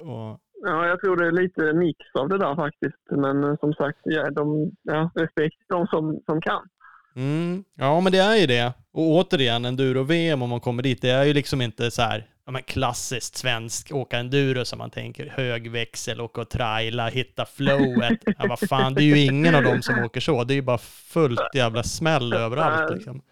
[0.00, 3.02] Och, Ja, jag tror det är lite mix av det där faktiskt.
[3.10, 6.68] Men eh, som sagt, ja, de, ja, respekt de som, som kan.
[7.16, 8.72] Mm, ja, men det är ju det.
[8.92, 12.52] Och återigen, enduro-VM om man kommer dit, det är ju liksom inte så här ja,
[12.52, 18.18] men klassiskt svensk åka enduro som man tänker hög växel, åka och traila, hitta flowet.
[18.24, 20.44] Ja, vad fan, det är ju ingen av dem som åker så.
[20.44, 20.78] Det är ju bara
[21.12, 23.22] fullt jävla smäll överallt liksom.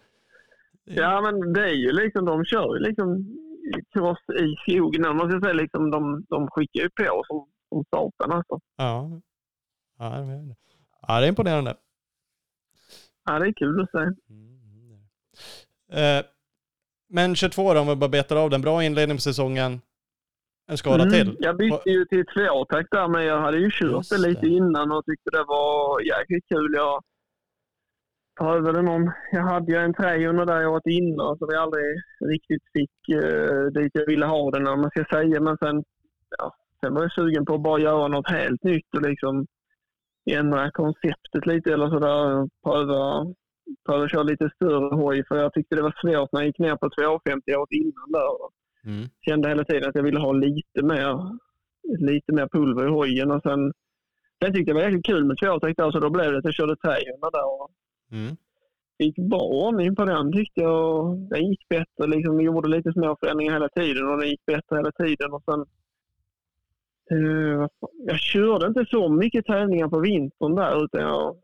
[0.85, 3.37] Ja, men det är ju liksom, de kör ju liksom
[3.93, 5.17] cross i skogen.
[5.17, 8.59] Man ska säga liksom, de, de skickar ju på som, som satan alltså.
[8.77, 9.21] Ja.
[9.99, 10.09] Ja,
[11.07, 11.75] det är- imponerande.
[13.25, 13.97] Ja, det är kul att se.
[16.01, 16.25] Eh,
[17.09, 18.61] men 22 då, om vi bara betar av den.
[18.61, 19.81] Bra inledning på säsongen.
[20.67, 21.37] En skada Mm, till.
[21.39, 25.05] Jag bytte ju till tvåtakt där, men jag hade ju kört det lite innan och
[25.05, 26.73] tyckte det var jäkligt kul.
[26.75, 27.03] Jag
[28.39, 31.85] prövade någon, jag hade ju en 300 där året innan så vi aldrig
[32.19, 35.41] riktigt fick uh, dit jag ville ha den, om man ska säga.
[35.41, 35.83] Men sen,
[36.37, 39.47] ja, sen var jag sugen på att bara göra något helt nytt och liksom
[40.31, 42.49] ändra konceptet lite eller sådär.
[42.63, 43.33] Pröva,
[43.85, 46.75] pröva köra lite större hoj för jag tyckte det var svårt när jag gick ner
[46.75, 48.55] på 250 året innan där.
[48.85, 49.09] Mm.
[49.21, 51.37] kände hela tiden att jag ville ha lite mer,
[51.99, 53.31] lite mer pulver i hojen.
[53.31, 53.73] Och sen,
[54.43, 56.45] sen tyckte jag det var jäkligt kul med tvåtakt där, så då blev det att
[56.45, 57.45] jag körde 300 där.
[57.45, 57.71] Och
[58.15, 58.35] Mm.
[58.97, 61.17] fick bra ordning på den tyckte jag.
[61.29, 62.07] Den gick bättre.
[62.07, 65.33] Liksom, vi gjorde lite små förändringar hela tiden och den gick bättre hela tiden.
[65.33, 65.61] Och sen,
[67.11, 67.67] eh,
[68.05, 71.35] jag körde inte så mycket tävlingar på vintern där utan jag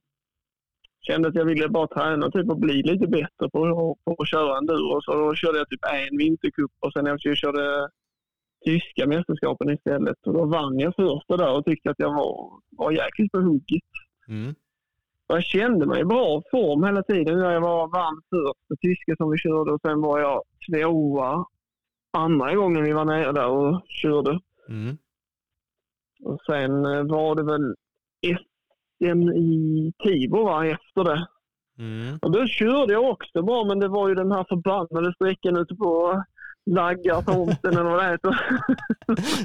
[1.02, 4.58] kände att jag ville bara träna typ, och bli lite bättre på, på att köra
[4.58, 5.02] enduro.
[5.02, 7.90] Så då körde jag typ en vintercup och sen efter jag körde
[8.66, 10.28] tyska mästerskapen istället.
[10.28, 13.92] Och då vann jag första där och tyckte att jag var, var jäkligt på hugget.
[14.28, 14.56] Mm.
[15.32, 17.40] Jag kände mig i bra form hela tiden.
[17.40, 21.46] Jag var vann första tyska som vi körde och sen var jag tvåa
[22.14, 24.40] andra gången vi var nere där och körde.
[24.70, 24.98] Mm.
[26.24, 27.76] Och sen eh, var det väl
[28.22, 31.28] SM i Tibor va, efter det.
[31.78, 32.20] Mm.
[32.22, 35.76] Och då körde jag också bra, men det var ju den här förbannade sträckan ute
[35.76, 36.24] på
[36.66, 38.40] Laggartomten eller vad det heter.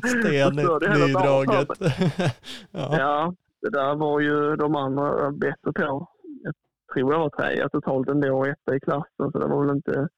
[0.20, 0.57] Stenigt
[0.99, 1.68] nydraget.
[2.70, 2.99] ja.
[2.99, 6.09] Ja, det där var ju de andra bättre på.
[6.43, 6.55] Jag
[6.95, 10.09] tror jag var trea totalt ändå och etta i klassen, så det var väl inte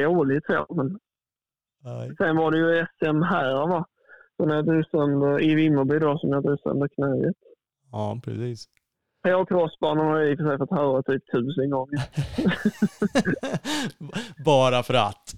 [0.00, 0.66] dåligt så.
[0.74, 0.98] Men
[1.84, 2.16] Nej.
[2.16, 3.86] sen var det ju SM här va.
[4.36, 7.36] Så när jag drog sönder, i Vimmerby då, som jag drog sönder knäet.
[7.92, 8.66] ja, precis.
[9.22, 11.98] På crossbanan har jag i och för sig fått höra typ tusen gånger.
[14.44, 15.34] Bara för att.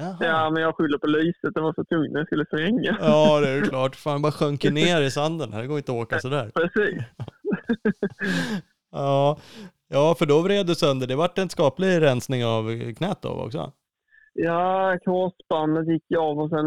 [0.00, 0.16] Jaha.
[0.20, 1.54] Ja, men jag skyller på lyset.
[1.54, 2.96] Det var så tungt när jag skulle svänga.
[3.00, 3.96] Ja, det är ju klart.
[3.96, 5.50] Fan, bara sjönk ju ner i sanden.
[5.50, 6.50] Det går inte att åka sådär.
[6.54, 7.02] Precis.
[8.90, 9.38] Ja,
[9.88, 11.06] ja för då vred du sönder.
[11.06, 13.72] Det vart en skaplig rensning av knät då också.
[14.32, 16.66] Ja, korsbandet gick jag av och sen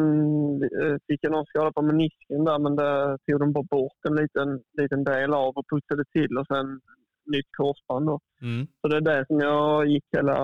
[0.64, 4.16] eh, fick jag någon skada på menisken där, men det tog de bara bort en
[4.16, 6.80] liten, liten del av och putsade till och sen
[7.26, 8.20] nytt korsband då.
[8.42, 8.68] Mm.
[8.82, 10.38] Så det är det som jag gick hela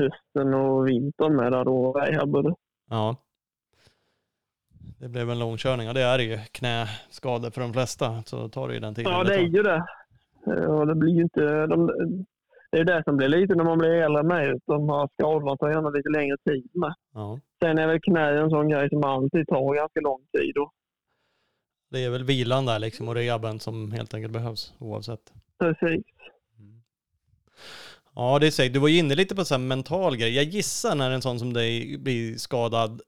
[0.00, 2.54] hösten och vintern med där då, rehabade.
[2.90, 3.16] Ja.
[4.98, 8.22] Det blev en långkörning och det är ju knäskador för de flesta.
[8.26, 9.84] Så tar det ju den tiden Ja, det är ju det.
[10.46, 11.66] Eh, Och det blir ju inte...
[11.66, 11.86] De,
[12.72, 14.60] det är det som blir lite när man blir äldre med.
[14.66, 16.94] De här skadorna tar gärna lite längre tid med.
[17.14, 17.38] Ja.
[17.62, 20.56] Sen är väl knä en sån grej som alltid tar ganska lång tid.
[20.58, 20.72] Och,
[21.90, 25.32] Det är väl vilan där liksom och rehaben som helt enkelt behövs oavsett.
[25.58, 26.04] precis.
[28.14, 28.72] Ja, det är säkert.
[28.72, 30.34] Du var ju inne lite på så här mental grej.
[30.36, 33.00] Jag gissar när en sån som dig blir skadad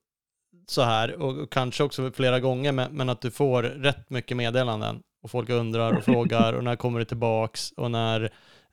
[0.66, 5.30] så här och kanske också flera gånger, men, att du får rätt mycket meddelanden och
[5.30, 8.22] folk undrar och frågar och när kommer du tillbaks och när,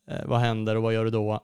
[0.08, 1.40] eh, vad händer och vad gör du då?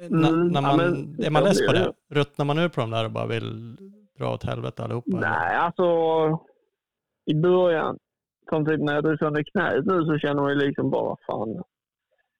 [0.00, 1.92] N- Mm, när ja, man, men är man less på det?
[2.10, 3.76] Ruttnar man ur på de där och bara vill
[4.18, 5.10] dra åt helvete allihopa?
[5.10, 5.20] eller?
[5.20, 5.84] Nej, alltså
[7.26, 7.98] i början,
[8.48, 11.62] som typ när jag drog sönder knät nu så känner man ju liksom bara fan,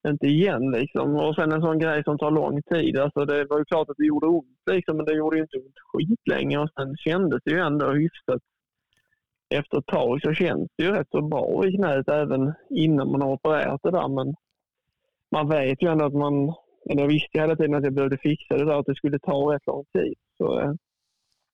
[0.07, 1.17] inte igen liksom.
[1.17, 2.99] Och sen en sån grej som tar lång tid.
[2.99, 5.57] Alltså det var ju klart att det gjorde ont liksom, men det gjorde ju inte
[5.57, 8.43] ont skitlänge och sen kändes det ju ändå hyfsat.
[9.55, 13.23] Efter ett tag så känns det ju rätt så bra i knät även innan man
[13.23, 14.09] har opererat det där.
[14.09, 14.35] Men
[15.31, 16.55] man vet ju ändå att man,
[16.91, 19.55] eller jag visste hela tiden att jag behövde fixa det där, att det skulle ta
[19.55, 20.15] rätt lång tid.
[20.39, 20.73] Så, eh,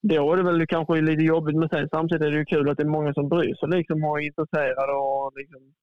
[0.03, 2.76] då är det väl kanske lite jobbigt, men sen samtidigt är det ju kul att
[2.76, 5.74] det är många som bryr sig liksom, och är intresserade och liksom,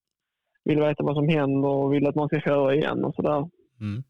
[0.64, 3.49] vill veta vad som händer och vill att man ska köra igen och sådär.
[3.80, 4.03] Mm.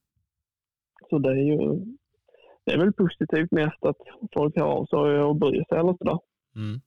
[1.09, 1.85] Så det är ju
[2.65, 3.97] det är väl positivt mest att
[4.33, 6.19] folk hör av sig och bryr sig eller sådär.
[6.55, 6.81] Mm.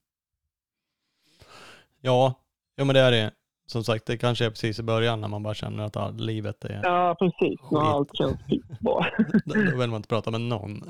[2.00, 2.34] Ja,
[2.76, 3.30] jo men det är det.
[3.66, 6.64] Som sagt, det kanske är precis i början när man bara känner att all, livet
[6.64, 6.80] är...
[6.82, 7.60] Ja, precis.
[7.70, 7.88] När Skit.
[7.88, 9.06] allt känns piss bra.
[9.44, 10.82] Då då vill man inte prata med någon.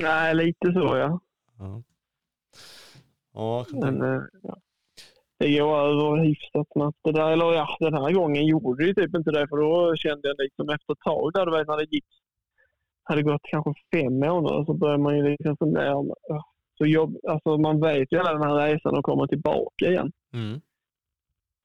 [0.00, 1.20] Nej, lite så ja.
[1.58, 1.82] Ja,
[3.34, 4.56] ja Men eh, ja.
[5.38, 6.98] Det går över hyfsat snabbt.
[7.04, 9.96] Det där, eller ja, den här gången gjorde det ju typ inte det för då
[9.96, 12.04] kände jag liksom efter ett tag där, du vet när det gick,
[13.02, 16.04] hade gått kanske fem månader så började man ju liksom fundera.
[16.78, 20.12] Så jobb, alltså man vet ju hela den här resan och komma tillbaka igen.
[20.34, 20.60] mm.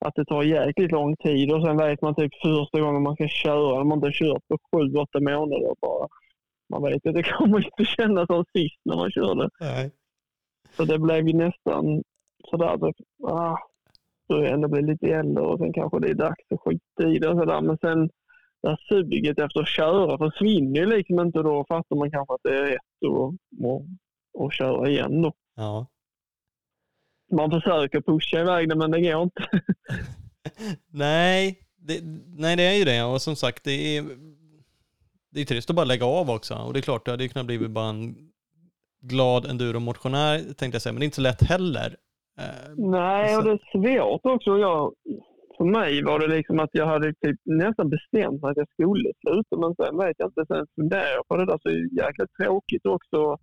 [0.06, 3.28] Att det tar jäkligt lång tid och sen vet man typ första gången man ska
[3.28, 6.08] köra, när man inte kört på sju, åtta månader bara.
[6.70, 9.50] Man vet att det kommer inte kännas som sist när man körde.
[9.60, 9.92] Nej.
[10.76, 12.04] Så det blev ju nästan
[12.50, 13.58] sådär typ, ah,
[14.28, 17.20] är jag ändå blir lite äldre och sen kanske det är dags att skita i
[17.20, 17.62] det och sådär.
[17.62, 18.10] Men sen
[18.62, 22.34] det här suget efter att köra försvinner ju liksom inte och då fattar man kanske
[22.34, 25.34] att det är rätt att, att köra igen då.
[25.56, 25.88] Ja.
[27.32, 29.48] Man försöker pusha iväg det men det går inte.
[30.92, 32.00] Nej, det,
[32.38, 33.04] nej, det är ju det.
[33.04, 34.06] Och som sagt, det är,
[35.30, 36.56] det är trist att bara lägga av också.
[36.56, 38.32] Och det är klart, det hade ju kunnat bli bara en
[39.02, 40.94] glad enduromotionär tänkte jag säga.
[40.94, 41.98] Men det är inte så lätt heller.
[42.78, 44.58] Nej, och det är svårt också.
[44.58, 44.94] Jag,
[45.58, 49.12] för mig var det liksom att jag hade typ nästan bestämt mig att jag skulle
[49.22, 49.58] sluta.
[49.58, 50.46] Men sen vet jag inte.
[50.48, 53.38] Sen funderar jag på det där så är det jäkla tråkigt också.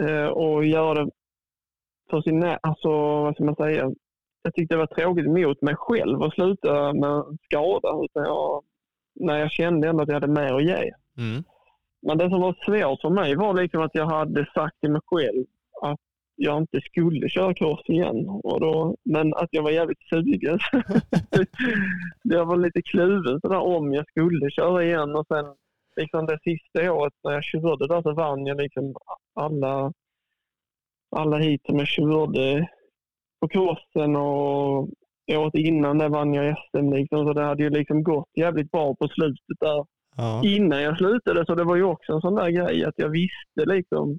[0.00, 1.10] Eh, och göra det
[2.10, 2.56] för sin...
[2.62, 2.88] Alltså,
[3.22, 3.90] vad ska man säga?
[4.42, 8.04] Jag tyckte det var tråkigt mot mig själv att sluta med en skada.
[8.04, 8.64] Utan jag
[9.14, 10.92] när jag kände ändå att jag hade mer att ge.
[11.18, 11.44] Mm.
[12.02, 15.00] Men det som var svårt för mig var liksom att jag hade sagt till mig
[15.06, 15.44] själv
[15.82, 16.00] att
[16.42, 18.28] jag inte skulle köra cross igen.
[18.28, 20.58] Och då, men att jag var jävligt sugen.
[22.22, 25.16] jag var lite kluven sådär om jag skulle köra igen.
[25.16, 25.44] Och sen
[25.96, 28.94] liksom det sista året när jag körde där så vann jag liksom
[29.34, 29.92] alla,
[31.16, 32.68] alla hit som jag körde
[33.40, 34.88] på crossen och
[35.32, 36.92] året innan det vann jag SM.
[36.92, 39.84] Liksom, så det hade ju liksom gått jävligt bra på slutet där
[40.16, 40.42] Ja.
[40.44, 41.46] innan jag slutade.
[41.46, 44.18] Så det var ju också en sån där grej att jag visste liksom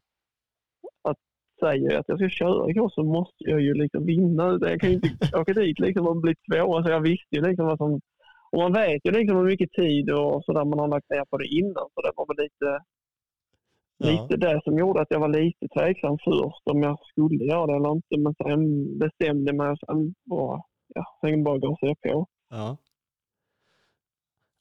[1.63, 4.59] säger att jag ska köra igår så måste jag ju liksom vinna.
[4.61, 5.09] Jag kan ju inte
[5.39, 6.83] åka dit liksom och bli tvåa.
[6.83, 8.01] Så jag visste ju liksom vad som...
[8.51, 11.37] Och man vet ju liksom hur mycket tid och sådär man har lagt ner på
[11.37, 11.87] det innan.
[11.93, 12.79] Så det var väl lite,
[13.97, 14.11] Ja.
[14.11, 17.75] lite det som gjorde att jag var lite tveksam först om jag skulle göra det
[17.75, 18.17] eller inte.
[18.17, 18.61] Men sen
[18.99, 20.61] bestämde och sen bara,
[20.95, 22.27] ja, sen bara gasade jag på.
[22.49, 22.77] Ja.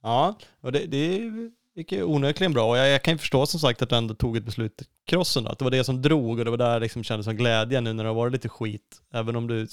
[0.03, 1.31] Ja, och det, det
[1.75, 2.71] gick ju onekligen bra.
[2.71, 4.85] Och jag, jag kan ju förstå som sagt att du ändå tog ett beslut i
[5.11, 5.51] crossen då.
[5.51, 7.93] Att det var det som drog och det var där liksom kändes som glädje nu
[7.93, 9.03] när det har varit lite skit.
[9.15, 9.67] Även om du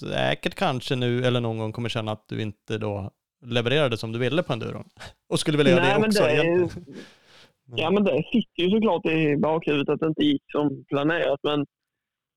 [0.00, 3.10] säkert kanske nu eller någon gång kommer känna att du inte då
[3.46, 4.88] levererade som du ville på enduron.
[5.28, 6.68] Och skulle vilja göra det också det-.
[7.76, 11.40] Ja, men det sitter ju såklart i bakhuvudet att det inte gick som planerat.
[11.42, 11.66] Men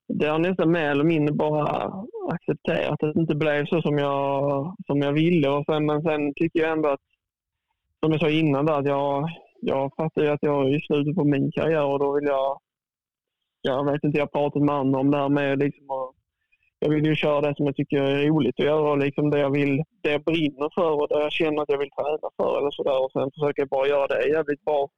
[0.08, 1.92] det har nästan mer eller mindre bara
[2.32, 5.48] accepterat att det inte blev så som jag, som jag ville.
[5.48, 7.00] Och sen, men sen tycker jag ändå att,
[8.04, 9.28] som jag sa innan, där, att jag,
[9.60, 12.60] jag fattar ju att jag är i slutet på min karriär och då vill jag...
[13.62, 16.14] Jag vet inte, jag har pratat med andra om det här med liksom att
[16.78, 19.38] jag vill ju köra det som jag tycker är roligt att göra och liksom det
[19.38, 22.58] jag vill, det jag brinner för och det jag känner att jag vill träna för
[22.58, 23.04] eller sådär.
[23.04, 24.88] Och sen försöker jag bara göra det jävligt bra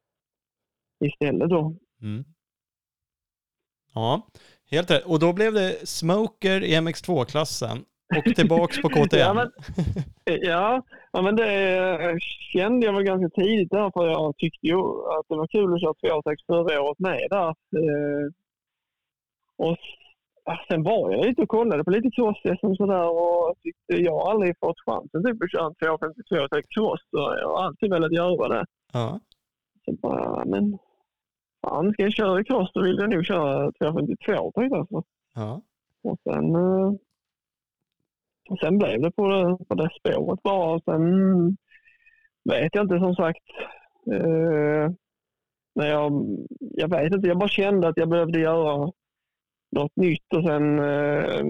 [1.04, 1.76] istället då.
[2.02, 2.24] Mm.
[3.94, 4.22] Ja,
[4.70, 5.04] helt rätt.
[5.06, 7.84] Och då blev det Smoker i MX2-klassen
[8.18, 9.18] och tillbaks på KTM.
[9.20, 9.50] Ja, men-
[11.12, 12.18] Ja, men det
[12.52, 15.80] kände jag väl ganska tidigt där för jag tyckte ju att det var kul att
[15.80, 17.48] köra 2,6 förra året med där.
[17.48, 18.26] Eh,
[19.56, 19.76] Och
[20.68, 22.36] sen var jag ute och kollade på lite cross
[22.76, 27.00] sådär och tyckte jag har aldrig fått chansen typ att köra en 2,52 till cross
[27.10, 28.64] så jag har alltid velat göra det.
[28.92, 29.20] Ja.
[29.84, 30.78] Så bara, men
[31.66, 35.04] fan ska jag köra i cross då vill jag nog köra 2,52 tänkte jag.
[35.34, 35.60] Ja.
[36.02, 36.92] Och sen, eh,
[38.50, 40.74] och sen blev det på det, på det spåret bara.
[40.74, 41.02] Och sen
[42.50, 43.44] vet jag inte som sagt.
[44.12, 44.90] Eh,
[45.74, 46.12] men jag,
[46.58, 48.92] jag vet inte, jag bara kände att jag behövde göra
[49.72, 50.32] något nytt.
[50.36, 51.40] Och sen, eh,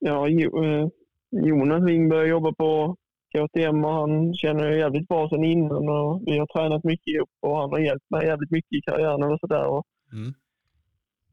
[0.00, 0.88] ja, eh,
[1.30, 2.96] Jonas Wingberg jobbar på
[3.36, 7.28] KTM och han känner jag jävligt bra sen innan och vi har tränat mycket ihop
[7.40, 9.66] och han har hjälpt mig jävligt mycket i karriären och sådär.
[9.66, 10.32] Och Mm.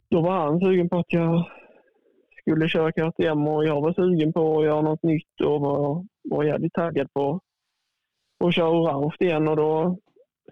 [0.10, 1.45] då var han sugen på att jag
[2.42, 6.44] skulle köra KTM och jag var sugen på att göra något nytt och var, var
[6.44, 7.39] jävligt taggad på
[8.44, 9.98] att köra orange igen och då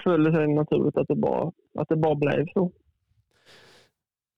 [0.04, 2.72] föll det sig naturligt att det bara, att det bara blev så.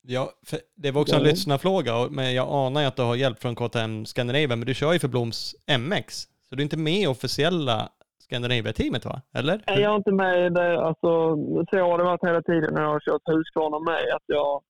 [0.08, 0.30] Ja,
[0.76, 1.28] det var också en Ja.
[1.30, 4.94] lyssnarfråga, men jag anar ju att du har hjälp från KTM Scandinavia, men du kör
[4.94, 6.16] ju för Bloms MX,
[6.50, 7.90] så du är inte med i officiella
[8.24, 9.22] Scandinavia-teamet va?
[9.34, 9.62] Eller?
[9.68, 10.82] Nej, Jag är inte med i det.
[10.82, 11.36] Alltså,
[11.70, 14.16] så har det varit hela tiden när jag har kört Husqvarna med.
[14.16, 14.62] Att jag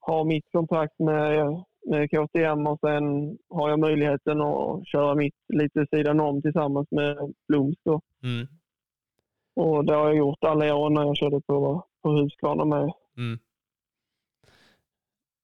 [0.00, 6.20] har mitt kontrakt med KTM och sen har jag möjligheten att köra mitt lite sidan
[6.20, 7.76] om tillsammans med Bloms.
[7.84, 8.00] Då.
[8.22, 8.46] Mm.
[9.56, 12.92] Och det har jag gjort alla år när jag körde på, på Husqvarna med.
[13.16, 13.38] Mm.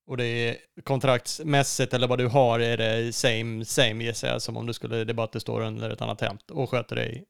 [0.06, 4.56] Och det är kontraktsmässigt eller vad du har är det same, same gissar jag, som
[4.56, 7.24] om du skulle, det bara att du står under ett annat hämt och sköter dig.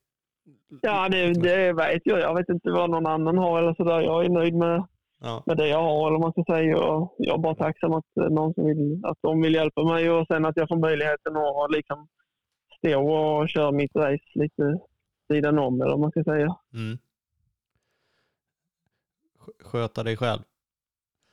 [0.81, 2.21] Ja, det, det vet jag.
[2.21, 4.01] Jag vet inte vad någon annan har eller sådär.
[4.01, 4.87] Jag är nöjd med,
[5.25, 5.43] Ja.
[5.47, 6.79] med det jag har eller man ska säga.
[6.79, 10.27] Och jag är bara tacksam att någon som vill, att de vill hjälpa mig och
[10.27, 12.09] sen att jag får möjligheten att liksom
[12.79, 14.79] stå och köra mitt race lite
[15.31, 16.57] sidan om eller vad man ska säga.
[16.75, 16.99] Mm.
[19.39, 20.41] Sk- Sköta dig själv.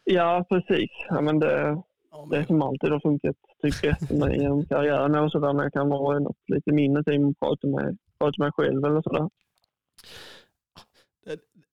[0.03, 0.89] Ja, precis.
[1.09, 1.81] Ja, men det,
[2.11, 5.53] Ja, det men, som alltid har funkat typ bäst för mig genom karriären och sådär
[5.53, 8.51] när jag kan vara i något lite mindre team och prata med, prata med mig
[8.51, 9.29] själv eller sådär.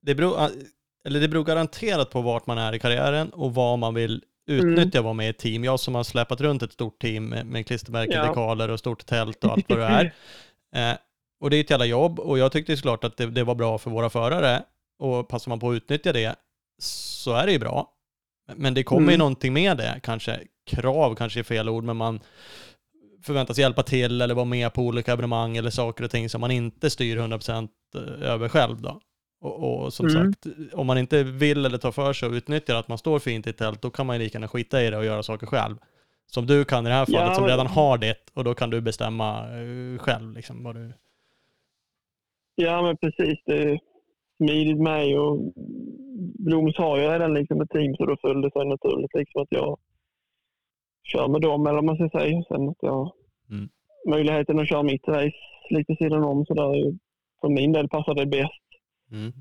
[0.01, 0.35] det, beror,
[1.07, 4.99] eller det beror garanterat på vart man är i karriären och vad man vill utnyttja
[4.99, 5.65] att vara med i ett team.
[5.65, 8.29] Jag som har släpat runt ett stort team med, med klistermärken, Ja.
[8.29, 10.15] dekaler och stort tält och allt vad det är.
[10.77, 10.97] Eh,
[11.41, 13.79] och det är ett jävla jobb och jag tyckte såklart att det, det var bra
[13.79, 14.63] för våra förare
[14.99, 16.35] och passar man på att utnyttja det
[16.83, 17.91] så är det ju bra.
[18.55, 19.19] Men det kommer ju Mm.
[19.19, 22.21] någonting med det, kanske krav kanske är fel ord, men man
[23.23, 26.51] förväntas hjälpa till eller vara med på olika evenemang eller saker och ting som man
[26.51, 27.69] inte styr 100%
[28.23, 29.01] över själv då.
[29.47, 30.33] Och, och som Mm.
[30.33, 33.47] sagt, om man inte vill eller tar för sig och utnyttjar att man står fint
[33.47, 35.77] i tält, då kan man ju lika gärna skita i det och göra saker själv.
[36.27, 38.71] Som du kan i det här fallet, Ja, som redan har det, och då kan
[38.71, 40.93] du bestämma eh, själv liksom vad du...
[42.55, 43.39] Ja, men precis.
[43.47, 43.79] Det är
[44.37, 45.53] smidigt med och
[46.39, 49.49] Bloms har ju redan liksom ett team så då föll det sig naturligt liksom att
[49.51, 49.79] jag
[51.05, 52.43] kör med dem eller vad man ska säga.
[52.49, 53.13] Sen att jag
[53.51, 53.69] Mm.
[54.09, 55.37] möjligheten att köra mitt race
[55.71, 56.99] lite sidan om så där
[57.41, 58.66] för min del passar det bäst.
[59.13, 59.33] Mm.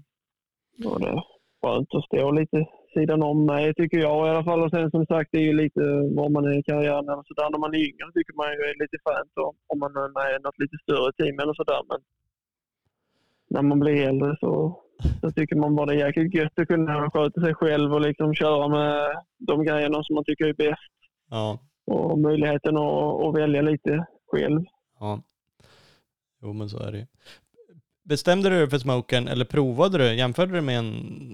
[0.85, 1.23] Och det är
[1.61, 4.63] skönt att stå lite sidan om mig tycker jag i alla fall.
[4.63, 5.81] Och sen som sagt det är ju lite
[6.17, 7.49] var man är i karriären eller sådär.
[7.51, 9.33] När man är yngre tycker man ju är lite skönt
[9.73, 11.81] om, man är med i något lite större team eller sådär.
[11.89, 11.99] Men
[13.49, 14.81] när man blir äldre så,
[15.21, 18.35] så tycker man bara det är jäkligt gött att kunna sköta sig själv och liksom
[18.35, 20.95] köra med de grejerna som man tycker är bäst.
[21.29, 21.59] Ja.
[21.85, 24.61] Och möjligheten att, att välja lite själv.
[24.99, 25.21] Ja.
[26.41, 27.07] Jo, men så är det.
[28.09, 30.15] Bestämde du dig för smoken eller provade du?
[30.15, 30.91] Jämförde du med en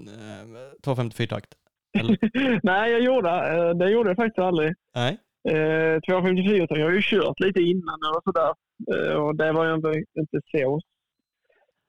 [0.08, 1.54] eh, 254-takt?
[2.62, 4.74] Nej, jag gjorde, eh, det gjorde jag faktiskt aldrig.
[4.94, 5.18] Nej.
[5.48, 8.54] Eh, 254 jag har ju kört lite innan och sådär.
[8.94, 10.80] Eh, och det var jag inte, inte så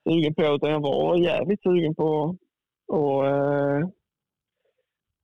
[0.09, 2.37] sugen på utan jag var jävligt sugen på
[2.93, 3.89] att eh,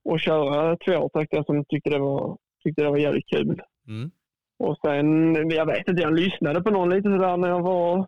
[0.04, 1.32] och köra tvåtakt.
[1.32, 3.62] Jag som tyckte det var, tyckte det var jävligt kul.
[3.88, 4.10] Mm.
[4.58, 8.06] Och sen, jag vet inte, jag lyssnade på någon lite sådär när jag var,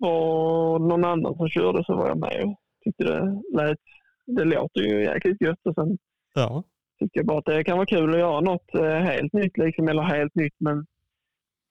[0.00, 3.78] var någon annan som körde så var jag med och tyckte det lät,
[4.26, 5.98] det låter ju jäkligt gött och sen
[6.34, 6.62] Ja.
[6.98, 9.88] tycker jag bara att det kan vara kul att göra något eh, helt nytt, liksom,
[9.88, 10.78] eller helt nytt, men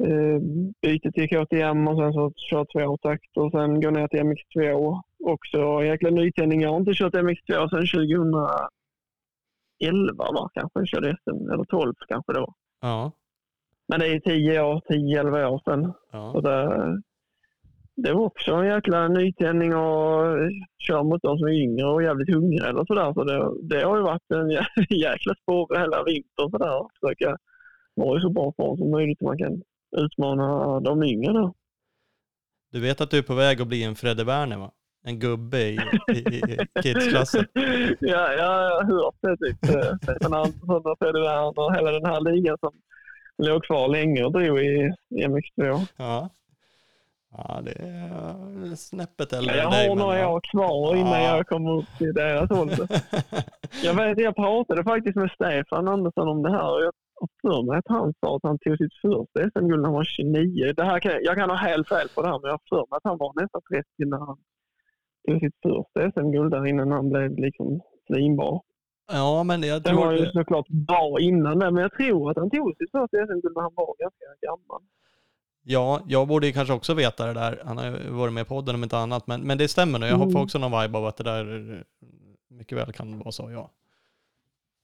[0.04, 0.40] eh,
[0.82, 5.84] byta till KTM och sen så köra tvåtakt och sen gå ner till MX2 också.
[5.84, 6.62] Jäkla nytändning.
[6.62, 7.88] Jag har inte kört MX2 sedan
[9.80, 10.80] 2011 va, kanske.
[10.80, 12.54] Jag körde SM, eller 12 kanske det var.
[12.82, 13.12] Ja.
[13.88, 15.94] Men det är 10 år, 10-11 år sedan.
[16.12, 16.42] Så Ja.
[16.42, 17.02] det,
[18.04, 20.24] det var också en jäkla nytändning och
[20.78, 23.14] köra mot de som är yngre och jävligt hungriga eller sådär.
[23.14, 26.82] Så det, det har ju varit en jä- jäkla spår hela vintern sådär.
[27.02, 27.38] Försöka
[27.96, 29.62] vara i så bra form som möjligt så man kan
[29.98, 31.54] utmana de yngre då.
[32.72, 34.72] Du vet att du är på väg att bli en Fredde Werner va?
[35.06, 35.80] En gubbe i,
[36.16, 37.46] i, i kidsklassen.
[38.00, 39.38] ja, jag har hört det.
[39.38, 39.76] Typ.
[39.76, 42.72] eh, Stefan Andersson och Fredrik Werner och hela den här ligan som
[43.38, 45.88] låg kvar länge och drog i i MX2.
[45.98, 46.30] Ja.
[47.32, 49.90] Ja, det är snäppet äldre Jag dig.
[49.90, 51.36] har några år kvar innan Ja.
[51.38, 52.88] jag kommer upp till deras ålder.
[53.84, 56.94] Jag vet, jag pratade faktiskt med Stefan Andersson om det här och jag
[57.42, 60.74] för mig att han sa att han tog sitt första SM-guld när han var 29.
[60.78, 62.84] Det här kan, jag kan ha helt fel på det här, men jag har för
[62.90, 64.38] mig att han var nästan 30 när han
[65.28, 68.60] tog sitt första SM-guld där innan han blev liksom svinbra.
[69.12, 70.12] ja, men jag Sen var tror...
[70.12, 73.56] han ju såklart bra innan det, men jag tror att han tog sitt första SM-guld
[73.56, 74.82] när han var ganska gammal.
[75.72, 77.62] Ja, jag borde ju kanske också veta det där.
[77.66, 79.28] Han har ju varit med i podden om inte annat.
[79.28, 80.10] Men, men det stämmer nog.
[80.10, 80.42] Jag har Mm.
[80.44, 81.46] också någon vibe av att det där
[82.50, 83.72] mycket väl kan vara så, ja.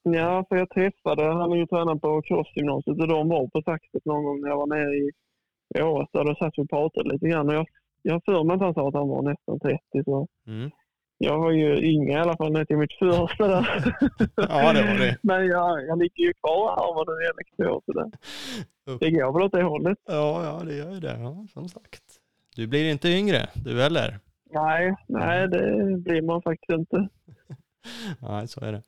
[0.03, 4.05] Ja, för jag träffade, han är ju tränare på crossgymnasiet och de var på Saxet
[4.05, 5.11] någon gång när jag var nere i
[5.81, 6.23] Åresta.
[6.23, 7.67] Då satt vi och pratade lite grann och jag,
[8.01, 10.71] jag för mig att han sa att han var nästan 30 så Mm.
[11.17, 13.95] Jag var ju yngre i alla fall när till mitt första där.
[14.35, 15.17] Ja, det var det.
[15.23, 19.43] Men jag, jag ligger ju kvar här vad det gäller så det, det går väl
[19.43, 19.97] åt det hållet.
[20.05, 21.17] Ja, ja, det gör ju det.
[21.19, 22.03] Ja, som sagt.
[22.55, 24.19] Du blir inte yngre, du heller.
[24.51, 27.09] Nej, nej det blir man faktiskt inte.
[28.19, 28.81] Nej, så är det.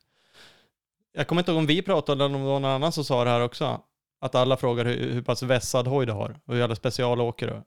[1.13, 3.43] Jag kommer inte ihåg om vi pratade eller om någon annan som sa det här
[3.43, 3.81] också.
[4.19, 7.61] Att alla frågar hur, hur pass vässad hoj du har och hur jävla specialåker du.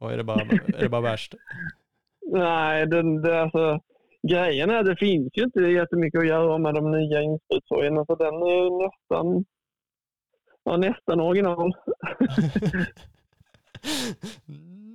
[0.00, 1.34] Och är det bara, är det bara värst?
[2.32, 3.80] Nej, det, det, alltså,
[4.28, 8.14] grejen är att det finns ju inte jättemycket att göra med de nya insprutshojarna så
[8.14, 9.44] den är ju nästan,
[10.64, 11.72] ja, nästan original.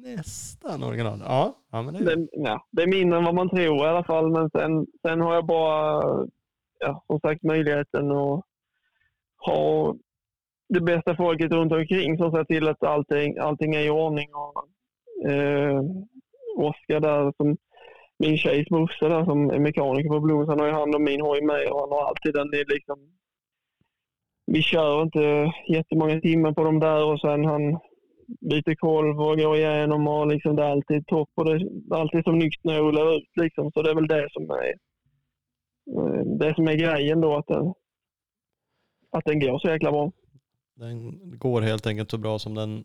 [0.03, 1.21] Nästan original.
[1.25, 3.89] Ja, ja men det är Det, ja, det är mindre än vad man tror i
[3.89, 6.27] alla fall men sen, sen har jag bara
[6.79, 8.41] ja, som sagt möjligheten att
[9.45, 9.95] ha
[10.69, 14.29] det bästa folket runt omkring som ser till att allting, allting är i ordning.
[14.33, 14.67] Och,
[15.31, 15.81] eh,
[16.57, 17.57] Oskar där, som
[18.19, 21.21] min tjejs morsa där som är mekaniker på Bloms, han har ju hand om min
[21.21, 22.47] hoj med och han har alltid den.
[22.47, 22.99] Är liksom,
[24.45, 27.79] vi kör inte jättemånga timmar på dem där och sen han
[28.49, 32.23] byter kolv och går igenom och liksom det är alltid topp och det är alltid
[32.23, 33.71] som nytt när jag rullar ut liksom.
[33.71, 34.73] Så det är väl det som är
[36.39, 37.73] det som är grejen då att den,
[39.11, 40.11] att den går så jäkla bra.
[40.75, 42.83] Den går helt enkelt så bra som den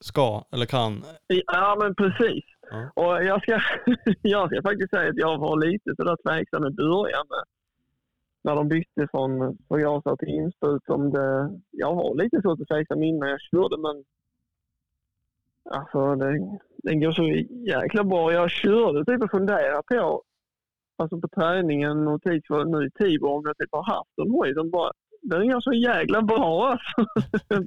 [0.00, 1.04] ska eller kan.
[1.46, 2.44] Ja, men precis.
[2.70, 2.90] Ja.
[2.94, 3.60] Och jag ska,
[4.22, 7.44] jag ska faktiskt säga att jag var lite sådär tveksam i början med,
[8.44, 10.88] när de bytte från förgasare till insprut.
[10.88, 14.04] Om det, jag var lite så tveksam innan jag körde, men
[15.70, 17.24] alltså den, den går så
[17.72, 18.32] jäkla bra.
[18.32, 20.22] Jag körde typ och funderade på,
[20.96, 24.30] alltså på träningen och tid för nu i Tibor, om jag typ har haft en
[24.30, 24.92] hoj bara,
[25.22, 27.06] den går så jäkla bra alltså.
[27.48, 27.66] Den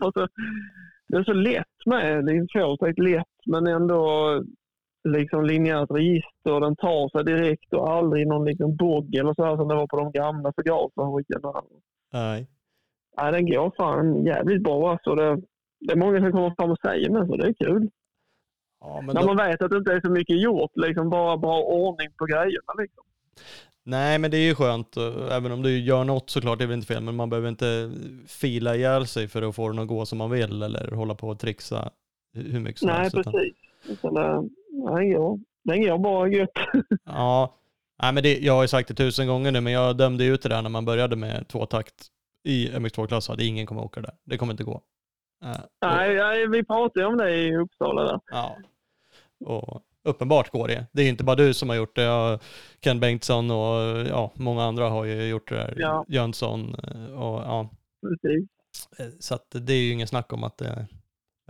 [1.07, 2.25] det är så lätt med.
[2.25, 4.33] Det är tvåtakt lätt men ändå
[5.03, 9.43] liksom linjärt register och den tar sig direkt och aldrig någon liksom bogg eller så
[9.45, 11.61] här som det var på de gamla förgasarhojarna.
[12.13, 12.47] Nej.
[13.17, 15.15] Nej, den går fan jävligt bra alltså.
[15.15, 15.41] Det,
[15.79, 17.89] det är många som kommer fram och säger men så det är kul.
[18.81, 21.61] Ja, När då, man vet att det inte är så mycket gjort, liksom bara bra
[21.61, 23.03] ordning på grejerna liksom.
[23.83, 24.97] nej, men det är ju skönt.
[24.97, 27.49] och Även om du gör något såklart, det är väl inte fel, men man behöver
[27.49, 27.91] inte
[28.27, 31.27] fila ihjäl sig för att få den att gå som man vill eller hålla på
[31.29, 31.89] och trixa
[32.33, 33.17] hur mycket som Nej, helst.
[33.17, 33.55] utan- precis.
[33.89, 34.49] Utan
[34.85, 36.49] det, nej, går, den går bara gött.
[37.05, 37.55] Ja,
[38.01, 40.41] nej, men det, jag har ju sagt det tusen gånger nu, men jag dömde ut
[40.41, 42.07] det där när man började med tvåtakt
[42.43, 43.29] i MX2-klass.
[43.29, 44.13] att Ingen kommer åka där.
[44.23, 44.81] Det kommer inte gå.
[45.43, 48.19] Eh, och, Nej, nej, vi pratade om det i Uppsala där.
[48.31, 48.57] ja.
[49.45, 50.85] och uppenbart går det.
[50.91, 52.39] Det är inte bara du som har gjort det.
[52.79, 55.73] Ken Bengtsson och ja, många andra har ju gjort det där.
[55.77, 56.05] Ja.
[56.07, 57.69] Jönsson eh, och ja.
[58.01, 58.49] Precis.
[58.99, 60.87] eh, Så att det är ju ingen snack om att det...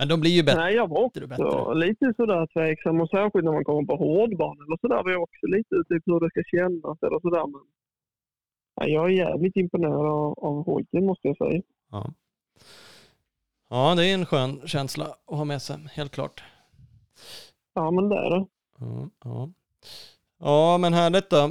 [0.00, 1.44] Men de blir ju bättre Nej, jag var och bättre.
[1.44, 5.02] också lite sådär tveksam och särskilt när man kommer på hårdbana eller sådär.
[5.02, 7.46] var jag också lite typ hur det ska kännas eller sådär.
[7.46, 7.60] Men
[8.80, 11.62] nej, jag är jävligt imponerad av, av hojen måste jag säga.
[11.90, 12.12] Ja.
[13.70, 16.42] ja, det är en skön känsla att ha med sig, helt klart.
[17.74, 18.46] Ja, men det är det.
[18.78, 19.50] Ja, ja.
[20.38, 21.50] ja men härligt då.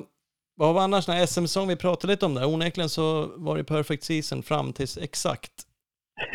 [0.55, 2.53] Vad var annars den här SM-säsong vi pratade lite om där?
[2.53, 5.53] Onekligen så var det perfect season fram tills exakt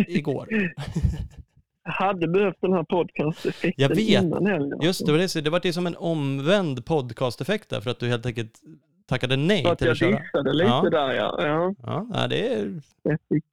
[0.09, 0.49] igår.
[1.85, 3.99] Jag hade behövt den här podcast-effekten Jag vet.
[4.25, 4.79] innan helgen.
[4.83, 8.09] Just det, var det, det var det som en omvänd podcast-effekt där för att du
[8.09, 8.53] helt enkelt
[9.09, 10.11] tackade nej För att till jag att köra.
[10.23, 10.91] dissade lite Ja.
[10.91, 11.37] där ja.
[11.83, 12.07] ja.
[12.15, 13.45] Ja, det, är, Jag fick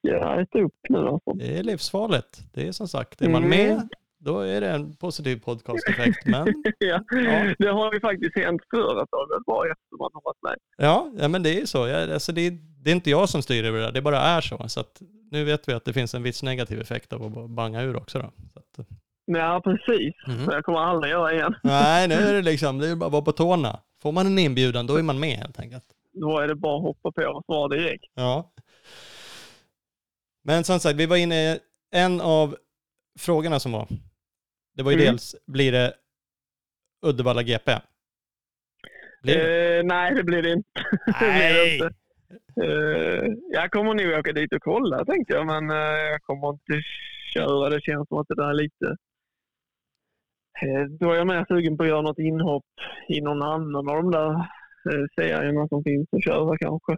[0.41, 1.33] äta upp nu alltså.
[1.33, 2.39] det är livsfarligt.
[2.53, 3.49] Det är som sagt, är man Mm.
[3.67, 3.87] med,
[4.19, 6.25] då är det en positiv podcast-effekt.
[6.25, 6.47] Men
[6.79, 6.99] ja.
[7.11, 7.53] Ja.
[7.59, 10.43] Det har ju faktiskt hänt förr att det har gått bra efter man har varit
[10.43, 10.55] med.
[10.77, 11.87] ja, ja men det är ju så.
[11.87, 12.51] Jag, alltså det,
[12.83, 14.69] det är inte jag som styr över det där, det bara är så.
[14.69, 14.83] Så
[15.31, 18.19] nu vet vi att det finns en viss negativ effekt av att banga ur också.
[18.19, 18.31] Då.
[18.53, 18.87] Så att,
[19.25, 20.15] Ja, precis.
[20.27, 20.45] Mhm.
[20.45, 21.55] Så jag kommer aldrig göra igen.
[21.63, 23.79] Nej, nu är det liksom, det är bara att vara på tårna.
[24.01, 25.83] Får man en inbjudan, då är man med helt enkelt.
[26.13, 28.03] Då är det bara att hoppa på och svara direkt.
[28.13, 28.53] Ja.
[30.43, 31.59] Men som sagt, vi var inne i
[31.91, 32.55] en av
[33.19, 33.87] frågorna som var.
[34.75, 35.11] Det var ju Mm.
[35.11, 35.93] dels, blir det
[37.05, 37.71] Uddevalla GP?
[39.23, 39.77] Blir det?
[39.77, 40.69] Eh, nej, det blir det inte.
[41.05, 41.73] det blir det Nej!
[41.77, 41.93] inte.
[42.63, 46.81] Eh, jag kommer nog åka dit och kolla tänkte jag, men eh, jag kommer inte
[47.33, 47.69] köra.
[47.69, 48.85] Det känns som att det där är lite...
[50.61, 52.65] Eh, då är jag mer sugen på att göra något inhopp
[53.07, 54.29] i någon annan av de där
[54.89, 56.97] eh, serierna som finns att köra kanske.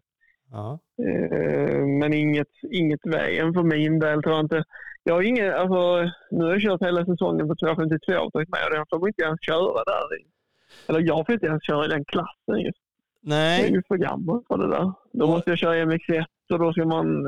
[0.52, 0.80] Ja.
[1.06, 4.64] Eh, men inget, inget VM för min del tror jag inte.
[5.04, 8.68] Jag har inget, alltså, nu har jag kört hela säsongen på 252 och tagit med
[8.70, 10.08] och jag får inte ens köra där.
[10.88, 12.83] Eller jag får inte ens köra i den klassen just.
[13.26, 14.94] Jag är Nej, ju för gammal för det där.
[15.14, 17.24] Då Och- måste jag köra MX1 och då ska man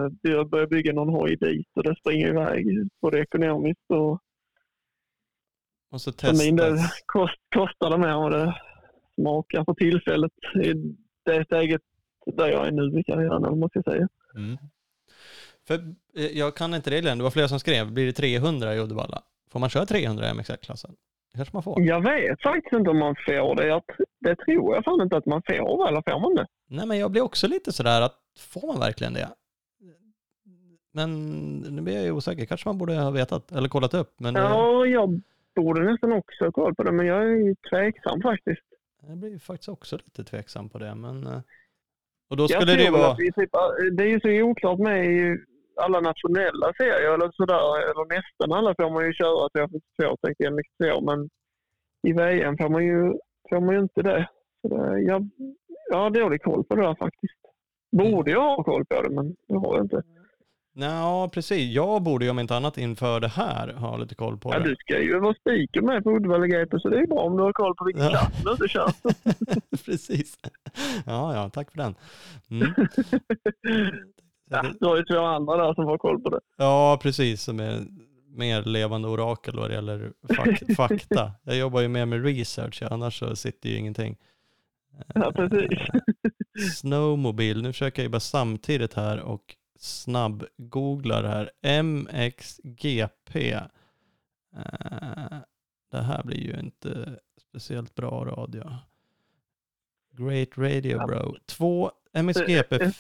[0.50, 2.66] börja bygga någon hoj dit och det springer iväg
[3.02, 4.20] både ekonomiskt och
[5.92, 8.56] måste för min del kost, kostar det mer vad det
[9.22, 10.32] smakar för tillfället.
[10.64, 10.74] I
[11.26, 11.82] det steget
[12.36, 14.08] där jag är nu i karriären, man ska säga.
[14.36, 14.58] Mm.
[15.68, 15.76] För
[16.18, 19.22] eh, jag kan inte reglerna, det var flera som skrev, blir det 300 i Uddevalla?
[19.52, 20.96] Får man köra 300 i MX1-klassen?
[21.36, 21.82] Kanske man får?
[21.82, 23.68] Jag vet faktiskt inte om man får det.
[23.68, 23.84] Jag,
[24.20, 26.48] det tror jag fan inte att man får, eller får man det?
[26.70, 29.30] Nej, men jag blir också lite sådär att, får man verkligen det?
[30.94, 31.10] Men
[31.60, 34.16] nu blir jag ju osäker, kanske man borde ha vetat eller kollat upp.
[34.18, 35.22] Men eh, Ja, jag
[35.56, 38.62] borde nästan också ha koll på det, men jag är ju tveksam faktiskt.
[39.08, 40.96] jag blir faktiskt också lite tveksam på det.
[40.96, 41.42] Men, eh,
[42.30, 43.16] och då skulle det vara...
[43.16, 43.52] typ,
[43.92, 45.06] det är ju så oklart med
[45.82, 50.54] alla nationella serier eller sådär, eller nästan alla får man ju köra 252 tänkte jag
[50.54, 51.30] MX2, men
[52.08, 53.14] i VM får man ju,
[53.50, 54.30] får man ju inte det.
[54.62, 55.30] Så det jag,
[55.92, 57.40] jag har dålig koll på det där faktiskt.
[57.98, 60.04] Borde jag ha koll på det, men det har jag inte.
[60.78, 61.74] Ja, precis.
[61.76, 64.70] Jag borde ju om inte annat inför det här ha lite koll på Ja, det.
[64.70, 67.44] du ska ju vara speaker med på Uddevalla GP, så det är bra om du
[67.44, 68.10] har koll på vilken Ja.
[68.10, 68.90] klass du inte kör.
[69.86, 70.38] precis.
[71.06, 71.96] Ja, ja, tack för den.
[72.52, 72.74] Mm.
[74.50, 76.40] Ja, du har ju två andra där som har koll på det.
[76.58, 77.42] Ja, precis.
[77.42, 77.86] Som är
[78.30, 81.32] mer levande orakel vad det gäller fak- fakta.
[81.44, 84.18] Jag jobbar ju mer med research, annars så sitter ju ingenting.
[85.16, 85.80] Ja, precis.
[86.76, 91.52] Snowmobil, nu försöker jag ju bara samtidigt här och snabb-googlar här.
[91.84, 93.52] MXGP.
[93.52, 95.38] Eh,
[95.92, 97.20] det här blir ju inte
[97.50, 98.72] speciellt bra radio.
[100.18, 101.08] Great Radio.
[101.08, 101.36] Bro.
[101.46, 102.92] Två MXGP.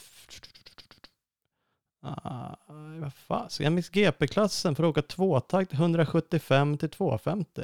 [2.05, 2.55] Ah,
[3.01, 7.61] vad fan, så MXGP-klassen för att åka tvåtakt 175 till 250.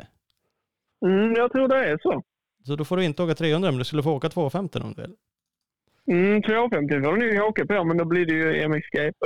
[1.05, 2.23] Mm, jag tror det är så.
[2.63, 5.01] Så då får du inte åka 300 men du skulle få åka 250 om du
[5.01, 5.15] vill.
[6.07, 9.17] Mm, 250 får du nog åka på, men då blir det ju MXGP.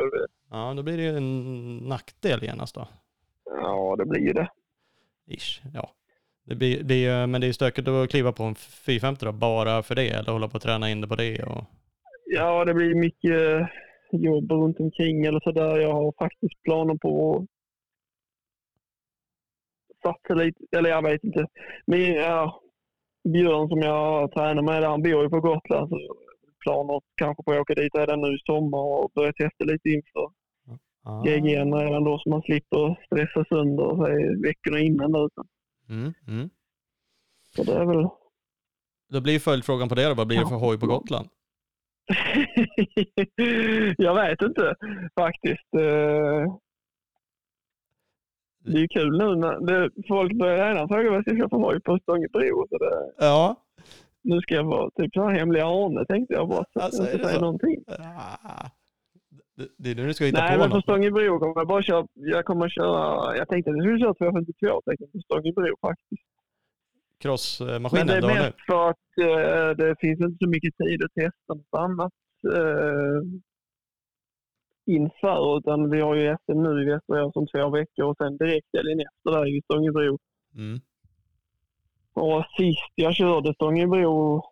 [0.52, 2.88] Ja, då blir det ju en nackdel genast då.
[3.46, 4.50] Ja, det blir ju det.
[5.28, 5.92] Ish, ja.
[6.44, 9.84] Det blir, det är, men det är stökigt att kliva på en 450 då, bara
[9.84, 11.44] för det, eller hålla på att träna in det på det.
[11.44, 11.64] Och...
[12.26, 13.70] Ja, det blir mycket
[14.24, 15.80] jobb runt omkring eller sådär.
[15.80, 17.38] Jag har faktiskt planer på
[19.94, 21.48] att satsa lite, eller jag vet inte.
[21.86, 22.62] Men ja,
[23.24, 25.90] Björn som jag tränar med, han bor ju på Gotland.
[25.90, 26.16] Så
[26.60, 30.30] planer kanske på att åka dit redan nu i sommar och börja testa lite inför
[31.08, 31.24] Ah.
[31.24, 35.30] GGN redan då så man slipper stressa sönder sig veckorna innan.
[35.90, 36.50] Mm, mm.
[37.56, 38.08] Så det är väl...
[39.10, 41.30] Då blir följdfrågan på det då, vad blir det för hoj på Gotland?
[43.98, 44.76] jag vet inte
[45.19, 45.73] faktiskt.
[45.77, 46.56] Eh,
[48.68, 51.99] Det är kul nu när folk börjar redan fråga vad jag ska köpa hoj på
[52.02, 52.68] Stångebro.
[52.69, 53.56] Så det, Ja.
[54.22, 56.64] nu ska jag vara typ så här hemliga Arne tänkte jag bara.
[56.73, 57.84] Så Alltså, jag inte säga någonting.
[57.88, 58.69] Ah.
[59.77, 60.84] Det, är nu du ska hitta Nej, på men på något.
[60.84, 62.07] Stångebro kommer jag bara köra.
[62.14, 63.38] Jag kommer köra.
[63.38, 66.23] Jag tänkte att jag skulle köra 252 tänkte på Stångebro faktiskt.
[67.24, 71.14] Men Crossmaskinen det är mest för att eh, det finns inte så mycket tid att
[71.14, 72.14] testa något annat
[72.54, 73.22] eh,
[74.86, 75.58] inför.
[75.58, 79.00] Utan vi har ju SM nu i Västerås om två veckor och sen direkt helgen
[79.00, 80.18] efter där i Stångebro.
[80.56, 80.80] Mm.
[82.14, 84.44] Och sist jag körde Stångebro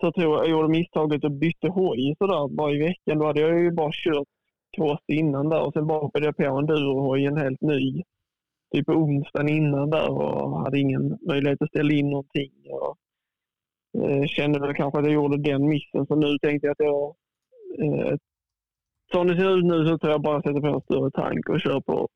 [0.00, 3.18] så tror jag jag gjorde misstaget och bytte hoj sådär bara i veckan.
[3.18, 4.28] Då hade jag ju bara kört
[4.76, 8.02] cross innan där och sen bara hoppade jag på en durohoj, en helt ny.
[8.72, 12.52] Typ på onsdagen innan där och hade ingen möjlighet att ställa in någonting.
[12.70, 12.96] Och,
[14.02, 17.14] eh, kände väl kanske att jag gjorde den missen så nu tänkte jag att jag
[17.84, 18.16] eh,
[19.12, 21.60] som det ser ut nu så tror jag bara sätter på en större tank och
[21.60, 22.08] kör på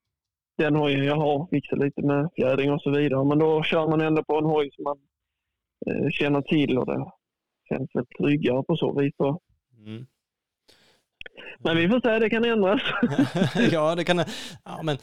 [0.59, 1.47] den hojen jag har.
[1.51, 3.25] Fixar lite med fjädring och så vidare.
[3.25, 4.99] Men då kör man ändå på en hoj som man
[5.87, 7.11] eh, känner till och det
[7.69, 9.15] känns väl tryggare på så vis.
[9.19, 9.41] Då.
[9.87, 10.07] Mm.
[11.59, 12.83] Men vi får se, det kan ändras.
[13.73, 14.19] ja, det kan
[14.65, 14.97] Ja, men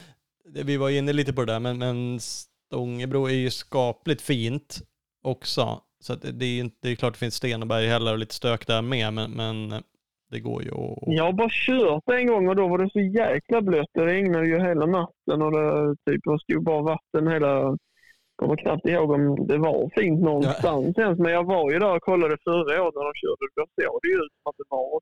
[0.53, 4.79] vi var inne lite på det där, men, men Stångebro är ju skapligt fint
[5.23, 5.81] också.
[5.99, 8.81] Så det, det är det är klart det finns Steneberg heller och lite stök där
[8.81, 9.83] med, men, men
[10.31, 10.97] det går ju att...
[11.05, 13.89] Jag har bara kört en gång och då var det så jäkla blött.
[13.93, 17.49] Det regnade ju hela natten och det typ, det stod bara vatten hela...
[17.49, 21.19] Jag kommer knappt ihåg om det var fint någonstans ens.
[21.19, 23.45] Men jag var ju där och kollade förra året när de körde.
[23.55, 25.01] Då såg det ju ut som att det var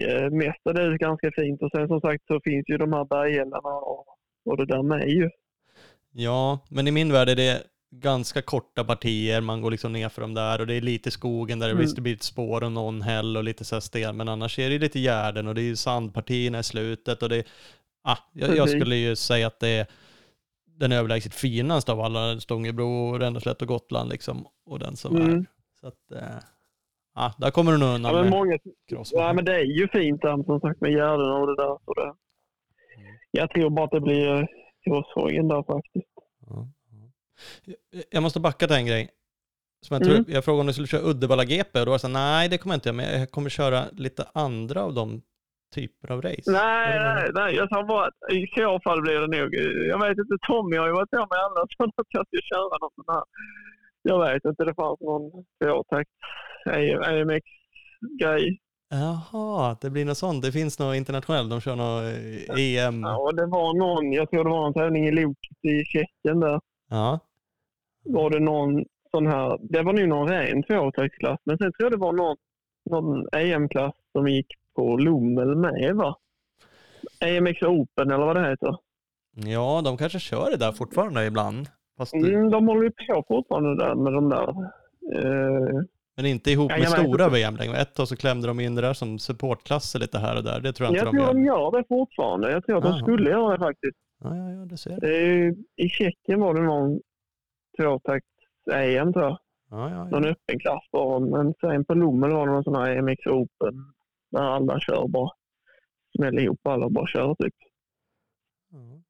[0.00, 1.62] eh, mestadels ganska fint.
[1.62, 4.06] Och sen som sagt så finns ju de här bergällarna och,
[4.50, 5.30] och det där med ju.
[6.12, 7.62] Ja, men i min värld är det
[7.92, 11.58] ganska korta partier, man går liksom ner för dem där och det är lite skogen
[11.58, 11.82] där det Mm.
[11.82, 14.58] visst det blir ett spår och någon häll och lite så här sten, men annars
[14.58, 17.44] är det lite gärden och det är ju sandpartierna i slutet och det
[18.04, 19.86] ah, jag, jag skulle ju säga att det är
[20.66, 25.20] den överlägset finaste av alla, Stångebro, Ränneslätt och Gotland liksom, och den som är.
[25.20, 25.46] Mm.
[25.80, 26.36] Så att, eh,
[27.14, 28.58] ah, där kommer du nog undan Ja, men med många,
[28.88, 29.12] cross.
[29.14, 31.78] ja, men det är ju fint där som sagt med gärdena och det där.
[31.84, 32.14] Så det.
[33.30, 34.44] Jag tror bara att det blir eh,
[34.84, 36.06] crosshojen där faktiskt.
[36.46, 36.68] Ja,
[37.64, 37.76] ja.
[38.10, 39.08] Jag- måste backa till en grej.
[39.86, 40.24] Som jag, tror, Mm.
[40.32, 42.48] jag frågade om du skulle köra Uddevalla GP och då var jag så här, nej
[42.48, 45.22] det kommer jag inte göra, men jag kommer köra lite andra av de
[45.74, 46.50] typer av race.
[46.52, 49.54] Nej, nej, nej, jag sa bara att i så fall blir det nog...
[49.92, 52.78] Jag vet inte, Tommy har ju varit med mig alla så att jag ska köra
[52.80, 53.24] någon sån här.
[54.02, 56.10] Jag vet inte, det fanns någon tvåtakt
[57.10, 58.58] AMX-grej.
[58.90, 60.42] Jaha, det blir något sånt.
[60.42, 62.02] Det finns något internationellt, de kör något
[62.58, 63.00] eh, EM.
[63.02, 66.60] Ja, det var någon, jag tror det var en tävling i Loket i Tjeckien där.
[66.90, 67.18] Ja,
[68.04, 71.92] Var det någon sån här, det var nog någon ren tvåtaktsklass, men sen tror jag
[71.92, 72.36] det var någon,
[72.90, 74.46] någon EM-klass som gick
[74.76, 76.16] på Lommel med va?
[77.20, 78.76] AMX Open eller vad det heter.
[79.34, 81.68] ja de kanske kör det där fortfarande ibland.
[81.98, 84.48] Fast, Mm, de håller ju på fortfarande där med de där.
[85.14, 85.80] Eh,
[86.16, 87.28] Men inte ihop med vet stora inte.
[87.36, 87.76] VM längre.
[87.76, 90.60] Ett tag så klämde de in det där som supportklasser lite här och där.
[90.60, 91.34] Det tror jag inte jag de tror gör.
[91.34, 92.50] de gör det fortfarande.
[92.52, 93.96] Jag tror att de skulle göra det faktiskt.
[94.22, 95.00] Ja, ja, ja, du ser.
[95.00, 95.54] Det
[95.84, 97.00] I Tjeckien var det någon
[97.78, 99.38] tvåtakts-EM tror jag.
[99.70, 100.30] Ja, ja, Någon ja.
[100.30, 101.18] öppen klass bara.
[101.20, 103.74] Men sen på Lommel var det någon sån här AMX Open.
[104.30, 105.30] Där alla kör bara.
[106.16, 107.54] Smäller ihop alla och bara kör typ.
[108.72, 109.00] ja.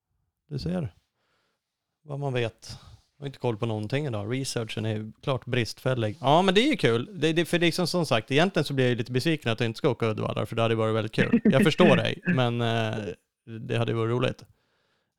[0.49, 0.95] Du ser.
[2.03, 2.79] Vad man vet.
[3.21, 4.33] Jag har inte koll på någonting idag.
[4.33, 6.17] Researchen är klart bristfällig.
[6.21, 7.21] Ja, men det är ju kul.
[7.21, 9.61] Det, det, för det är som, sagt, egentligen så blir jag ju lite besviken att
[9.61, 11.41] jag inte ska åka Uddevalla, för det hade varit väldigt kul.
[11.45, 12.97] Jag förstår dig, men eh,
[13.61, 14.45] det hade varit roligt.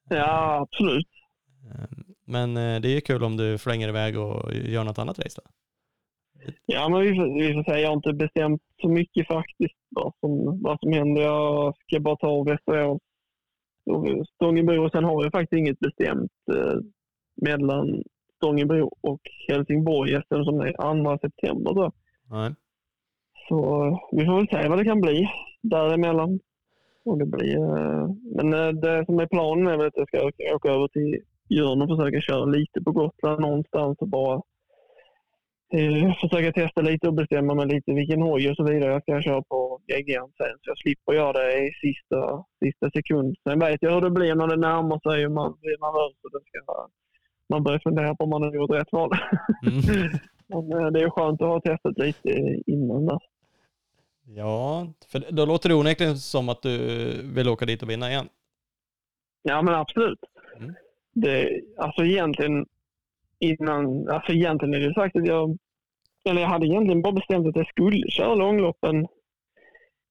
[0.10, 1.08] Ja, absolut.
[1.72, 5.20] Eh, Men eh, det är ju kul om du flänger iväg och gör något annat
[5.20, 5.52] race då.
[6.66, 7.80] Ja, men vi får, vi får säga.
[7.80, 11.22] Jag har inte bestämt så mycket faktiskt vad som, vad som händer.
[11.22, 13.02] Jag ska bara ta Västerås
[13.86, 16.80] och Stångebro och sen har jag faktiskt inget bestämt eh,
[17.42, 18.04] mellan
[18.36, 21.74] Stångebro och Helsingborg eftersom som är 2 september.
[21.74, 21.92] Då.
[22.30, 22.56] Nej.
[23.48, 23.58] Så
[24.12, 25.30] vi får väl se vad det kan bli
[25.62, 26.40] däremellan.
[27.06, 30.28] Och det blir, eh, men eh, det som är planen är väl att jag ska
[30.28, 34.42] åka, åka över till Björn och försöka köra lite på Gotland någonstans och bara
[35.74, 39.22] eh, försöka testa lite och bestämma mig lite vilken hoj och så vidare jag ska
[39.22, 43.36] köra på GG'n sen så jag slipper göra det i sista, sista sekund.
[43.44, 46.32] Sen vet jag hur det blir när det närmar sig och man blir nervös och
[46.32, 46.88] det ska,
[47.52, 49.12] man börjar fundera på om man har gjort rätt val.
[49.64, 50.12] Mm.
[50.48, 52.30] Men eh, det är skönt att ha testat lite
[52.66, 53.20] innan där.
[54.36, 56.78] Ja, för då låter det onekligen som att du
[57.24, 58.30] vill åka dit och vinna igen.
[59.44, 60.20] Ja, men absolut.
[60.58, 60.74] Mm.
[61.14, 62.66] Det, alltså egentligen
[63.40, 65.58] innan, alltså egentligen är det sagt att jag,
[66.30, 69.08] eller jag hade egentligen bara bestämt att jag skulle köra långloppen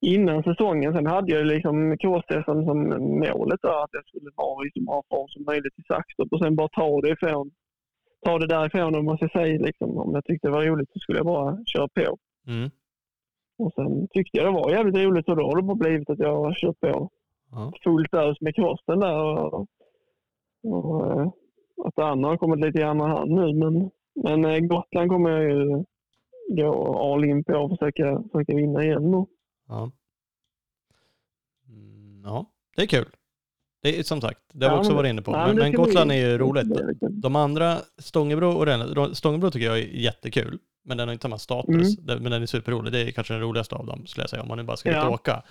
[0.00, 0.94] innan säsongen.
[0.94, 5.02] Sen hade jag liksom KSSen som målet där, att jag skulle vara i så bra
[5.10, 7.50] form som möjligt i Saxtorp och sen bara ta det ifrån,
[8.24, 9.98] ta det därifrån om man ska säga liksom.
[9.98, 12.16] Om jag tyckte det var roligt så skulle jag bara köra på.
[12.46, 12.70] Mm.
[13.58, 16.18] Och sen tyckte jag det var jävligt roligt och då har det bara blivit att
[16.18, 17.10] jag har kört på
[17.52, 17.72] Ja.
[17.84, 19.22] fullt ös med crossen där.
[19.24, 19.66] Och,
[20.64, 21.28] och, eh,
[21.84, 23.54] att det andra har kommit lite i andra hand nu.
[23.54, 25.84] Men, men eh, Gotland kommer jag ju
[26.48, 29.10] gå all in på och försöka, försöka vinna igen.
[29.12, 29.26] då.
[29.70, 29.90] Ja.
[31.68, 33.08] Mm, ja, det är kul.
[33.82, 35.30] Det är som sagt, det har vi också varit inne på.
[35.30, 36.66] men, men Gotland är ju roligt.
[37.10, 40.58] De andra, Stångebro och Ränne, Stångebro tycker jag är jättekul.
[40.84, 41.96] Men den har inte samma status.
[41.96, 42.92] Den- Men den är superrolig.
[42.92, 44.42] Det är kanske den roligaste av dem, skulle jag säga.
[44.42, 45.08] Om man nu bara ska Ja.
[45.10, 45.42] åka.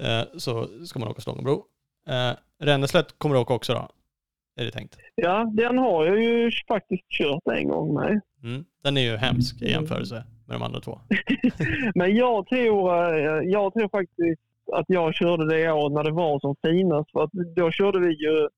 [0.00, 1.64] Eh, så ska man åka Stångebro.
[2.08, 2.32] Eh,
[2.62, 3.88] Ränneslätt kommer du åka också då?
[4.56, 4.96] Är det tänkt?
[5.14, 8.20] Ja, den har jag ju faktiskt kört en gång med.
[8.42, 8.64] Mm.
[8.82, 9.72] Den är ju hemsk i Mm.
[9.80, 10.98] jämförelse med de andra två.
[11.94, 14.40] Men jag tror, eh, jag tror faktiskt
[14.72, 17.10] att jag körde det året när det var som finast.
[17.12, 18.48] För att då körde vi ju...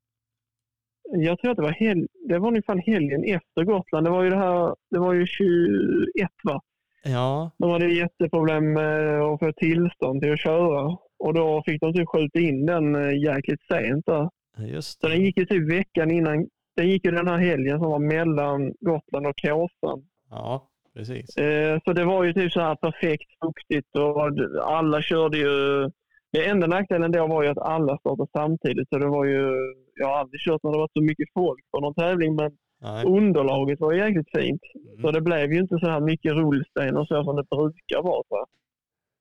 [1.15, 4.07] Jag tror att det var, hel, det var ungefär helgen efter Gotland.
[4.07, 6.61] Det var ju det här, det var ju 21 va?
[7.05, 10.97] Ja, De hade jätteproblem med att få tillstånd till att köra.
[11.19, 14.31] Och då fick de typ skjuta in den eh, jäkligt sent där.
[14.67, 15.25] just Så den det.
[15.25, 16.47] gick ju typ veckan innan.
[16.77, 20.05] Den gick ju den här helgen som var mellan Gotland och Kåsan.
[20.31, 21.37] Ja, precis.
[21.37, 24.23] Eh, Så det var ju typ så här perfekt fuktigt och
[24.63, 25.91] alla körde ju...
[26.33, 28.89] Det enda nackdelen då var ju att alla startade samtidigt.
[28.89, 29.51] Så det var ju...
[29.95, 32.51] Jag har aldrig kört när det varit så mycket folk på någon tävling men
[32.83, 33.05] Nej.
[33.07, 34.61] underlaget var jäkligt fint.
[34.73, 35.13] Så Mm.
[35.13, 38.23] det blev ju inte så här mycket rullsten och så som det brukar vara.
[38.29, 38.47] Så.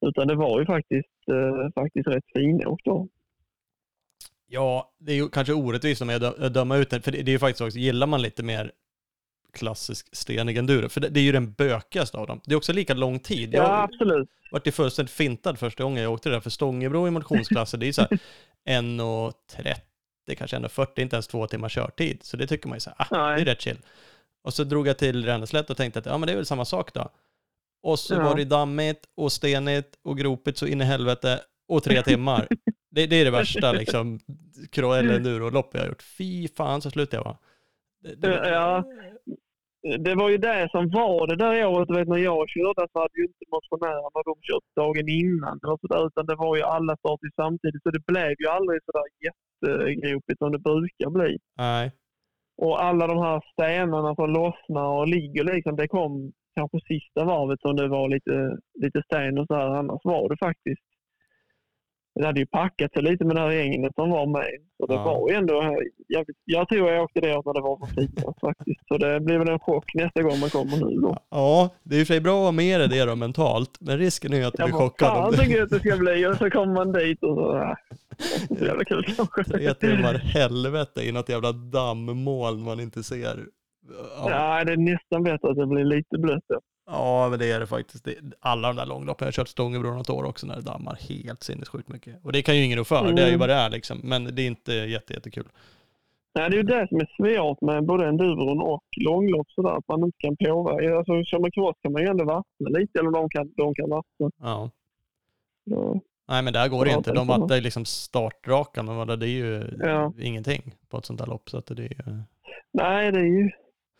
[0.07, 3.07] Utan det var ju faktiskt, eh, faktiskt rätt finåkt då.
[4.48, 7.31] Ja, det är ju kanske orättvist om jag dö- döma ut den, för det det
[7.31, 8.72] är ju faktiskt också, gillar man lite mer
[9.53, 12.41] klassisk stenig enduro, för det, det är ju den bökigaste av dem.
[12.45, 13.53] Det är också lika lång tid.
[13.53, 14.30] Jag Ja, absolut.
[14.52, 17.88] vart ju fullständigt fintad första gången jag åkte där, för Stångebro i motionsklasser, det är
[17.88, 18.19] ju så här
[18.69, 22.19] 1.30, kanske 1.40, inte ens två timmar körtid.
[22.23, 23.36] Så det tycker man ju så här, ah, Nej.
[23.36, 23.78] det är rätt chill.
[24.44, 26.65] Och så drog jag till Ränneslätt och tänkte att ja, men det är väl samma
[26.65, 27.10] sak då.
[27.84, 28.23] Och så Ja.
[28.23, 32.48] var det dammigt och stenigt och gropigt så in i helvete och tre timmar.
[32.91, 34.19] det, det är det värsta liksom,
[34.72, 36.02] kro- eller enduro-lopp jag har gjort.
[36.02, 37.38] Fy fan så slut jag var.
[38.02, 38.84] Det, Ja.
[39.99, 41.88] Det var ju det som var det där året.
[41.88, 45.60] Du vet, när jag körde så hade ju inte motionärerna de kört dagen innan.
[45.72, 47.84] Och så där, utan det var ju alla startade samtidigt.
[47.84, 51.38] Så det blev ju aldrig så där jättegropigt som det brukar bli.
[51.57, 51.91] Nej.
[52.57, 57.61] Och alla de här stenarna som lossnar och ligger liksom, det kom kanske sista varvet
[57.61, 59.69] som det var lite, lite sten och så här.
[59.80, 60.88] Annars var det faktiskt
[62.20, 64.52] det hade ju packat sig lite med det här regnet som var med.
[64.78, 65.04] Så det Ja.
[65.04, 65.78] var ju ändå...
[66.08, 68.88] Jag, jag tror jag åkte det när det var för finast faktiskt.
[68.88, 71.18] Så det blir väl en chock nästa gång man kommer nu då.
[71.30, 73.98] Ja, det är och för sig bra att ha med dig det då mentalt, men
[73.98, 76.26] risken är ju att du blir chockad fan om så det gött det ska bli.
[76.28, 77.52] Och så kommer man dit och så...
[78.50, 79.44] Är så jävla kul kanske.
[79.44, 83.38] tre timmar helvete i något jävla dammmoln man inte ser.
[84.18, 86.44] Ja, Ja, det är nästan bättre att det blir lite blött.
[86.91, 88.03] Ja men det är det faktiskt.
[88.05, 90.95] Det, alla de där långloppen, jag har kört Stångebro något år också när det dammar
[91.09, 92.15] helt sinnessjukt mycket.
[92.26, 93.39] Och det kan ju ingen rå för, det är ju Mm.
[93.39, 93.99] vad det är liksom.
[94.03, 95.47] Men det är inte jätte, jättekul.
[96.35, 99.88] Nej, det är ju det som är svårt med både enduron och långlopp sådär, att
[99.88, 100.97] man inte kan påverka.
[100.97, 103.89] Alltså, kör man cross kan man ju ändå vattna lite, eller de kan, de kan
[103.89, 104.31] vattna.
[104.41, 104.69] Ja.
[105.69, 107.13] Så, Nej men där går det Ja, inte.
[107.13, 110.13] De vattnar ju liksom startrakan, men det är ju Ja.
[110.19, 111.49] ingenting på ett sånt där lopp.
[111.49, 112.13] Så att det är ju...
[112.73, 113.49] nej, det är ju...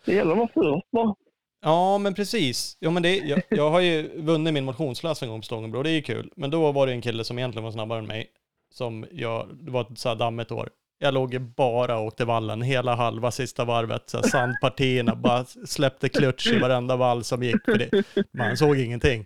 [0.06, 1.16] Det gäller att vara först bara.
[1.62, 2.78] Ja, men precis.
[2.80, 5.90] Jo, men det, jag, jag har ju vunnit min motionsklass en gång på Stångebro, det
[5.90, 6.32] är ju kul.
[6.36, 8.28] Men då var det en kille som egentligen var snabbare än mig,
[8.74, 10.70] som jag, det var ett så här dammigt år.
[11.00, 15.46] Jag låg ju bara och åkte vallen hela halva sista varvet, så här sandpartierna, bara
[15.46, 19.26] släppte klutch i varenda vall som gick, för det, man såg ingenting.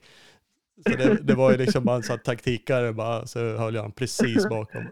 [0.89, 3.81] Så det, det var ju liksom bara en sån här taktikare, bara, så höll jag
[3.81, 4.87] han precis bakom.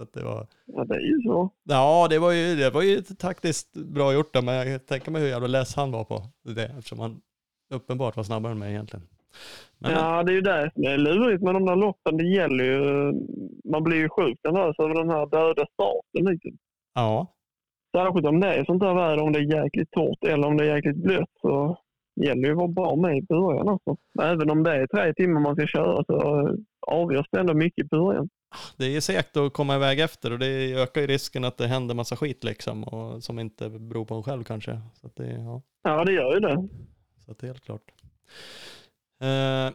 [0.00, 1.50] Så det var, Ja, det är ju så.
[1.64, 5.10] ja, det var ju, det var ju taktiskt bra gjort då, men jag kan tänka
[5.10, 7.20] mig hur jävla less han var på det, eftersom han
[7.74, 9.06] uppenbart var snabbare än mig egentligen.
[9.78, 12.16] Men, Ja, det är ju det som är lurigt med de där loppen.
[12.16, 13.12] Det gäller ju...
[13.64, 16.32] Man blir ju sjukt nervös över den här döda starten.
[16.32, 16.58] Liksom.
[16.94, 17.26] ja,
[17.96, 20.64] särskilt om det är sånt där väder, om det är jäkligt torrt eller om det
[20.70, 21.78] är jäkligt blött så
[22.22, 23.68] gäller det att vara bra med i början.
[23.68, 23.96] Alltså.
[24.22, 26.48] Även om det är tre timmar man ska köra så
[26.86, 28.28] avgörs det ändå mycket i början.
[28.76, 31.94] Det är segt att komma iväg efter och det ökar ju risken att det händer
[31.94, 34.80] massa skit liksom och som inte beror på en själv kanske.
[34.94, 35.62] Så det, ja.
[35.82, 36.68] Ja, det gör ju det.
[37.24, 37.92] Så att det är helt klart.
[39.22, 39.74] Uh,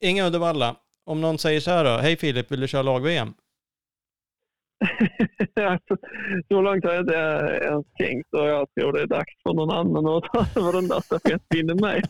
[0.00, 3.34] Inga Uddevalla, om någon säger så här då, hej Filip, vill du köra lag-VM?
[6.48, 7.14] så långt har jag inte
[7.62, 10.88] ens tänkt och jag tror det är dags för någon annan att ta över den
[10.88, 12.06] där stafettpinnen med.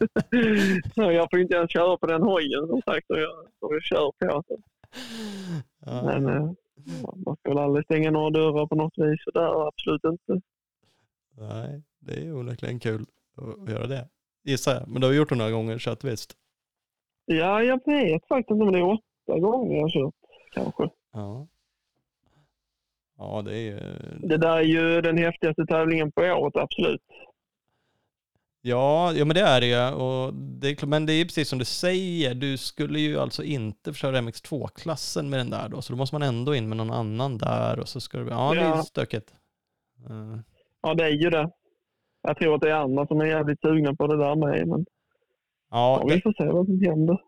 [1.15, 4.13] jag får inte ens köra på den hojen som sagt och jag, och jag kör
[4.19, 4.43] på.
[4.49, 4.59] Så.
[5.87, 6.03] Ja.
[6.05, 6.53] Men eh,
[7.27, 9.21] man ska väl aldrig stänga några dörrar på något vis.
[9.35, 10.41] där, absolut inte.
[11.39, 13.05] Nej, det är onekligen kul
[13.37, 14.09] att göra det.
[14.45, 14.89] Gissar jag.
[14.89, 16.37] Men du har gjort det några gånger, så att visst.
[17.25, 20.15] Ja, jag vet faktiskt inte om det är åtta gånger jag har kört
[20.53, 20.89] kanske.
[21.13, 21.47] Ja.
[23.19, 23.81] Ja, det är ju...
[24.29, 27.03] Det där är ju den häftigaste tävlingen på året, absolut.
[28.65, 30.87] Ja, ja men det är det ju.
[30.87, 35.41] Men det är precis som du säger, du skulle ju alltså inte köra MX2-klassen med
[35.41, 38.01] den där då, så då måste man ändå in med någon annan där och så
[38.01, 38.63] ska det ja, ja.
[38.63, 39.35] det är stökigt.
[40.11, 40.39] Uh.
[40.83, 41.51] Ja, det är ju det.
[42.23, 44.87] Jag tror att det är andra som är jävligt sugna på det där med, men
[45.71, 47.19] ja, ja vi får se vad som händer.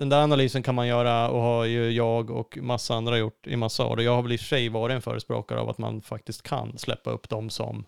[0.00, 3.56] Den där analysen kan man göra och har ju jag och massa andra gjort i
[3.56, 3.96] massa år.
[3.96, 7.10] Och jag har väl i sig varit en förespråkare av att man faktiskt kan släppa
[7.10, 7.84] upp de som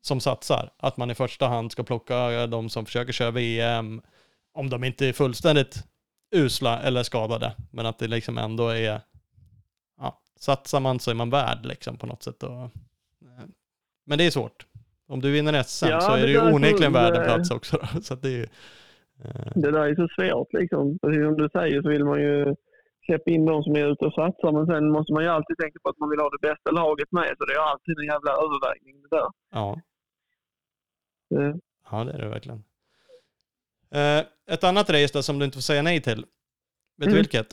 [0.00, 0.70] som satsar.
[0.78, 4.02] Att man i första hand ska plocka de som försöker köra VM,
[4.54, 5.84] om de inte är fullständigt
[6.34, 7.54] usla eller skadade.
[7.70, 9.00] Men att det liksom ändå är,
[10.00, 12.42] ja, satsar man så är man värd liksom på något sätt.
[12.42, 12.70] Och, eh,
[14.06, 14.66] men det är svårt.
[15.08, 17.76] Om du vinner SM ja, så är det, ju onekligen värd en plats också.
[17.76, 18.00] Då.
[18.02, 18.48] Så det, är.
[19.54, 20.98] Det där är så svårt liksom.
[20.98, 22.54] Precis som du säger så vill man ju
[23.06, 24.52] släppa in de som är ute och satsar.
[24.52, 27.12] Men sen måste man ju alltid tänka på att man vill ha det bästa laget
[27.12, 27.34] med.
[27.38, 29.28] Så det är alltid en jävla övervägning det där.
[29.52, 29.80] Ja.
[31.34, 31.60] Mm.
[31.90, 32.58] Ja, det är det verkligen.
[33.94, 34.22] Uh,
[34.54, 36.24] ett annat race då som du inte får säga nej till.
[36.96, 37.12] Vet mm.
[37.12, 37.46] du vilket?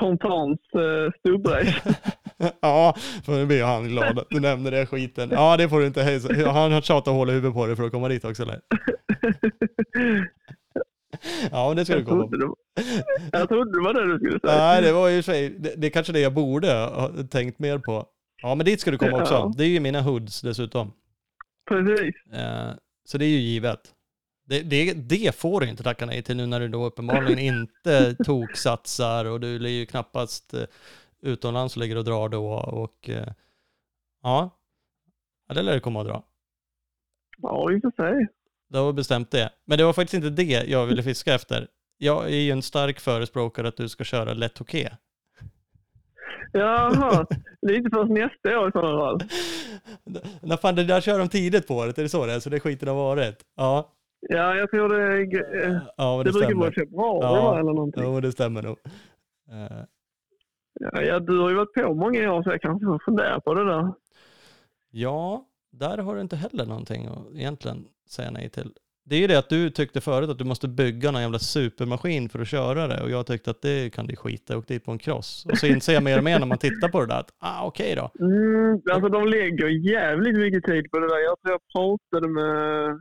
[0.00, 1.96] Pontans uh, stubbrace.
[2.60, 5.30] ja, för nu blir han glad att du nämner det skiten.
[5.32, 6.02] Ja, det får du inte.
[6.02, 8.60] Har han tjatat hål i huvudet på dig för att komma dit också eller?
[11.50, 12.56] Ja, det ska jag du komma på.
[13.32, 14.56] Jag trodde det var det du skulle säga.
[14.56, 17.78] Nej, det var ju sig, det, det är kanske det jag borde ha tänkt mer
[17.78, 18.06] på.
[18.42, 19.34] Ja, men dit ska du komma också.
[19.34, 19.52] Ja.
[19.56, 20.92] Det är ju mina hoods dessutom.
[21.68, 22.14] Precis.
[22.32, 22.70] Eh,
[23.04, 23.94] så det är ju givet.
[24.44, 28.14] Det, det, det, får du inte tacka nej till nu när du då uppenbarligen inte
[28.24, 30.64] toksatsar och du är ju knappast eh,
[31.22, 33.32] utomlands och ligger och drar då och eh,
[34.22, 34.50] ja,
[35.48, 36.22] det lär du komma att dra.
[37.38, 38.26] Ja, vi får se.
[38.70, 39.50] Du har bestämt det.
[39.64, 41.68] Men det var faktiskt inte det jag ville fiska efter.
[41.98, 44.88] Jag är ju en stark förespråkare att du ska köra lätt hockey.
[46.52, 47.26] Jaha,
[47.62, 49.20] lite först nästa år i sådana fall.
[50.42, 52.40] När fan, det där kör de tidigt på året, är det så det är?
[52.40, 53.36] Så det skiten har varit?
[53.56, 53.92] Ja.
[54.20, 55.36] Ja, jag tror det,
[55.96, 58.14] ja, det, det brukar vara februari ja, eller någonting.
[58.14, 58.76] Ja, det stämmer nog.
[59.52, 59.84] Uh.
[60.80, 63.54] Ja, ja, du har ju varit på många år så jag kanske får fundera på
[63.54, 63.92] det där.
[64.90, 68.72] Ja, där har du inte heller någonting egentligen säga nej till
[69.10, 72.28] det är ju det att du tyckte förut att du måste bygga någon jävla supermaskin
[72.28, 74.92] för att köra det och jag tyckte att det kan du skita och dit på
[74.92, 75.46] en cross.
[75.50, 77.66] Och så inser jag mer och mer när man tittar på det där att, ah
[77.66, 78.26] okej okay då.
[78.26, 81.18] Mm, alltså de lägger jävligt mycket tid på det där.
[81.18, 83.00] Jag tror jag pratade med,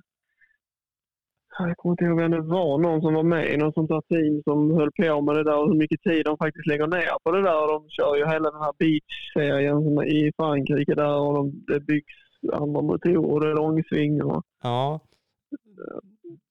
[1.60, 4.02] jag kommer inte ihåg vem det var, någon som var med i något sånt där
[4.02, 7.16] team som höll på med det där och hur mycket tid de faktiskt lägger ner
[7.24, 7.62] på det där.
[7.62, 11.64] Och De kör ju hela den här beach-serien som är i Frankrike där och de,
[11.68, 14.18] det byggs andra motorer är långsving.
[14.64, 15.00] Ja,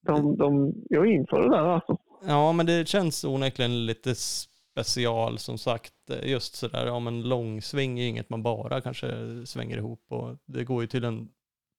[0.01, 1.97] de, de går in för det där alltså.
[2.27, 5.93] Ja, men det känns onekligen lite special som sagt.
[6.23, 9.07] Just sådär, ja men långsving är inget man bara kanske
[9.45, 11.29] svänger ihop och det går ju till en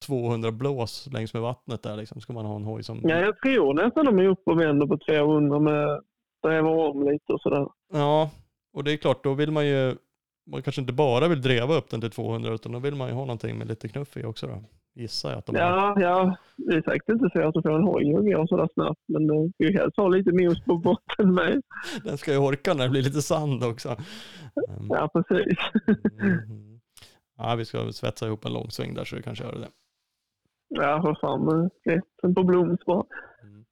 [0.07, 2.21] 200 blås längs med vattnet där liksom.
[2.21, 3.01] Ska man ha en hoj som...
[3.03, 6.01] Ja, jag tror nästan de är uppe och vänder på 200 med
[6.39, 7.67] strävar om lite och sådär.
[7.93, 8.31] Ja,
[8.73, 9.97] och det är klart, då vill man ju,
[10.51, 13.15] man kanske inte bara vill dreva upp den till 200 utan då vill man ju
[13.15, 14.65] ha någonting med lite knuff i också då.
[14.95, 16.01] Gissar jag att de Ja, har.
[16.03, 16.37] ja.
[16.57, 19.27] Det är säkert inte så att du får en hoj att gå sådär snabbt, men
[19.27, 21.63] den ska ju helst ha lite mos på botten med.
[22.05, 23.97] Den ska ju orka när det blir lite sand också.
[24.89, 25.59] Ja, precis.
[26.21, 26.81] Mm.
[27.39, 29.69] Ja, vi ska svetsa ihop en långsväng där så vi kan köra det.
[30.69, 31.71] Ja, för fan.
[31.85, 33.05] Rätten på Bloms bara.
[33.43, 33.65] Mm.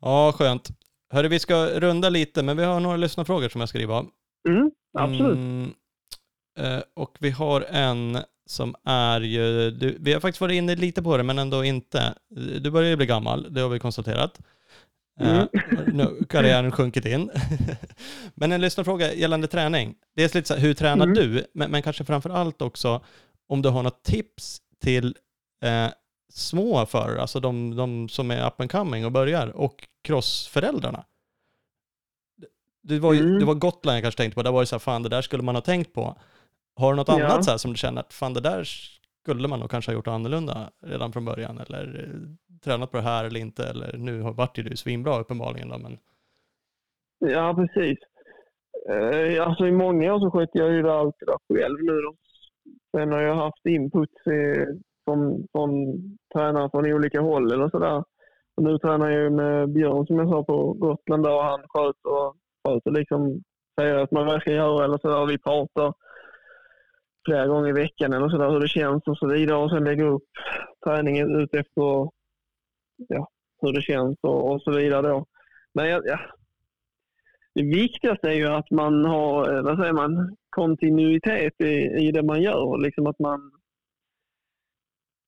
[0.00, 0.68] Ja, skönt.
[1.10, 4.04] Hörru, vi ska runda lite, men vi har några lyssnarfrågor som jag skriver
[4.48, 5.38] Mm, absolut.
[5.38, 5.74] Mm,
[6.58, 11.02] eh, och vi har en som är ju, du, vi har faktiskt varit inne lite
[11.02, 12.14] på det men ändå inte.
[12.60, 14.40] Du börjar ju bli gammal, det har vi konstaterat.
[15.20, 15.36] Mm.
[15.36, 15.48] Uh,
[15.86, 17.30] nu karriären sjunkit in.
[18.34, 19.94] men en lyssnarfråga gällande träning.
[20.16, 21.14] Dels lite så här, hur tränar mm.
[21.14, 21.46] du?
[21.54, 23.04] Men, men kanske framför allt också,
[23.48, 25.16] om du har något tips till
[25.64, 25.88] eh,
[26.32, 31.04] små förare, alltså de, de som är up and coming och börjar, och crossföräldrarna.
[32.82, 33.38] Det var, ju, Mm.
[33.38, 35.22] det var Gotland jag kanske tänkte på, där var det så här, fan det där
[35.22, 36.16] skulle man ha tänkt på.
[36.76, 37.14] Har du något Ja.
[37.24, 38.64] annat så här som du känner att fan det där
[39.22, 43.02] skulle man nog kanske ha gjort annorlunda redan från början, eller eh, tränat på det
[43.02, 45.98] här eller inte, eller nu har vart ju du svinbra uppenbarligen då, men
[47.18, 47.98] Ja, precis.
[48.90, 52.14] Eh, alltså i många år så skötte jag ju det alltid där själv nu då.
[52.96, 54.66] Sen har jag haft input eh,
[55.04, 55.70] från, från
[56.34, 58.04] tränare från olika håll eller sådär.
[58.60, 62.32] Nu tränar jag ju med Björn som jag sa på Gotland där och han sköter,
[62.68, 63.42] sköter liksom,
[63.80, 65.26] säger att man vad ska göra eller sådär.
[65.26, 65.94] Vi pratar
[67.24, 70.04] flera gånger i veckan eller sådär hur det känns och så vidare och sen lägger
[70.04, 70.28] upp
[70.84, 72.08] träningen ut efter
[72.96, 73.28] ja,
[73.62, 75.26] hur det känns och, och så vidare då.
[75.74, 76.18] Men ja,
[77.54, 81.74] det viktigaste är ju att man har, eh, vad säger man, kontinuitet i,
[82.06, 82.82] i det man gör.
[82.82, 83.50] Liksom att man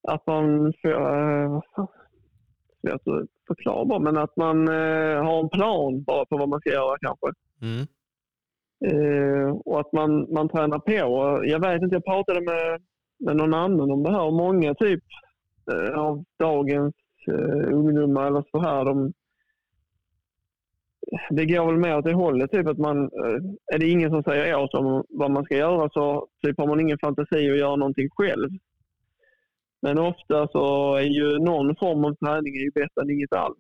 [0.09, 1.61] att man får, äh,
[3.57, 7.27] förklara men att man eh, har en plan bara på vad man ska göra kanske.
[7.63, 7.87] mm.
[8.85, 11.41] Eh, och att man, man tränar på.
[11.45, 12.83] Jag vet inte, jag pratade med,
[13.19, 15.05] med någon annan om det här och många typ
[15.73, 16.95] eh, av dagens
[17.29, 19.13] eh, ungdomar eller så här, de,
[21.31, 23.11] det går väl mer åt det hållet, typ att man,
[23.73, 26.81] är det ingen som säger åt om vad man ska göra så typ har man
[26.81, 28.49] ingen fantasi att göra någonting själv.
[29.82, 33.59] Men ofta så är ju någon form av träning är ju bättre än inget alls.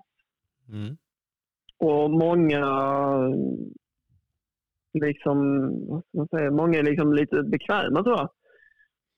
[0.68, 0.96] Mm.
[1.78, 2.64] Och många
[4.92, 5.36] liksom,
[5.88, 8.28] vad ska man säga, många är liksom lite bekväma tror jag.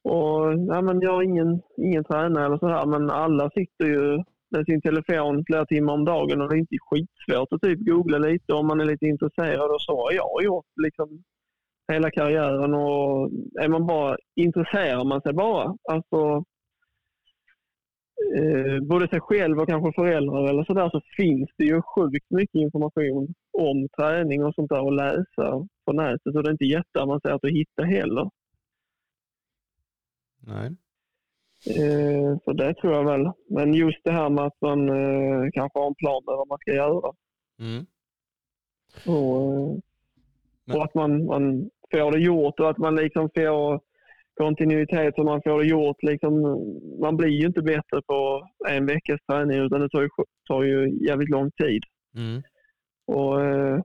[0.05, 4.25] Och ja, men jag har ingen, ingen tränare eller så här, men alla sitter ju
[4.51, 8.19] med sin telefon flera timmar om dagen och det är inte skitsvårt att typ googla
[8.19, 11.23] lite om man är lite intresserad och så har jag gjort liksom
[11.93, 13.31] hela karriären och
[13.61, 16.45] är man bara intresserar man sig bara, alltså
[18.37, 22.55] eh, både sig själv och kanske föräldrar eller sådär så finns det ju sjukt mycket
[22.55, 27.45] information om träning och sånt där att läsa på nätet och det är inte jätteavancerat
[27.45, 28.31] att hitta heller.
[30.47, 30.77] Nej.
[31.67, 33.31] Eh, så det tror jag väl.
[33.49, 36.59] Men just det här med att man eh, kanske har en plan med vad man
[36.59, 37.13] ska göra.
[37.59, 37.87] Mm.
[39.07, 39.55] Och,
[40.69, 43.81] eh, och att man, man får det gjort och att man liksom får
[44.35, 46.03] kontinuitet så man får det gjort.
[46.03, 46.33] Liksom,
[47.01, 50.09] man blir ju inte bättre på en veckas träning utan det tar ju,
[50.49, 51.83] tar ju jävligt lång tid.
[52.17, 52.43] Mm.
[53.07, 53.81] Och, eh,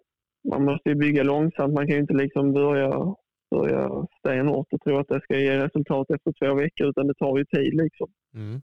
[0.52, 1.74] man måste ju bygga långsamt.
[1.74, 3.16] Man kan ju inte liksom börja,
[3.56, 7.38] börja stenhårt och tro att det ska ge resultat efter två veckor utan det tar
[7.38, 7.74] ju tid.
[7.74, 8.08] Liksom.
[8.34, 8.62] Mm.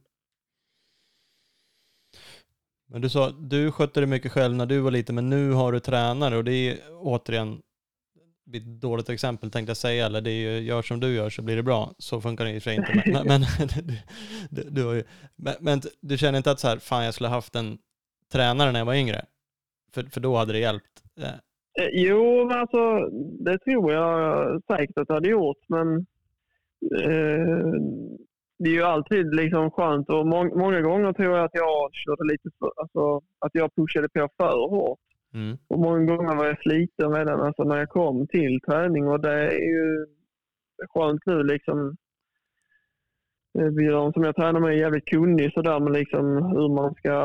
[2.87, 5.71] Men du sa, du skötte det mycket själv när du var liten, men nu har
[5.71, 7.61] du tränare och det är återigen
[8.53, 11.41] ett dåligt exempel tänkte jag säga, eller det är ju gör som du gör så
[11.41, 11.91] blir det bra.
[11.97, 13.03] Så funkar det i och för sig inte.
[13.11, 13.41] Men, men,
[14.49, 15.03] du, du, har ju,
[15.35, 17.77] men, men du känner inte att så här, fan jag skulle haft en
[18.31, 19.25] tränare när jag var yngre?
[19.93, 21.03] För, för då hade det hjälpt.
[21.21, 21.29] Eh,
[21.79, 23.09] Eh, Jo, men alltså,
[23.45, 25.57] det tror jag säkert att det hade gjort.
[25.67, 25.97] Men
[27.01, 27.71] eh,
[28.59, 32.23] det är ju alltid liksom skönt och må- många gånger tror jag att jag körde
[32.31, 34.99] lite för, alltså, att jag pushade på för hårt.
[35.35, 35.57] Mm.
[35.67, 39.33] Och många gånger var jag sliten redan alltså, när jag kom till träning och det
[39.33, 40.05] är ju
[40.93, 41.95] skönt nu liksom.
[43.59, 46.25] Eh, Björn som jag tränar med är jävligt kunnig sådär med liksom
[46.55, 47.17] hur man ska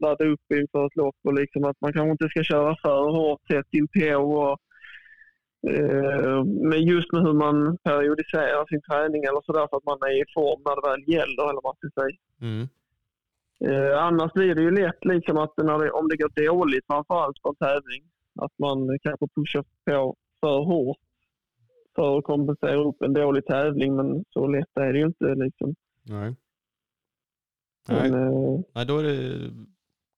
[0.00, 3.40] ladda upp inför ett lopp och liksom att man kanske inte ska köra för hårt
[3.48, 4.16] tätt inpå.
[4.16, 4.58] Och,
[5.72, 10.22] eh, men just med hur man periodiserar sin träning eller sådär för att man är
[10.22, 12.16] i form när det väl gäller eller vad man ska säga.
[12.40, 12.68] Mm.
[13.64, 17.42] Eh, annars blir det ju lätt liksom att när det, om det går dåligt framförallt
[17.42, 18.02] på en tävling
[18.40, 20.98] att man kanske pushar på för hårt
[21.94, 25.74] för att kompensera upp en dålig tävling men så lätt är det ju inte liksom.
[26.02, 26.36] Nej.
[27.88, 28.10] Nej.
[28.10, 29.50] Men, eh, Nej, då är det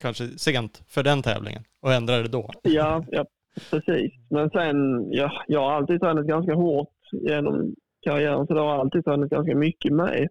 [0.01, 2.51] kanske sent för den tävlingen och ändra det då.
[2.62, 3.27] ja, ja,
[3.70, 4.12] precis.
[4.31, 4.77] Men sen,
[5.12, 9.56] ja, jag har alltid tränat ganska hårt genom karriären så det har alltid tränat ganska
[9.56, 10.28] mycket med.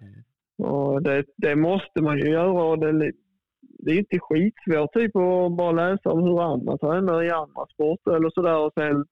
[0.00, 0.24] Mm.
[0.58, 3.12] Och det, det måste man ju göra och det, är
[3.60, 8.16] det är inte skitsvårt typ att bara läsa om hur andra tränar i andra sporter
[8.16, 9.04] eller sådär och sen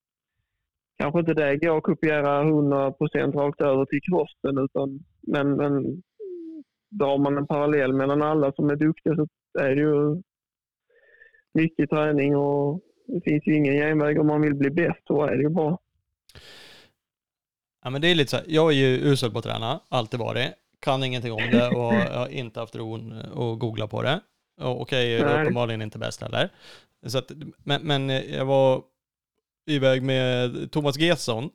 [0.99, 6.03] kanske inte det går att kopiera 100% rakt över till crossen utan men, men
[6.91, 9.27] drar man en parallell mellan alla som är duktiga så
[9.61, 10.23] är det ju
[11.55, 15.07] mycket träning och det finns ju ingen genväg om man vill bli bäst.
[15.07, 15.79] Så är det ju bara.
[17.85, 20.21] Ja, men det är lite så här, jag är ju usel på att träna, alltid
[20.21, 20.62] varit.
[20.83, 24.21] Kan ingenting om det och jag har inte haft ron att googla på det.
[24.61, 25.43] Och jag är Nej.
[25.43, 26.49] uppenbarligen inte bäst heller.
[27.07, 28.83] Så att, men, men jag var
[29.71, 31.51] iväg med Thomas Gesson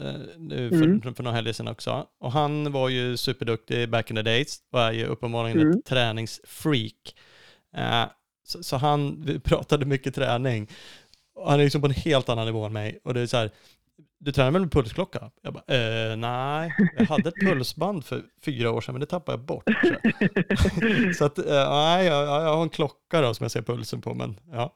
[0.00, 1.14] eh, nu för, Mm.
[1.14, 2.06] för, några helger sedan också.
[2.20, 5.78] Och han var ju superduktig back in the days och är ju uppenbarligen Mm.
[5.78, 7.14] ett träningsfreak.
[7.76, 8.04] Eh,
[8.44, 10.68] så, så han, vi pratade mycket träning.
[11.34, 13.00] Och han är liksom på en helt annan nivå än mig.
[13.04, 13.50] Och det är så här,
[14.18, 15.30] du tränar väl med pulsklocka?
[15.42, 19.38] Jag bara, eh, nej, jag hade ett pulsband för fyra år sedan, men det tappade
[19.38, 19.64] jag bort.
[20.58, 24.00] Så, så att, eh, nej, jag, jag har en klocka då som jag ser pulsen
[24.00, 24.74] på, men ja.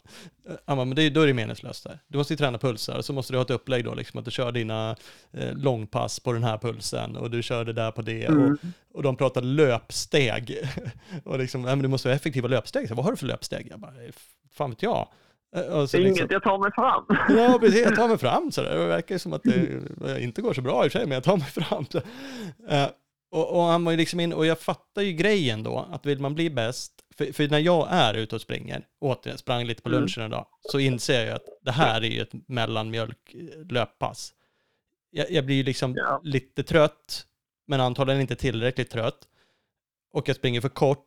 [0.48, 1.98] Eh, Han bara, men det, då är det meningslöst där.
[2.08, 4.24] Du måste ju träna pulsar, och så måste du ha ett upplägg då, liksom att
[4.24, 4.96] du kör dina
[5.32, 8.52] eh, långpass på den här pulsen, och du kör det där på det, Mm.
[8.52, 8.58] och,
[8.96, 10.56] och de pratar löpsteg.
[11.24, 12.88] och liksom, nej men du måste ha effektiva löpsteg.
[12.88, 13.66] Så, vad har du för löpsteg?
[13.70, 14.12] Jag bara, "Eh,
[14.52, 15.08] fan vet jag.
[15.56, 17.04] Eh, Och så Inget liksom, jag tar mig fram.
[17.38, 17.80] Ja, precis.
[17.80, 18.78] Jag tar mig fram sådär.
[18.78, 21.24] Det verkar som att det inte går så bra i och för sig, men jag
[21.24, 21.86] tar mig fram.
[22.68, 22.88] Eh,
[23.32, 26.18] och, och han var ju liksom in, och jag fattar ju grejen då, att vill
[26.20, 29.88] man bli bäst, för, för när jag är ute och springer, återigen, sprang lite på
[29.88, 30.00] Mm.
[30.00, 34.32] lunchen idag, så inser jag att det här är ju ett mellanmjölk eh, löppass.
[35.10, 36.20] Jag, jag blir ju liksom Ja.
[36.24, 37.26] lite trött,
[37.66, 39.18] men antagligen inte tillräckligt trött.
[40.12, 41.06] Och jag springer för kort,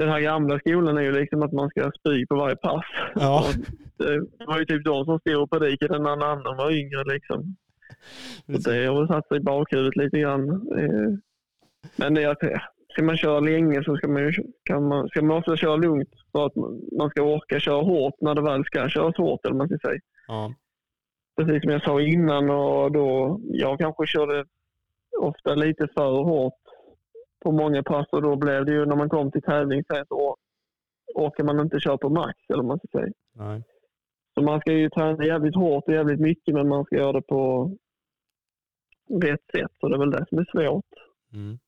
[0.00, 2.84] Den här gamla skolan är ju liksom att man ska spy på varje pass.
[3.14, 3.44] Ja.
[4.38, 7.04] Det var ju typ de som stod och predikade när någon annan var yngre.
[7.04, 7.56] Liksom.
[8.46, 10.50] Det har väl satt sig i bakhuvudet lite grann.
[10.78, 11.18] Eh,
[11.96, 12.60] Men det är att
[12.92, 14.32] ska man köra länge så ska man, ju,
[14.64, 16.56] kan man, ska man ofta köra lugnt för att
[16.98, 19.46] man ska orka köra hårt när det väl ska köras hårt.
[19.46, 20.00] Eller man ska säga.
[20.28, 20.54] Ja.
[21.36, 24.44] Precis som jag sa innan och då jag kanske körde
[25.20, 26.59] ofta lite för hårt
[27.44, 30.36] på många pass och då blev det ju när man kom till tävling sen så
[31.14, 33.12] orkar man inte köra på max eller man ska säga.
[33.34, 33.62] Nej.
[34.34, 37.22] Så man ska ju träna jävligt hårt och jävligt mycket men man ska göra det
[37.22, 37.72] på
[39.22, 39.72] rätt sätt.
[39.80, 40.84] Så det är väl det som är svårt.
[41.32, 41.58] Mm.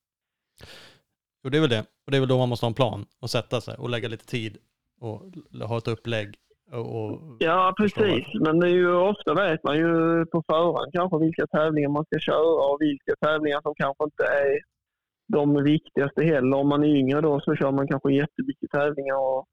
[1.42, 1.84] Jo, det är väl det.
[2.06, 4.08] Och det är väl då man måste ha en plan och sätta sig och lägga
[4.08, 4.58] lite tid
[5.00, 5.20] och
[5.68, 6.34] ha ett upplägg.
[6.72, 8.26] Och, och Ja, precis.
[8.40, 9.86] Men det är ju ofta vet man ju
[10.26, 14.71] på förhand kanske vilka tävlingar man ska köra och vilka tävlingar som kanske inte är
[15.32, 16.56] de viktigaste heller.
[16.56, 19.46] Om man är yngre då så kör man kanske jättemycket tävlingar och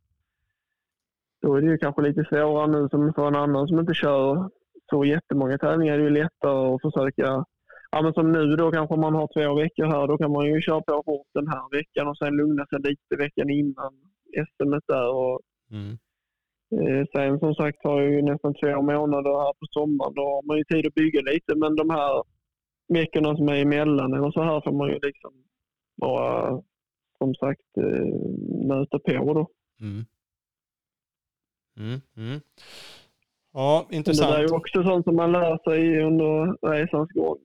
[1.42, 4.50] då är det ju kanske lite svårare nu som för en annan som inte kör
[4.90, 5.98] så jättemånga tävlingar.
[5.98, 7.46] Det är ju lättare att försöka
[7.92, 10.08] Ja, men som nu då kanske man har två veckor här.
[10.08, 13.16] Då kan man ju köra på hårt den här veckan och sen lugna sig lite
[13.24, 13.94] veckan innan
[14.48, 15.10] SM där.
[15.16, 15.40] Och
[15.72, 15.98] mm.
[16.78, 20.14] Eh, Sen som sagt har jag ju nästan två månader här på sommaren.
[20.16, 21.56] Då har man ju tid att bygga lite.
[21.56, 22.24] Men de här
[22.94, 25.34] veckorna som är emellan eller så här får man ju liksom
[26.00, 26.62] bara
[27.18, 28.06] som sagt eh,
[28.68, 29.48] möta på då.
[29.82, 30.06] Mm.
[31.78, 32.02] Mm.
[32.18, 32.42] Mm.
[33.54, 34.36] Ja, Men Det intressant.
[34.36, 37.38] är ju också sånt som man lär sig under resans gång.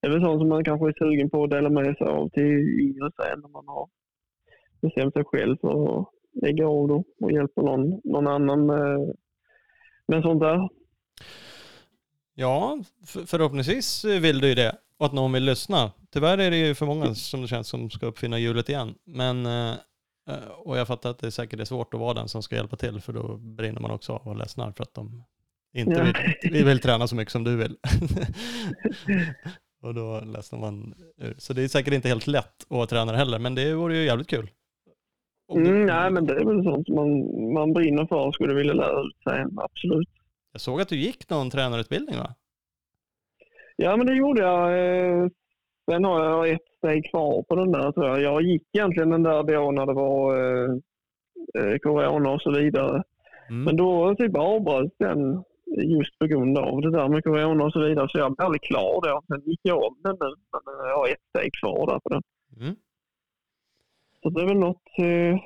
[0.00, 2.28] Det är väl sånt som man kanske är sugen på att dela med sig av
[2.28, 3.88] till yngre sen när man har
[4.80, 6.06] bestämt sig själv för att
[6.42, 9.14] lägga av då och hjälpa någon, någon annan med,
[10.06, 10.68] med sånt där.
[12.34, 14.76] Ja, för, förhoppningsvis vill du ju det.
[14.98, 15.92] Och att någon vill lyssna.
[16.12, 18.94] Tyvärr är det ju för många som det känns som ska uppfinna hjulet igen.
[19.04, 19.70] Men, eh,
[20.28, 22.76] eh, och jag fattar att det säkert är svårt att vara den som ska hjälpa
[22.76, 23.00] till.
[23.00, 25.24] För då brinner man också av och ledsnar för att de
[25.74, 26.04] inte Ja.
[26.04, 26.14] vill,
[26.52, 27.76] vi vill träna så mycket som du vill.
[29.82, 31.34] och då ledsnar man ur.
[31.38, 33.38] Så det är säkert inte helt lätt att vara tränare heller.
[33.38, 34.50] Men det vore ju jävligt kul.
[35.54, 37.08] Mm, nej, men det är väl sånt man,
[37.52, 39.44] man brinner för och skulle vilja lära ut sig.
[39.56, 40.08] Absolut.
[40.52, 42.34] Jag såg att du gick någon tränarutbildning va?
[43.76, 44.68] Ja, men det gjorde jag.
[44.78, 45.28] Eh,
[45.90, 48.20] Sen har jag ett steg kvar på den där tror jag.
[48.20, 50.70] Jag gick egentligen den där då när det var eh,
[51.58, 53.02] eh, corona och så vidare.
[53.48, 53.64] Mm.
[53.64, 55.44] Men då typ avbröts den
[55.76, 58.08] just på grund av det där med corona och så vidare.
[58.08, 59.22] Så jag blev aldrig klar då.
[59.28, 60.34] Sen gick jag om den nu.
[60.52, 62.22] Men jag har ett steg kvar där på den.
[62.60, 62.76] Mm.
[64.22, 65.40] Så det är väl något eh,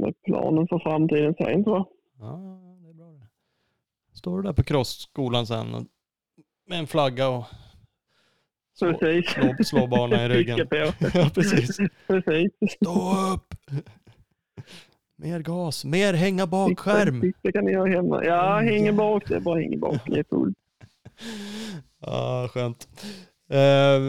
[0.00, 1.86] med planen för framtiden sen tror jag.
[2.20, 3.26] Ja, det är bra det.
[4.20, 5.84] Står du där på crossskolan sen och,
[6.68, 7.44] med en flagga och
[8.78, 9.30] slå, Precis.
[9.30, 10.68] slå, slå barnen i ryggen?
[11.14, 11.76] Ja, precis.
[12.06, 12.52] Precis.
[12.76, 13.54] Stå upp!
[15.16, 17.32] Mer gas, mer hänga bakskärm.
[17.42, 18.24] Det kan ni göra hemma.
[18.24, 18.92] Ja, Mm, hänger ja.
[18.92, 19.22] bak.
[19.28, 20.00] Det är bara hänger bak.
[20.06, 20.54] Det är full.
[22.00, 22.88] Ja, skönt.
[23.50, 24.00] Eh,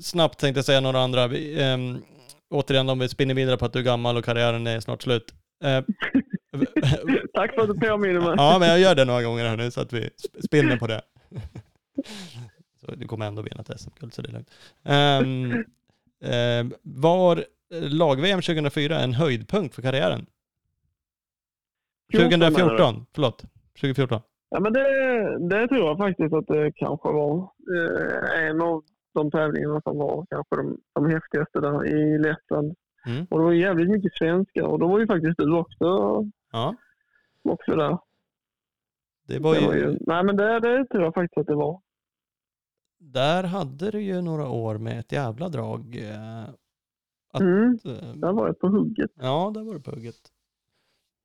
[0.00, 1.24] snabbt tänkte jag säga några andra.
[1.36, 2.02] Ehm,
[2.50, 5.34] återigen, om vi spinner vidare på att du är gammal och karriären är snart slut.
[5.64, 5.84] Eh,
[7.34, 8.34] Tack för att du påminner mig.
[8.36, 10.86] ja, men jag gör det några gånger här nu så att vi sp- spinner på
[10.86, 11.02] det.
[12.80, 14.50] Så du kommer ändå vinna ett SM-guld, så det är lugnt.
[14.84, 15.64] Um,
[16.82, 20.26] var lag-VM 2004 en höjdpunkt för karriären?
[22.12, 22.54] 14 menar du?
[22.56, 23.44] 2014, förlåt.
[23.80, 24.20] 2014.
[24.50, 28.82] Ja, men det, det tror jag faktiskt att det kanske var eh, en av
[29.14, 32.74] de tävlingarna som var kanske de, de häftigaste där i Lettland.
[33.06, 33.26] Mm.
[33.30, 35.86] Och det var jävligt mycket svenskar och då var ju faktiskt du också,
[36.52, 36.74] Ja,
[37.42, 37.98] också där.
[39.26, 41.54] det var Det var ju, ju, nej men det, det tror jag faktiskt att det
[41.54, 41.80] var.
[42.98, 45.96] där hade du ju några år med ett jävla drag.
[45.96, 46.42] eh,
[47.34, 49.10] Att, Mm, eh, där var jag på hugget.
[49.14, 50.16] Ja, där var du på hugget.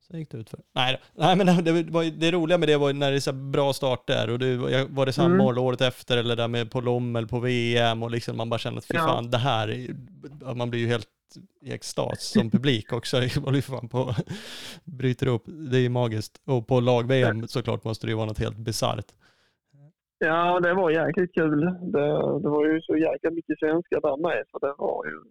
[0.08, 0.60] Sen gick det ut för.
[0.76, 3.20] Nej, nej men det, var, ju- det roliga med det var ju när det är
[3.20, 5.46] så bra starter och det var, det samma Mm.
[5.48, 8.78] år året efter eller där med på Lommel på VM och liksom man bara känner
[8.78, 9.06] att fy Ja.
[9.08, 9.96] fan det här, ju-
[10.56, 11.10] man blir ju helt
[11.62, 13.18] i extas som publik också.
[13.46, 14.16] Man fan på,
[14.84, 16.42] bryter upp, det är ju magiskt.
[16.46, 19.06] Och på lag-VM såklart måste det ju vara något helt bisarrt.
[20.20, 21.60] Ja, det var jäkligt kul.
[21.66, 25.22] Det, det var ju så jäkla mycket svenskar där med så det var ju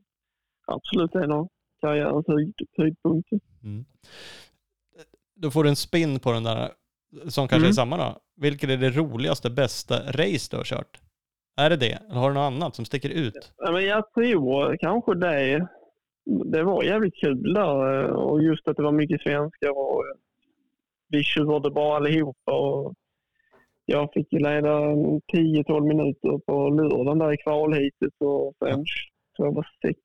[0.67, 1.49] absolut en av
[1.81, 3.41] karriärens höjd, höjdpunkter.
[3.65, 3.85] Mm.
[5.37, 6.71] Då får du en spin på den där,
[7.29, 7.69] som kanske Mm.
[7.69, 8.19] är samma då.
[8.37, 11.01] Vilket är det roligaste, bästa race du har kört?
[11.57, 11.93] Är det det?
[12.11, 13.53] Eller har du något annat som sticker ut?
[13.57, 15.69] Ja, men jag tror kanske det.
[16.27, 20.15] Det var jävligt kul där eh, och just att det var mycket svenskar och eh,
[21.09, 22.53] vi körde bara allihopa.
[22.53, 22.95] Och
[23.85, 28.85] jag fick ju leda en 10-12 minuter på lördagen där i kvalheatet och sen
[29.37, 30.01] tror jag var sex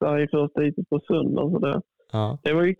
[0.00, 1.50] där i första heatet på söndagen.
[1.52, 1.80] Så det,
[2.12, 2.38] Ja.
[2.42, 2.74] det var ju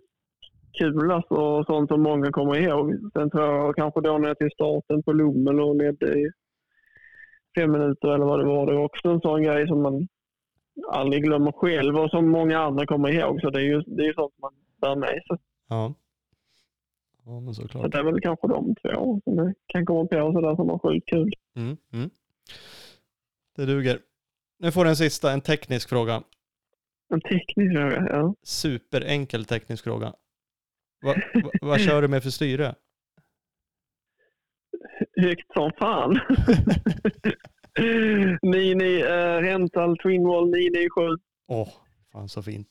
[0.73, 2.95] kul alltså, och sånt som många kommer ihåg.
[3.13, 6.31] Sen tror jag kanske då när jag till starten på Lommel och ledde i
[7.57, 8.65] fem minuter eller vad det var.
[8.65, 10.07] Det var också en sån grej som man
[10.87, 13.41] aldrig glömmer själv och som många andra kommer ihåg.
[13.41, 15.37] Så det är ju det är ju sånt man bär med sig.
[15.69, 15.93] Ja.
[17.25, 17.91] Ja, men Så såklart.
[17.91, 21.09] det är väl kanske de två som jag kan komma på sådär som var sjukt
[21.09, 21.33] kul.
[21.55, 22.09] Mm, mm.
[23.55, 23.99] Det duger.
[24.59, 26.23] Nu får du en sista, en teknisk fråga.
[27.13, 28.35] En teknisk fråga, ja.
[28.43, 30.13] Superenkel teknisk fråga.
[31.01, 32.75] Va, va, vad kör du med för styre?
[35.21, 36.19] Högt som fan.
[38.41, 40.89] 99 eh, Rental Twinwall 997.
[41.47, 41.67] Åh,
[42.13, 42.67] fan så fint.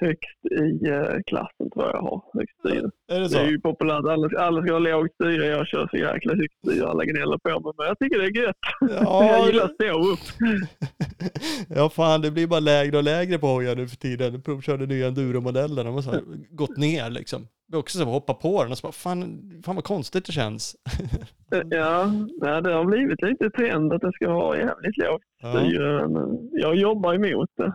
[0.00, 2.22] Högst i eh, klassen tror jag jag har.
[2.34, 2.90] Högst styre.
[3.12, 3.38] Är det Det så?
[3.38, 4.04] är ju populärt.
[4.04, 5.46] Alla, alla ska ha lågt styre.
[5.46, 6.86] Jag kör så jäkla högt styre.
[6.88, 7.72] Alla gnäller på mig.
[7.78, 8.56] Men jag tycker det är gött.
[8.80, 10.50] Ja, jag gillar det- att stå upp.
[11.76, 14.42] ja, fan det blir bara lägre och lägre på hojar nu för tiden.
[14.42, 15.84] Provkörde nya enduro-modeller.
[15.84, 17.46] De har så gått ner liksom.
[17.72, 20.76] Är också så hoppa på den och så bara, fan, fan vad konstigt det känns.
[21.70, 22.04] Ja,
[22.60, 26.08] det har blivit lite trend att det ska vara jävligt lågt Ja, styre.
[26.08, 27.72] Men Jag jobbar emot det.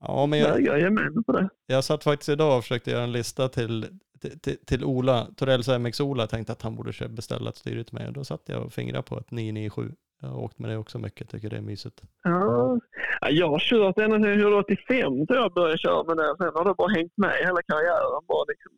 [0.00, 1.48] ja men Jag jag, ge med på det.
[1.66, 3.86] jag satt faktiskt idag och försökte göra en lista till,
[4.20, 6.26] till, till, till Ola, Torells MX-Ola.
[6.26, 8.06] Tänkte att han borde beställa ett styre till mig.
[8.06, 9.92] Och då satt jag och fingrade på ett 997.
[10.20, 12.02] Jag har åkt med det också mycket, tycker det är mysigt.
[12.22, 12.78] Ja.
[13.20, 16.34] Ja, Jag har kört ända sedan 185 tror jag började köra med det.
[16.38, 18.26] Sen har det bara hängt med hela karriären.
[18.28, 18.72] Bara liksom,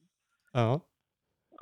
[0.52, 0.80] Ja,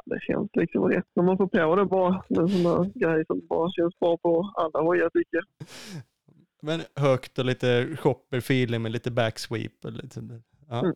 [0.04, 2.24] det känns liksom rätt när man får på det bara.
[2.28, 5.44] Det är en sån där grej som bara känns bra på alla hojar tycker jag.
[6.62, 9.84] men högt och lite shopper-feeling med lite backsweep.
[9.84, 10.20] Och lite,
[10.68, 10.94] ja, Mm.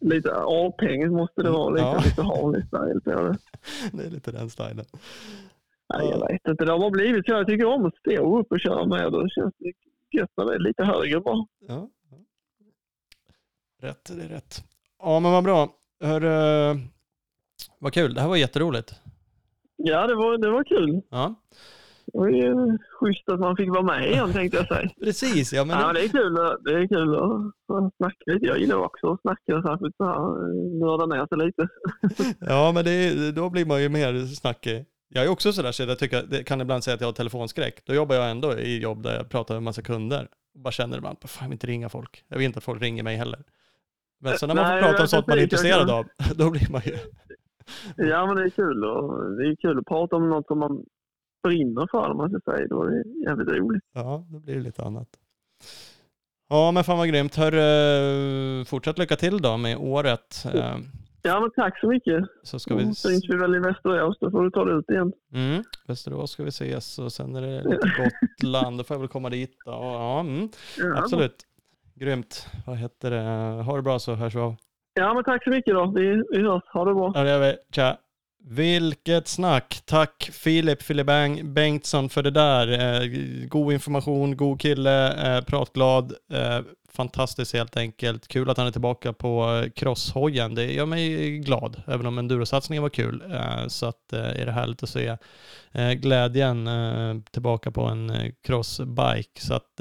[0.00, 1.70] Lite avhängigt måste det vara.
[1.70, 2.00] Lite, Ja.
[2.04, 3.36] lite Harley style på det.
[3.92, 4.84] det är lite den stilen.
[5.98, 6.64] Nej, jag vet inte.
[6.64, 7.32] Det har bara blivit så.
[7.32, 9.12] Jag tycker om att stå upp och köra med.
[9.12, 9.72] Då känns det
[10.18, 11.46] gött när det är lite högre bara.
[11.68, 11.88] Ja.
[13.82, 14.64] Rätt, det är rätt.
[14.98, 15.68] Ja, men vad bra.
[16.00, 16.76] Hör, uh,
[17.78, 18.94] vad kul, det här var jätteroligt.
[19.76, 21.00] Ja, det var, det var kul.
[21.10, 21.34] Ja,
[22.06, 24.90] Det var ju schysst att man fick vara med igen tänkte jag säga.
[25.04, 25.52] precis.
[25.52, 26.34] Ja, men Ja, det är kul,
[26.64, 28.46] det är kul att snacka lite.
[28.46, 30.18] Jag gillar också att snacka särskilt så här,
[30.80, 31.68] nörda ner sig lite.
[32.50, 34.84] ja, men det, då blir man ju mer snackig.
[35.16, 37.84] Jag är också sådär så jag tycker, kan ibland säga att jag har telefonskräck.
[37.86, 40.28] Då jobbar jag ändå i jobb där jag pratar med en massa kunder.
[40.54, 42.24] Och bara känner ibland, fan jag vill inte ringa folk.
[42.28, 43.42] Jag vill inte att folk ringer mig heller.
[44.20, 46.50] Men så när man får Nej, prata om sånt man är intresserad kan- av, då
[46.50, 46.98] blir man ju...
[47.96, 48.84] Ja, men det är kul.
[48.84, 50.84] Och det är kul att prata om något som man
[51.42, 52.66] brinner för, om man ska säga.
[52.68, 53.82] Då är det jävligt roligt.
[53.94, 55.08] Ja, då blir det lite annat.
[56.48, 57.34] Ja, men fan vad grymt.
[57.36, 60.46] Hör, fortsätt lycka till då med året.
[60.54, 60.76] Eh,
[61.26, 62.24] Ja, men tack så mycket.
[62.42, 62.84] så ska vi...
[62.84, 64.16] Då syns vi väl i Västerås.
[64.20, 65.12] Då får du ta det ut igen.
[65.34, 68.10] Mm, Västerås ska vi ses och sen är det lite
[68.40, 68.78] Gotland.
[68.78, 69.70] Då får jag väl komma dit då.
[69.70, 70.48] Ja, mm,
[70.78, 71.36] Ja, absolut.
[71.94, 72.46] Grymt.
[72.66, 73.62] Vad heter det?
[73.62, 74.56] Ha det bra så hörs vi av.
[74.94, 75.92] Ja, men tack så mycket då.
[75.96, 76.62] Vi, vi hörs.
[76.72, 77.12] Ha det bra.
[77.14, 77.56] Ja, det gör vi.
[77.70, 77.96] Tja.
[78.46, 79.82] Vilket snack.
[79.84, 81.06] Tack Filip Filip
[81.44, 82.68] Bengtsson för det där.
[82.68, 83.08] Eh,
[83.48, 86.14] god information, god kille, eh, pratglad.
[86.32, 86.60] Eh,
[86.92, 88.28] fantastiskt helt enkelt.
[88.28, 90.54] Kul att han är tillbaka på eh, crosshojen.
[90.54, 93.22] Det gör mig glad, även om endurosatsningen var kul.
[93.32, 95.16] Eh, så att, eh, är det härligt att se
[95.96, 96.68] glädjen
[97.30, 99.40] tillbaka på en crossbike.
[99.40, 99.80] Så att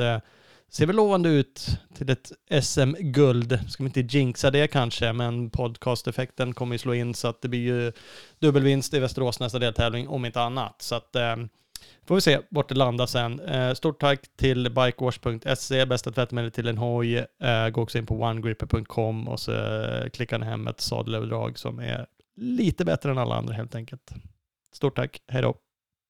[0.76, 2.32] ser väl lovande ut till ett
[2.64, 3.60] SM-guld.
[3.70, 7.48] Ska vi inte jinxa det kanske, men podcast-effekten kommer ju slå in så att det
[7.48, 7.92] blir ju
[8.40, 10.82] dubbelvinst i Västerås nästa deltävling, om inte annat.
[10.82, 11.36] Så att eh,
[12.06, 13.40] får vi se vart det landar sen.
[13.40, 17.18] Eh, stort tack till bikewash.se, bästa tvättmedel till en hoj.
[17.18, 21.80] Eh, gå också in på onegripper.com och så eh, klickar ni hem ett sadelöverdrag som
[21.80, 22.06] är
[22.36, 24.12] lite bättre än alla andra helt enkelt.
[24.72, 25.63] Stort tack, hej då!